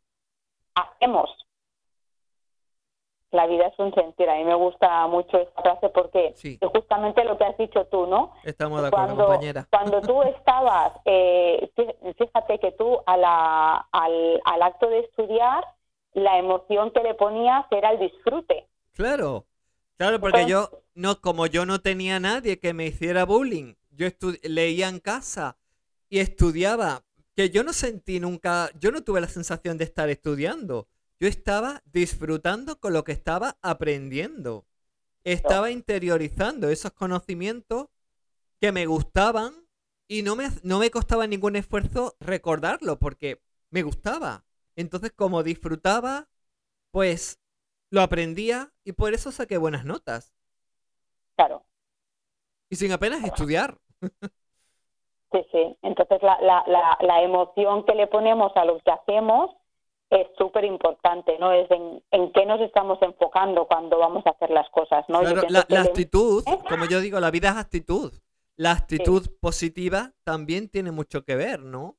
[0.76, 1.30] Hacemos.
[3.32, 4.30] La vida es un sentir.
[4.30, 6.58] A mí me gusta mucho esta frase porque Sí.
[6.60, 8.34] es justamente lo que has dicho tú, ¿no?
[8.44, 9.68] Estamos de acuerdo, Cuando, compañera.
[9.72, 15.64] cuando tú estabas, eh, fí- fíjate que tú a la, al, al acto de estudiar,
[16.14, 18.68] la emoción que le ponías era el disfrute.
[18.94, 19.46] Claro,
[19.96, 24.08] claro, porque Entonces- yo, no, como yo no tenía nadie que me hiciera bullying, yo
[24.44, 25.56] leía en casa
[26.10, 27.04] y estudiaba,
[27.42, 30.88] que yo no sentí nunca, yo no tuve la sensación de estar estudiando,
[31.20, 34.68] yo estaba disfrutando con lo que estaba aprendiendo,
[35.24, 37.88] estaba interiorizando esos conocimientos
[38.60, 39.56] que me gustaban
[40.08, 43.42] y no me, no me costaba ningún esfuerzo recordarlo porque
[43.72, 44.46] me gustaba.
[44.76, 46.30] Entonces, como disfrutaba,
[46.92, 47.40] pues
[47.90, 50.36] lo aprendía y por eso saqué buenas notas.
[51.36, 51.66] Claro.
[52.70, 53.82] Y sin apenas estudiar.
[55.32, 55.78] Sí, sí.
[55.82, 59.52] Entonces la, la, la, la emoción que le ponemos a lo que hacemos
[60.10, 61.54] es súper importante, ¿no?
[61.54, 65.22] Es en, en qué nos estamos enfocando cuando vamos a hacer las cosas, ¿no?
[65.22, 68.12] Claro, la, el- actitud, como yo digo, la vida es actitud.
[68.58, 71.96] La actitud positiva también tiene mucho que ver, ¿no?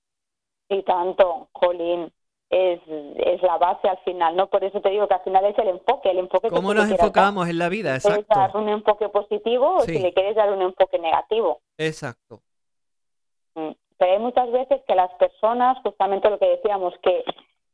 [0.68, 2.12] Y tanto, Jolín.
[2.50, 2.80] es,
[3.16, 4.48] es la base al final, ¿no?
[4.48, 6.84] Por eso te digo que al final es el enfoque, el enfoque que ¿Cómo nos
[6.84, 7.98] quieras enfocamos en la vida?
[7.98, 8.58] Si quieres dar Exacto.
[8.58, 11.62] un enfoque positivo o si le quieres dar un enfoque negativo.
[11.78, 12.42] Exacto.
[13.54, 13.70] Mm.
[13.98, 17.24] Pero hay muchas veces que las personas, justamente lo que decíamos, que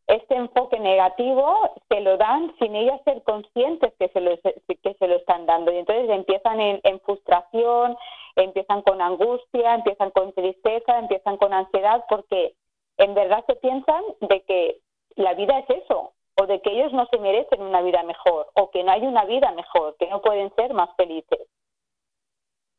[0.09, 5.09] este enfoque negativo se lo dan sin ellas ser conscientes que se lo, que se
[5.09, 5.72] lo están dando.
[5.72, 7.96] Y entonces empiezan en, en frustración,
[8.36, 12.55] empiezan con angustia, empiezan con tristeza, empiezan con ansiedad, porque
[12.96, 14.80] en verdad se piensan de que
[15.16, 18.70] la vida es eso, o de que ellos no se merecen una vida mejor, o
[18.70, 21.48] que no hay una vida mejor, que no pueden ser más felices.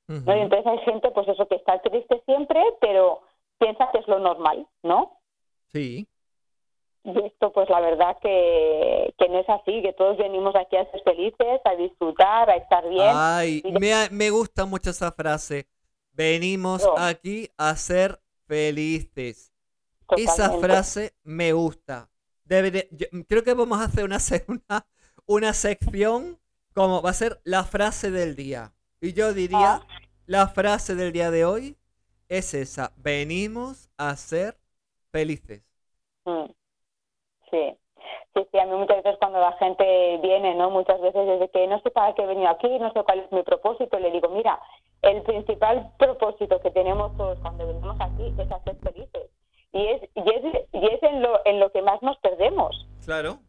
[0.09, 0.35] ¿No?
[0.35, 3.21] Y entonces hay gente, pues eso, que está triste siempre, pero
[3.59, 5.19] piensa que es lo normal, ¿no?
[5.71, 6.07] Sí.
[7.03, 10.89] Y esto, pues la verdad que, que no es así, que todos venimos aquí a
[10.91, 13.11] ser felices, a disfrutar, a estar bien.
[13.13, 15.67] Ay, me, me gusta mucho esa frase.
[16.11, 16.97] Venimos Yo.
[16.99, 19.53] aquí a ser felices.
[20.17, 20.67] Esa totalmente.
[20.67, 22.09] frase me gusta.
[22.43, 24.17] Debería- yo- creo que vamos a hacer una,
[24.47, 24.87] una,
[25.25, 26.39] una sección
[26.73, 28.73] como va a ser la frase del día.
[29.01, 29.87] Y yo diría, Ah.
[30.25, 31.77] la frase del día de hoy
[32.27, 32.91] es esa.
[32.97, 34.57] Venimos a ser
[35.11, 35.63] felices.
[36.25, 36.45] Mm.
[37.49, 37.75] Sí.
[38.35, 40.69] Sí, sí, a mí muchas veces cuando la gente viene, ¿no?
[40.69, 43.31] Muchas veces desde que no sé para qué he venido aquí, no sé cuál es
[43.31, 44.59] mi propósito, le digo, mira,
[45.01, 49.31] el principal propósito que tenemos todos cuando venimos aquí es hacer felices.
[49.71, 52.87] Y es, y es, y es en, lo, en lo que más nos perdemos.
[53.05, 53.39] Claro.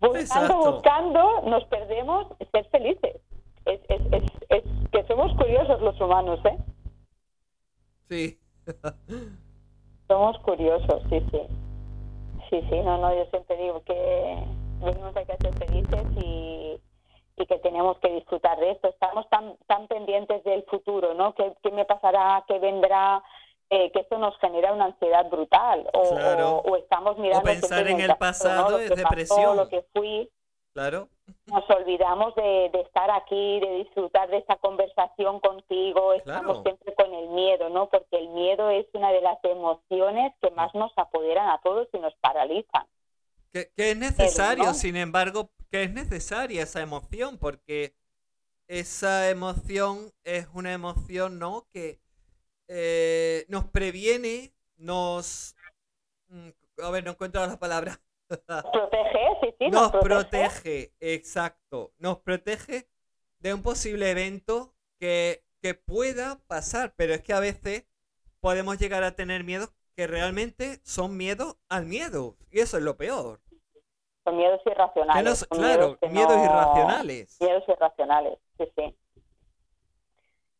[0.00, 0.72] Buscando, Exacto.
[0.72, 3.16] buscando, nos perdemos ser felices.
[3.66, 6.56] Es, es, es, es que somos curiosos los humanos, ¿eh?
[8.08, 8.38] Sí.
[10.08, 11.40] Somos curiosos, sí, sí.
[12.50, 14.44] Sí, sí, no, no, yo siempre digo que
[14.82, 16.80] venimos aquí a ser felices y,
[17.36, 18.88] y que tenemos que disfrutar de esto.
[18.88, 21.34] Estamos tan, tan pendientes del futuro, ¿no?
[21.36, 22.44] ¿Qué, qué me pasará?
[22.48, 23.22] ¿Qué vendrá?
[23.72, 25.88] Eh, que esto nos genera una ansiedad brutal.
[25.92, 26.56] O, Claro.
[26.56, 29.56] o, o estamos mirando pensar siempre en el pasado, es pasó, depresión.
[29.56, 30.28] lo que fui.
[30.72, 31.08] Claro.
[31.46, 36.62] nos olvidamos de, de estar aquí, de disfrutar de esta conversación contigo, estamos Claro.
[36.62, 37.88] siempre con el miedo, ¿no?
[37.88, 41.98] Porque el miedo es una de las emociones que más nos apoderan a todos y
[41.98, 42.86] nos paralizan.
[43.52, 44.74] Que, que es necesario, ¿no?
[44.74, 47.94] sin embargo, que es necesaria esa emoción, porque
[48.68, 51.66] esa emoción es una emoción, ¿no?
[51.72, 51.98] Que
[52.68, 55.56] eh, nos previene, nos...
[56.28, 56.50] mm,
[56.84, 58.00] A ver, no encuentro la palabra.
[58.36, 60.08] Protege, sí, sí, nos protege.
[60.08, 61.92] protege, exacto.
[61.98, 62.88] Nos protege
[63.40, 67.86] de un posible evento que, que pueda pasar, pero es que a veces
[68.40, 72.96] podemos llegar a tener miedos que realmente son miedos al miedo, y eso es lo
[72.96, 73.40] peor.
[74.24, 75.24] Son miedos irracionales.
[75.24, 77.36] no- son claro, que miedos no- irracionales.
[77.40, 78.96] Miedos irracionales, sí, sí.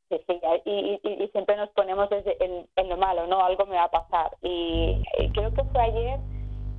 [0.09, 3.45] Sí, sí, y, y- y siempre nos ponemos desde en, en lo malo, ¿no?
[3.45, 4.37] Algo me va a pasar.
[4.43, 6.19] Y, y creo que fue ayer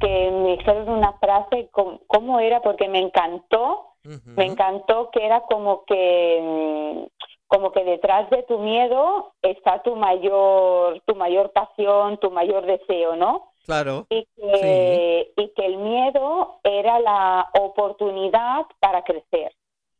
[0.01, 2.61] que me dijeron una frase, ¿cómo era?
[2.61, 7.07] Porque me encantó, me encantó que era como que
[7.47, 13.15] como que detrás de tu miedo está tu mayor tu mayor pasión, tu mayor deseo,
[13.15, 13.53] ¿no?
[13.65, 19.53] Claro, y que, y que el miedo era la oportunidad para crecer.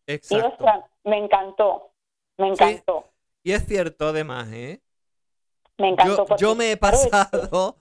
[0.07, 0.47] Y exacto.
[0.47, 1.91] ostras, me encantó,
[2.37, 3.05] me encantó,
[3.43, 4.81] Y es cierto además, ¿eh?
[5.77, 6.25] me encantó.
[6.37, 7.75] Yo, me he pasado,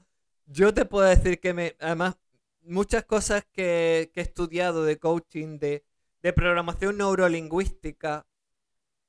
[0.52, 2.16] yo te puedo decir que me, además,
[2.62, 5.84] muchas cosas que, que he estudiado de coaching, de,
[6.22, 8.26] de programación neurolingüística,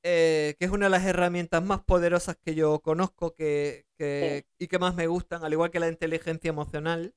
[0.03, 4.68] eh, que es una de las herramientas más poderosas que yo conozco que, que- y
[4.68, 7.13] que más me gustan, al igual que la inteligencia emocional.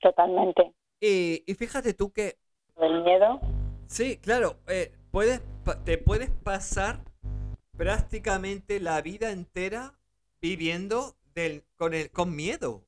[0.00, 0.72] Totalmente.
[1.00, 2.38] Y, y fíjate tú que
[2.76, 3.40] El miedo,
[3.86, 5.40] Sí, claro, eh, puedes,
[5.84, 7.02] te puedes pasar
[7.76, 9.94] prácticamente la vida entera
[10.42, 12.84] viviendo del, con, el, con miedo.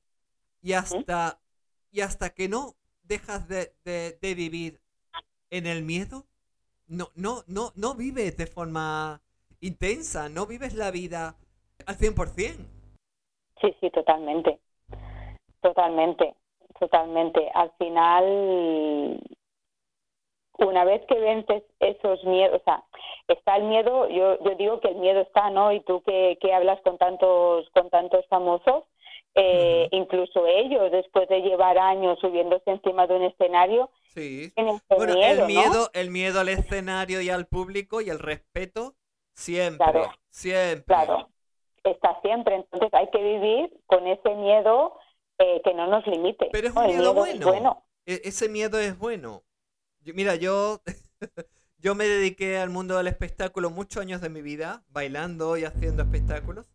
[0.61, 1.39] Y hasta,
[1.91, 4.81] y hasta que no dejas de, de- de vivir
[5.51, 6.27] en el miedo,
[6.87, 9.21] no, no, no, no vives de forma
[9.61, 11.37] intensa, no vives la vida
[11.85, 12.65] al 100%.
[13.61, 14.59] sí, sí, totalmente,
[15.61, 16.35] totalmente,
[16.79, 17.49] totalmente.
[17.53, 19.19] Al final,
[20.59, 22.83] una vez que vences esos miedos, o sea,
[23.27, 25.71] está el miedo, yo, yo digo que el miedo está, ¿no?
[25.71, 28.83] Y tú que, que hablas con tantos, con tantos famosos,
[29.35, 34.51] eh, incluso ellos, después de llevar años subiéndose encima de un escenario, Sí.
[34.57, 35.45] Bueno, miedo, el ¿no?
[35.47, 38.95] miedo, el miedo al escenario y al público y el respeto
[39.33, 40.11] siempre, Claro.
[40.29, 40.83] siempre.
[40.83, 41.29] Claro,
[41.85, 42.55] está siempre.
[42.55, 44.97] Entonces hay que vivir con ese miedo
[45.37, 46.49] eh, que no nos limite.
[46.51, 47.47] Pero es un miedo bueno.
[47.47, 47.83] bueno.
[48.05, 49.43] E- ese miedo es bueno.
[50.01, 50.81] Yo- mira, yo,
[51.77, 56.03] yo me dediqué al mundo del espectáculo muchos años de mi vida, bailando y haciendo
[56.03, 56.65] espectáculos.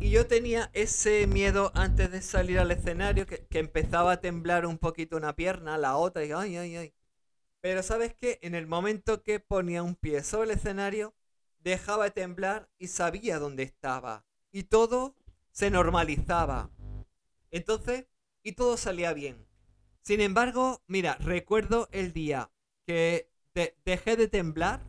[0.00, 4.66] Y yo tenía ese miedo antes de salir al escenario, que, que empezaba a temblar
[4.66, 6.94] un poquito una pierna, la otra, y ay, ay, ay.
[7.60, 11.14] Pero sabes qué, en el momento que ponía un pie sobre el escenario,
[11.60, 14.24] dejaba de temblar y sabía dónde estaba.
[14.52, 15.16] Y todo
[15.52, 16.70] se normalizaba.
[17.50, 18.06] Entonces,
[18.42, 19.46] y todo salía bien.
[20.02, 22.50] Sin embargo, mira, recuerdo el día
[22.86, 24.82] que de- dejé de temblar,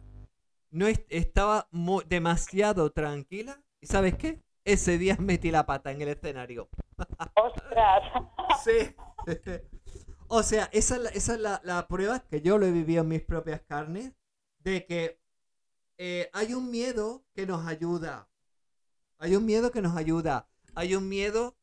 [0.71, 1.69] no est- estaba
[2.07, 3.63] demasiado tranquila.
[3.81, 4.41] ¿Y sabes qué?
[4.69, 6.69] Ese día metí la pata en el escenario.
[7.35, 8.03] Ostras.
[8.63, 8.95] Sí.
[10.27, 13.01] o sea, esa es, la, esa es la, la prueba que yo lo he vivido
[13.01, 14.11] en mis propias carnes,
[14.59, 15.19] de que
[15.97, 18.29] eh, hay un miedo que nos ayuda.
[19.17, 20.49] Hay un miedo que nos ayuda.
[20.75, 21.55] Hay un miedo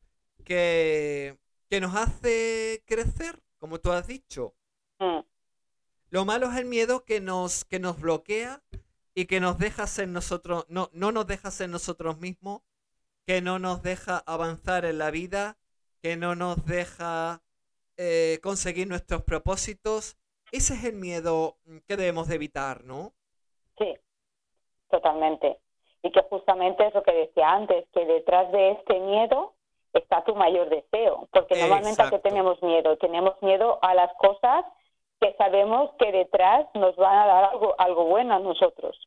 [0.43, 1.39] que,
[1.69, 4.55] que nos hace crecer, como tú has dicho.
[4.99, 5.19] Mm,
[6.09, 8.63] Lo malo es el miedo que nos, que nos bloquea
[9.13, 12.61] y que nos deja ser nosotros, no, no nos deja ser nosotros mismos,
[13.27, 15.57] que no nos deja avanzar en la vida,
[16.01, 17.41] que no nos deja
[17.97, 20.17] eh, conseguir nuestros propósitos.
[20.53, 23.11] Ese es el miedo mm, que debemos de evitar, ¿no?
[23.77, 23.93] Sí,
[24.89, 25.59] totalmente.
[26.03, 29.55] Y que justamente es lo que decía antes, que detrás de este miedo
[29.91, 31.27] está tu mayor deseo.
[31.33, 32.97] Porque normalmente a qué tenemos miedo?
[32.97, 34.63] Tenemos miedo a las cosas
[35.19, 38.97] que sabemos que detrás nos van a dar algo, algo bueno a nosotros.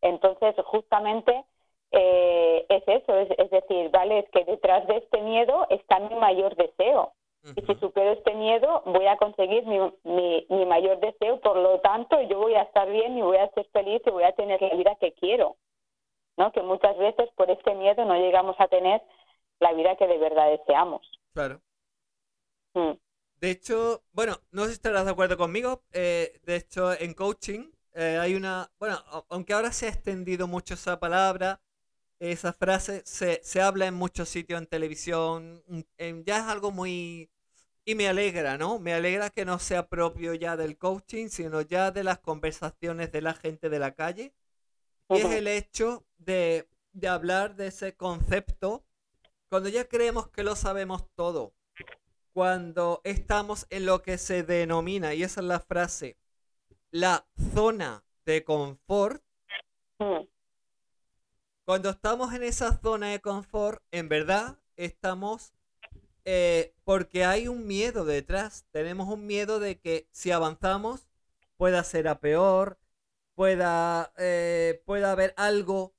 [0.00, 1.44] Entonces, justamente
[1.92, 6.14] eh, es eso, es, es decir, vale, es que detrás de este miedo está mi
[6.16, 7.12] mayor deseo.
[7.56, 11.78] Y si supero este miedo, voy a conseguir mi, mi, mi mayor deseo, por lo
[11.80, 14.60] tanto, yo voy a estar bien y voy a ser feliz y voy a tener
[14.62, 15.56] la vida que quiero.
[16.36, 16.50] ¿No?
[16.52, 19.02] Que muchas veces por este miedo no llegamos a tener
[19.60, 21.02] la vida que de verdad deseamos.
[21.34, 21.60] Claro.
[22.74, 22.94] Mm,
[23.40, 25.82] De hecho, bueno, no sé si estarás de acuerdo conmigo.
[25.92, 28.96] eh, de hecho, en coaching eh, hay una, bueno,
[29.28, 31.60] aunque ahora se ha extendido mucho esa palabra,
[32.32, 35.62] esa frase se, se habla en muchos sitios en televisión,
[35.98, 37.30] en- ya es algo muy...
[37.86, 38.78] Y me alegra, ¿no?
[38.80, 43.22] Me alegra que no sea propio ya del coaching, sino ya de las conversaciones de
[43.22, 44.34] la gente de la calle.
[45.10, 48.84] Y es ujú, el hecho de, de hablar de ese concepto
[49.50, 51.54] cuando ya creemos que lo sabemos todo.
[52.32, 56.18] Cuando estamos en lo que se denomina, y esa es la frase,
[56.92, 59.22] la zona de confort.
[60.00, 60.26] mm,
[61.64, 65.54] Cuando estamos en esa zona de confort, en verdad estamos
[66.26, 68.66] eh, porque hay un miedo detrás.
[68.70, 71.08] Tenemos un miedo de que si avanzamos
[71.56, 72.78] pueda ser a peor,
[73.34, 75.94] pueda, eh, pueda haber algo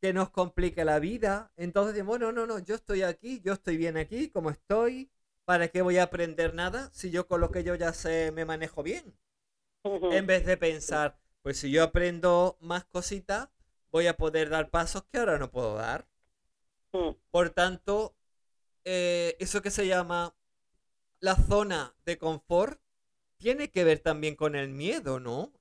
[0.00, 1.52] que nos complique la vida.
[1.56, 5.10] Entonces, bueno, no, no, yo estoy aquí, yo estoy bien aquí, como estoy.
[5.44, 8.44] ¿Para qué voy a aprender nada si yo con lo que yo ya sé me
[8.46, 9.14] manejo bien?
[10.10, 13.48] En vez de pensar, pues si yo aprendo más cositas,
[13.92, 16.08] voy a poder dar pasos que ahora no puedo dar.
[16.94, 18.14] Mm, Por tanto,
[18.84, 20.34] eh, eso que se llama
[21.20, 22.80] la zona de confort
[23.38, 25.52] tiene que ver también con el miedo, ¿no?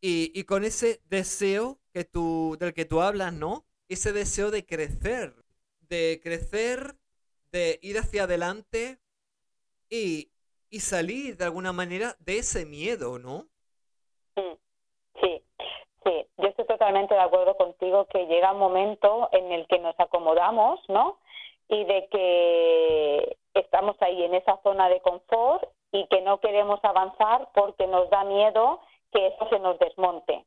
[0.00, 3.66] Y, y con ese deseo que tú, del que tú hablas, ¿no?
[3.88, 5.34] Ese deseo de crecer,
[5.88, 6.96] de crecer,
[7.52, 9.00] de ir hacia adelante
[9.90, 10.32] y,
[10.70, 13.50] y salir de alguna manera de ese miedo, ¿no?
[14.38, 14.58] Mm, Sí,
[16.06, 19.98] sí, yo estoy totalmente de acuerdo contigo que llega un momento en el que nos
[19.98, 21.18] acomodamos, ¿no?
[21.68, 27.48] Y de que estamos ahí en esa zona de confort y que no queremos avanzar
[27.54, 28.80] porque nos da miedo
[29.12, 30.44] que eso se nos desmonte.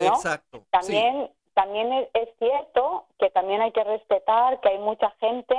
[0.00, 0.06] ¿no?
[0.06, 0.58] Exacto.
[0.58, 0.64] sí.
[0.70, 5.56] También, también es cierto que también hay que respetar que hay mucha gente,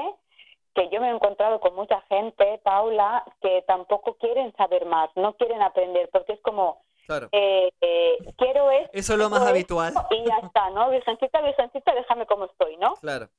[0.73, 5.33] que yo me he encontrado con mucha gente, Paula, que tampoco quieren saber más, no
[5.33, 7.27] quieren aprender, porque es como, Claro.
[7.31, 9.93] eh, eh, quiero esto Eso es lo más habitual.
[10.09, 10.89] y ya está, ¿no?
[10.89, 12.95] Virgencita, virgencita, déjame como estoy, ¿no?
[12.95, 13.29] Claro.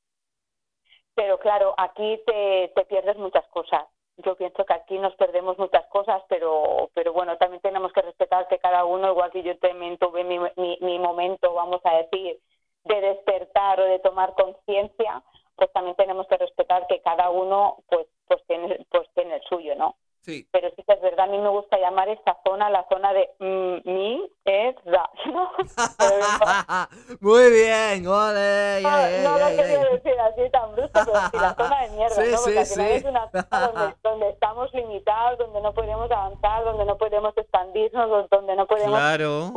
[1.14, 3.84] Pero claro, aquí te, te pierdes muchas cosas.
[4.18, 8.46] Yo pienso que aquí nos perdemos muchas cosas, pero, pero bueno, también tenemos que respetar
[8.48, 12.38] que cada uno, igual que yo también tuve mi, mi, mi momento, vamos a decir,
[12.84, 15.22] de despertar o de tomar conciencia,
[15.56, 19.74] pues también tenemos que respetar que cada uno pues pues tiene pues tiene el suyo,
[19.76, 19.96] ¿no?
[20.24, 20.48] Sí.
[20.52, 23.28] Pero sí que es verdad, a mí me gusta llamar esta zona la zona de
[23.40, 25.50] mm, mi es da, ¿no?
[27.20, 28.80] Muy bien, ole.
[28.80, 29.92] no, ey, no lo ey, quería ey.
[29.92, 32.38] decir así tan brusco, pero sí, la zona de mierda, Sí, ¿no?
[32.42, 32.96] Porque al sí, final sí.
[32.96, 38.30] es una zona donde, donde estamos limitados, donde no podemos avanzar, donde no podemos expandirnos,
[38.30, 39.52] donde no podemos Claro.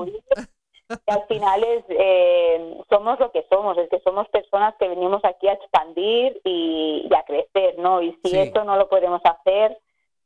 [0.89, 5.23] Y al final es, eh, somos lo que somos, es que somos personas que venimos
[5.23, 8.01] aquí a expandir y, y a crecer, ¿no?
[8.01, 9.77] Y si esto no lo podemos hacer,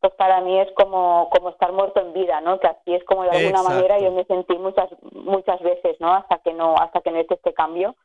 [0.02, 2.60] pues para mí es como, como estar muerto en vida, ¿no?
[2.60, 3.70] Que así es como de alguna Exacto.
[3.70, 6.14] manera yo me sentí muchas muchas veces, ¿no?
[6.14, 7.96] Hasta que no hasta que no hice este cambio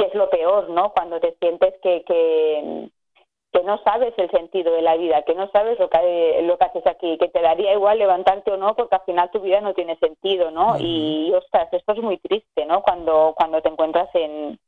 [0.00, 0.92] que es lo peor, ¿no?
[0.92, 2.88] Cuando te sientes que, que,
[3.52, 6.64] que no sabes el sentido de la vida, que no sabes lo que, lo que
[6.64, 9.74] haces aquí, que te daría igual levantarte o no, porque al final tu vida no
[9.74, 10.76] tiene sentido, ¿no?
[10.78, 12.82] Y, ostras, esto es muy triste, ¿no?
[12.82, 14.58] Cuando, cuando te encuentras en,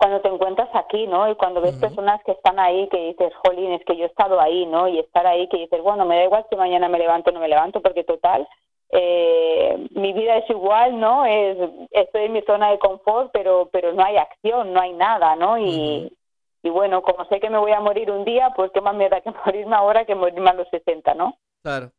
[0.00, 1.30] cuando te encuentras aquí, ¿no?
[1.30, 4.40] Y cuando ves personas que están ahí, que dices, jolín, es que yo he estado
[4.40, 4.88] ahí, ¿no?
[4.88, 7.40] Y estar ahí, que dices, bueno, me da igual si mañana me levanto o no
[7.40, 8.48] me levanto, porque total,
[8.88, 11.26] eh, mi vida es igual, ¿no?
[11.26, 11.58] Es,
[11.90, 15.58] estoy en mi zona de confort, pero, pero no hay acción, no hay nada, ¿no?
[15.58, 16.10] Y,
[16.62, 19.10] y bueno, como sé que me voy a morir un día, pues qué más me
[19.10, 21.36] da que morirme ahora que morirme a los 60, ¿no?
[21.62, 21.90] Claro.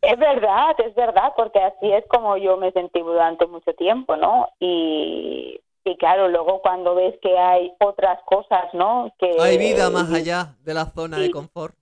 [0.00, 4.48] es verdad, es verdad, porque así es como yo me sentí durante mucho tiempo, ¿no?
[4.58, 9.12] Y y claro, luego cuando ves que hay otras cosas, ¿no?
[9.18, 11.74] Que hay vida más allá de la zona de confort.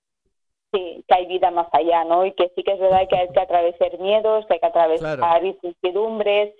[0.72, 2.24] Sí, que hay vida más allá, ¿no?
[2.26, 5.44] Y que sí que es verdad que hay que atravesar miedos, que hay que atravesar
[5.44, 6.54] incertidumbres,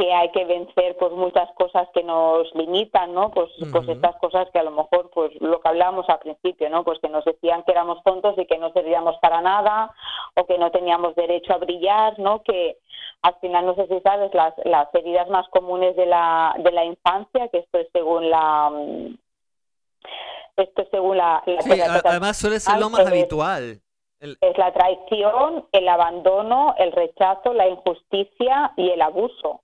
[0.00, 3.30] que hay que vencer pues muchas cosas que nos limitan, ¿no?
[3.30, 6.84] Pues, pues estas cosas que a lo mejor, pues lo que hablábamos al principio, ¿no?
[6.84, 9.94] Pues que nos decían que éramos tontos y que no servíamos para nada,
[10.36, 12.42] o que no teníamos derecho a brillar, ¿no?
[12.42, 12.78] Que
[13.20, 16.86] al final, no sé si sabes, las, las heridas más comunes de la, de la
[16.86, 18.70] infancia, que esto es según la...
[18.70, 19.18] Mm,
[20.56, 21.42] esto es según la...
[21.44, 23.82] sí, además suele ser lo más habitual.
[24.18, 29.60] Es la traición, el abandono, el rechazo, la injusticia y el abuso.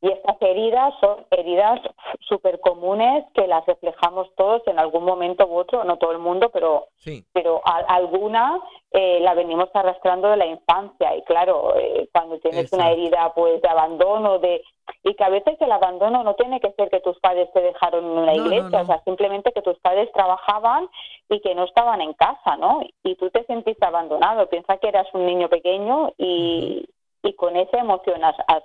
[0.00, 1.80] Y estas heridas son heridas
[2.20, 6.50] súper comunes que las reflejamos todos en algún momento u otro, no todo el mundo,
[6.52, 6.88] pero,
[7.32, 8.60] pero alguna
[8.92, 11.16] eh, la venimos arrastrando de la infancia.
[11.16, 14.62] Y claro, eh, cuando tienes una herida pues de abandono, de
[15.02, 18.04] y que a veces el abandono no tiene que ser que tus padres te dejaron
[18.04, 20.88] en una iglesia, o sea, simplemente que tus padres trabajaban
[21.28, 22.82] y que no estaban en casa, ¿no?
[23.02, 26.86] Y tú te sentiste abandonado, piensa que eras un niño pequeño y,
[27.22, 28.62] y con esa emoción has has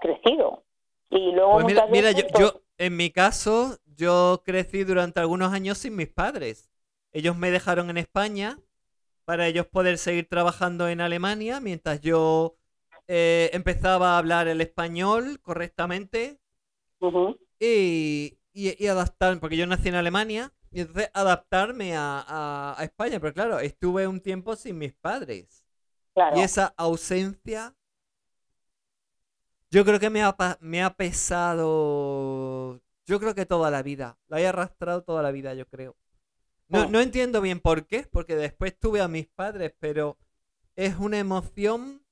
[0.00, 0.64] crecido.
[1.10, 5.96] Y luego pues mira, yo, yo, en mi caso, yo crecí durante algunos años sin
[5.96, 6.70] mis padres.
[7.12, 8.58] Ellos me dejaron en España
[9.24, 12.56] para ellos poder seguir trabajando en Alemania mientras yo
[13.08, 16.40] eh, empezaba a hablar el español correctamente
[17.58, 23.20] y, y, adaptarme, porque yo nací en Alemania, y entonces adaptarme a, a, España.
[23.20, 25.64] Pero claro, estuve un tiempo sin mis padres.
[26.34, 27.74] Y esa ausencia
[29.72, 32.78] yo creo que me ha, me ha pesado.
[33.06, 34.18] Yo creo que toda la vida.
[34.28, 35.96] La he arrastrado toda la vida, yo creo.
[36.68, 36.88] No, oh.
[36.90, 40.18] no entiendo bien por qué, porque después tuve a mis padres, pero
[40.76, 42.02] es una emoción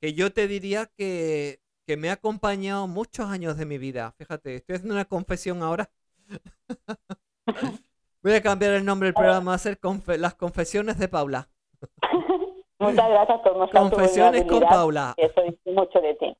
[0.00, 4.12] que yo te diría que, que me ha acompañado muchos años de mi vida.
[4.18, 5.90] Fíjate, estoy haciendo una confesión ahora.
[8.22, 9.78] Voy a cambiar el nombre del programa, a hacer
[10.18, 11.48] las confesiones de Paula.
[12.78, 15.14] Muchas gracias por mostrar Confesiones con Paula.
[15.16, 16.36] Eso dice mucho de ti.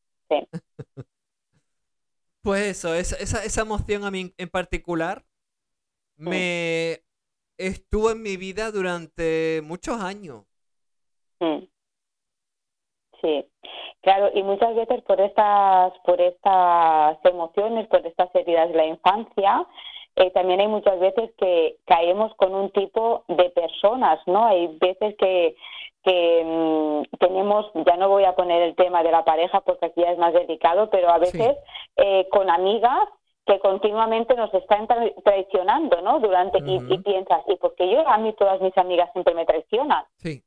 [2.42, 5.22] Pues eso, esa, esa, emoción a mí en particular
[6.16, 7.04] me
[7.56, 10.44] estuvo en mi vida durante muchos años.
[13.20, 13.46] Sí,
[14.00, 19.64] claro, y muchas veces por estas, por estas emociones, por estas heridas de la infancia,
[20.16, 24.46] eh, también hay muchas veces que caemos con un tipo de personas, ¿no?
[24.46, 25.56] Hay veces que
[26.02, 30.00] que mm, tenemos, ya no voy a poner el tema de la pareja porque aquí
[30.00, 31.56] ya es más delicado, pero a veces
[31.96, 33.08] eh, con amigas
[33.46, 34.86] que continuamente nos están
[35.24, 36.20] traicionando, ¿no?
[36.20, 40.04] Durante y, piensas, ¿y por qué yo a mí todas mis amigas siempre me traicionan?
[40.16, 40.42] Sí.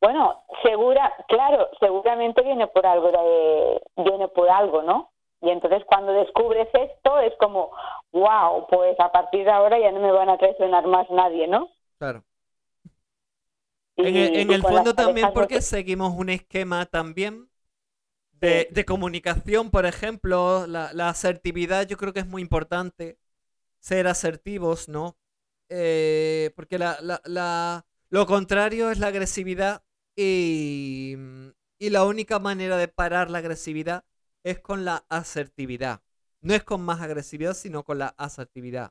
[0.00, 5.10] Bueno, segura, claro, seguramente viene por algo de, viene por algo, ¿no?
[5.42, 7.70] Y entonces cuando descubres esto es como,
[8.12, 11.68] wow, pues a partir de ahora ya no me van a traicionar más nadie, ¿no?
[11.98, 12.22] Claro
[14.06, 17.48] en el, fondo también porque seguimos un esquema también
[18.40, 23.18] de, comunicación, por ejemplo, la, asertividad yo creo que es muy importante,
[23.78, 25.16] ser asertivos, ¿no?
[25.68, 29.82] Eh, porque la, lo contrario es la agresividad
[30.16, 31.14] y,
[31.78, 34.04] y la única manera de parar la agresividad
[34.42, 36.00] es con la asertividad.
[36.40, 38.90] No es con más agresividad, sino con la asertividad.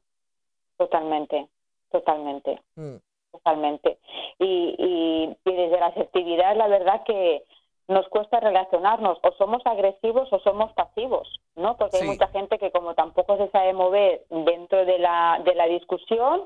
[0.78, 1.50] Totalmente,
[1.92, 2.62] totalmente.
[2.76, 2.96] Mm
[3.32, 3.98] totalmente.
[4.40, 7.44] Y, y, desde la asertividad, la verdad que
[7.88, 11.78] nos cuesta relacionarnos, o somos agresivos o somos pasivos, ¿no?
[11.78, 15.66] Porque hay mucha gente que como tampoco se sabe mover dentro de la, de la
[15.66, 16.46] discusión,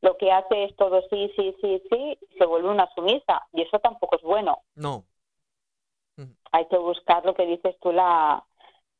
[0.00, 3.78] lo que hace es todo sí, sí, sí, sí, se vuelve una sumisa, y eso
[3.78, 4.58] tampoco es bueno.
[4.74, 5.04] No.
[6.52, 8.42] Hay que buscar lo que dices tú, la,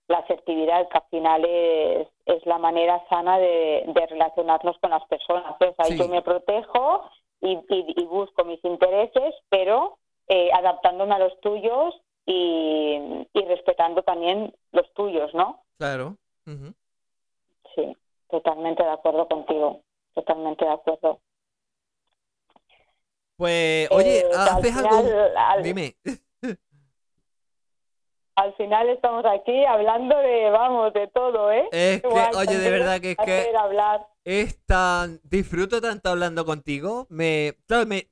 [0.09, 5.05] la asertividad, que al final es, es la manera sana de, de relacionarnos con las
[5.07, 5.55] personas.
[5.59, 7.09] O sea, yo me protejo
[7.41, 9.99] y, busco mis intereses, pero
[10.29, 11.95] eh, adaptándome a los tuyos
[12.25, 15.63] y, respetando también los tuyos, ¿no?
[15.79, 16.17] Claro.
[16.47, 16.75] ujú.
[17.75, 17.97] Sí,
[18.31, 19.83] totalmente de acuerdo contigo.
[20.15, 21.21] Totalmente de acuerdo.
[23.37, 25.37] Pues, oye, Eh, al ¿haces final, algún...?
[25.37, 25.95] al- Dime.
[28.37, 31.69] Al final estamos aquí hablando de, vamos, de todo, ¿eh?
[31.73, 34.07] Es que, oye, de verdad que es que hablar.
[34.25, 35.21] es tan...
[35.25, 37.07] Disfruto tanto hablando contigo.
[37.09, 37.57] Me...
[37.67, 38.09] Claro, me...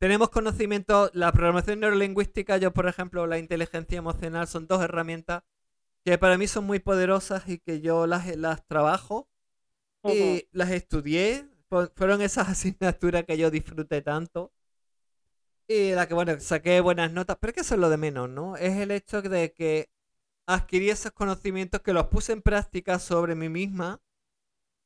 [0.00, 5.42] Tenemos conocimiento, la programación neurolingüística, yo por ejemplo, la inteligencia emocional, son dos herramientas
[6.04, 9.28] que para mí son muy poderosas y que yo las, las trabajo
[10.04, 11.46] y las estudié.
[11.68, 14.52] Fu- Fueron esas asignaturas que yo disfruté tanto.
[15.68, 18.28] Y la que, bueno, saqué buenas notas, pero es que eso es lo de menos,
[18.30, 18.56] ¿no?
[18.56, 19.90] Es el hecho de que
[20.46, 24.00] adquirí esos conocimientos que los puse en práctica sobre mí misma,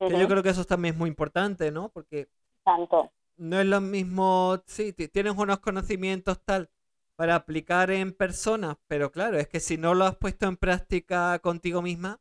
[0.05, 1.89] que yo creo que eso también es muy importante, ¿no?
[1.91, 2.29] Porque
[2.65, 3.11] Tanto.
[3.37, 6.69] no es lo mismo, sí, ti- tienes unos conocimientos tal
[7.15, 11.39] para aplicar en personas, pero claro, es que si no lo has puesto en práctica
[11.39, 12.19] contigo misma,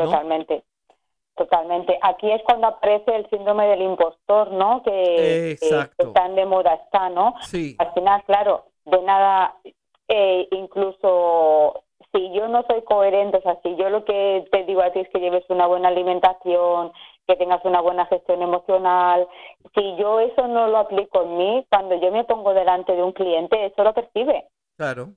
[0.00, 0.20] ¿no?
[0.20, 0.64] Totalmente,
[1.36, 1.98] totalmente.
[2.02, 4.82] Aquí es cuando aparece el síndrome del impostor, ¿no?
[4.82, 6.12] Que, que Exacto.
[6.12, 7.34] tan de moda está, ¿no?
[7.42, 9.54] Sí, Al final, claro, de nada,
[10.08, 14.82] eh, incluso si yo no soy coherente, o sea, si yo lo que te digo
[14.82, 16.92] a ti es que lleves una buena alimentación,
[17.26, 19.28] que tengas una buena gestión emocional,
[19.74, 23.12] si yo eso no lo aplico en mí, cuando yo me pongo delante de un
[23.12, 24.46] cliente, eso lo percibe
[24.76, 25.12] claro.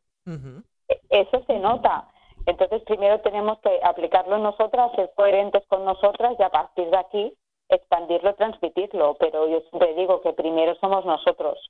[1.09, 2.07] eso se nota.
[2.49, 7.33] Entonces, primero tenemos que aplicarlo nosotras, ser coherentes con nosotras y a partir de aquí
[7.69, 9.15] expandirlo, transmitirlo.
[9.19, 11.69] Pero yo siempre digo que primero somos nosotros.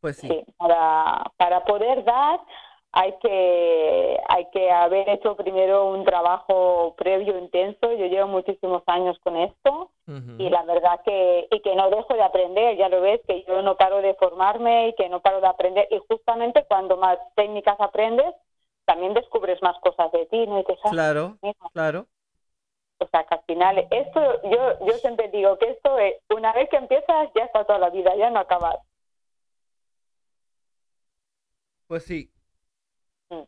[0.00, 0.28] Pues sí.
[0.28, 2.40] Sí, para, para poder dar
[2.96, 7.92] hay que hay que haber hecho primero un trabajo previo intenso.
[7.92, 9.90] Yo llevo muchísimos años con esto
[10.38, 13.62] y la verdad que y que no dejo de aprender ya lo ves que yo
[13.62, 17.80] no paro de formarme y que no paro de aprender y justamente cuando más técnicas
[17.80, 18.32] aprendes
[18.84, 21.38] también descubres más cosas de ti no y te Claro,
[21.72, 22.06] claro.
[22.98, 26.68] o sea que al final esto yo yo siempre digo que esto es una vez
[26.70, 28.76] que empiezas ya está toda la vida ya no acabas
[31.86, 32.30] Pues sí.
[33.30, 33.42] Mm.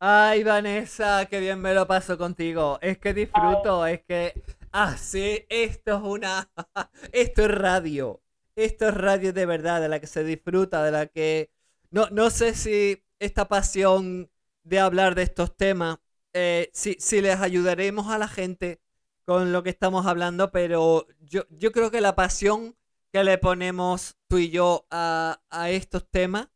[0.00, 2.78] Ay, Vanessa, qué bien me lo paso contigo.
[2.82, 4.34] Es que disfruto, es que...
[4.72, 6.50] Ah, sí, esto es una...
[7.12, 8.20] Esto es radio.
[8.56, 11.50] Esto es radio de verdad, de la que se disfruta, de la que...
[11.90, 14.30] No, no sé si esta pasión
[14.66, 15.98] de hablar de estos temas,
[16.32, 18.80] eh, si, si les ayudaremos a la gente
[19.24, 22.76] con lo que estamos hablando, pero yo, yo creo que la pasión
[23.12, 26.48] que le ponemos tú y yo a, a estos temas,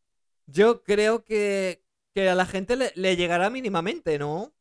[0.46, 1.84] yo creo que,
[2.14, 4.52] que a la gente le, le llegará mínimamente, ¿no?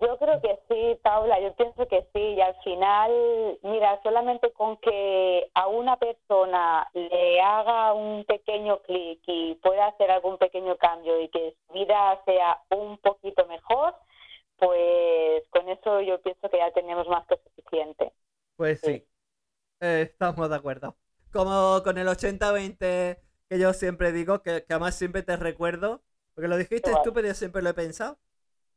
[0.00, 2.20] Yo creo que sí, Paula, yo pienso que sí.
[2.20, 9.20] Y al final, mira, solamente con que a una persona le haga un pequeño clic
[9.26, 13.94] y pueda hacer algún pequeño cambio y que su vida sea un poquito mejor,
[14.56, 18.12] pues con eso yo pienso que ya tenemos más que suficiente.
[18.56, 19.06] Pues sí,
[19.80, 20.96] eh, estamos de acuerdo.
[21.32, 23.18] Como con el 80-20
[23.48, 26.02] que yo siempre digo, que, que además siempre te recuerdo,
[26.34, 27.04] porque lo dijiste Igual.
[27.04, 28.18] tú, pero yo siempre lo he pensado.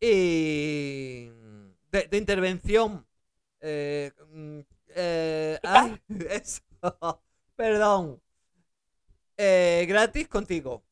[0.00, 1.30] y
[1.90, 3.06] de intervención.
[3.60, 4.60] Eh, mm,
[4.96, 5.58] eh,
[6.30, 6.62] eso.
[7.56, 8.20] Perdón.
[9.36, 10.82] Eh, gratis contigo.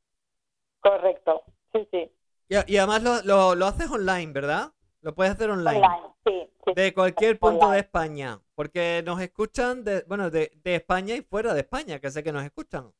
[0.81, 1.43] Correcto.
[1.73, 2.11] Sí, sí.
[2.49, 4.73] Y, y además lo, lo, lo haces online, ¿verdad?
[5.01, 5.79] Lo puedes hacer online.
[5.79, 6.15] Online.
[6.25, 6.73] Sí, sí.
[6.75, 7.81] De cualquier punto de.
[7.81, 8.41] España.
[8.55, 12.33] Porque nos escuchan, de, bueno, de, de España y fuera de España, que sé que
[12.33, 12.93] nos escuchan.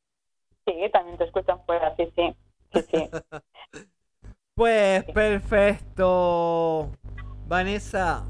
[0.65, 1.95] Sí, también te escuchan fuera.
[1.95, 2.35] Sí, sí.
[2.73, 3.09] Sí, sí.
[4.53, 6.91] Pues perfecto.
[7.47, 8.25] Vanessa,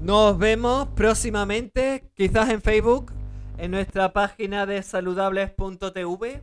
[0.00, 3.12] nos vemos próximamente, quizás en Facebook,
[3.58, 6.40] en nuestra página de saludables.tv.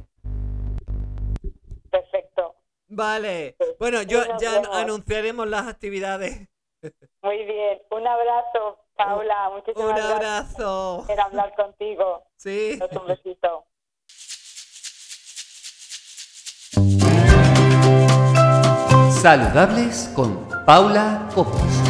[1.90, 2.56] Perfecto.
[2.88, 3.56] Vale.
[3.80, 4.76] Bueno, yo ya vemos.
[4.76, 6.48] anunciaremos las actividades.
[7.22, 7.82] Muy bien.
[7.91, 9.49] Un abrazo, Paula.
[9.53, 11.03] Muchísimas Un gracias abrazo.
[11.07, 12.23] por hablar contigo.
[12.36, 12.80] Sí.
[12.91, 13.65] Un besito.
[19.22, 21.85] Saludables con Paula Copos.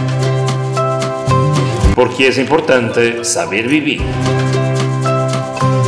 [1.95, 4.01] Porque es importante saber vivir.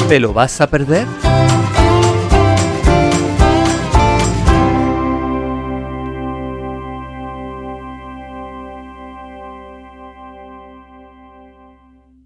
[0.08, 1.06] ¿Te lo vas a perder?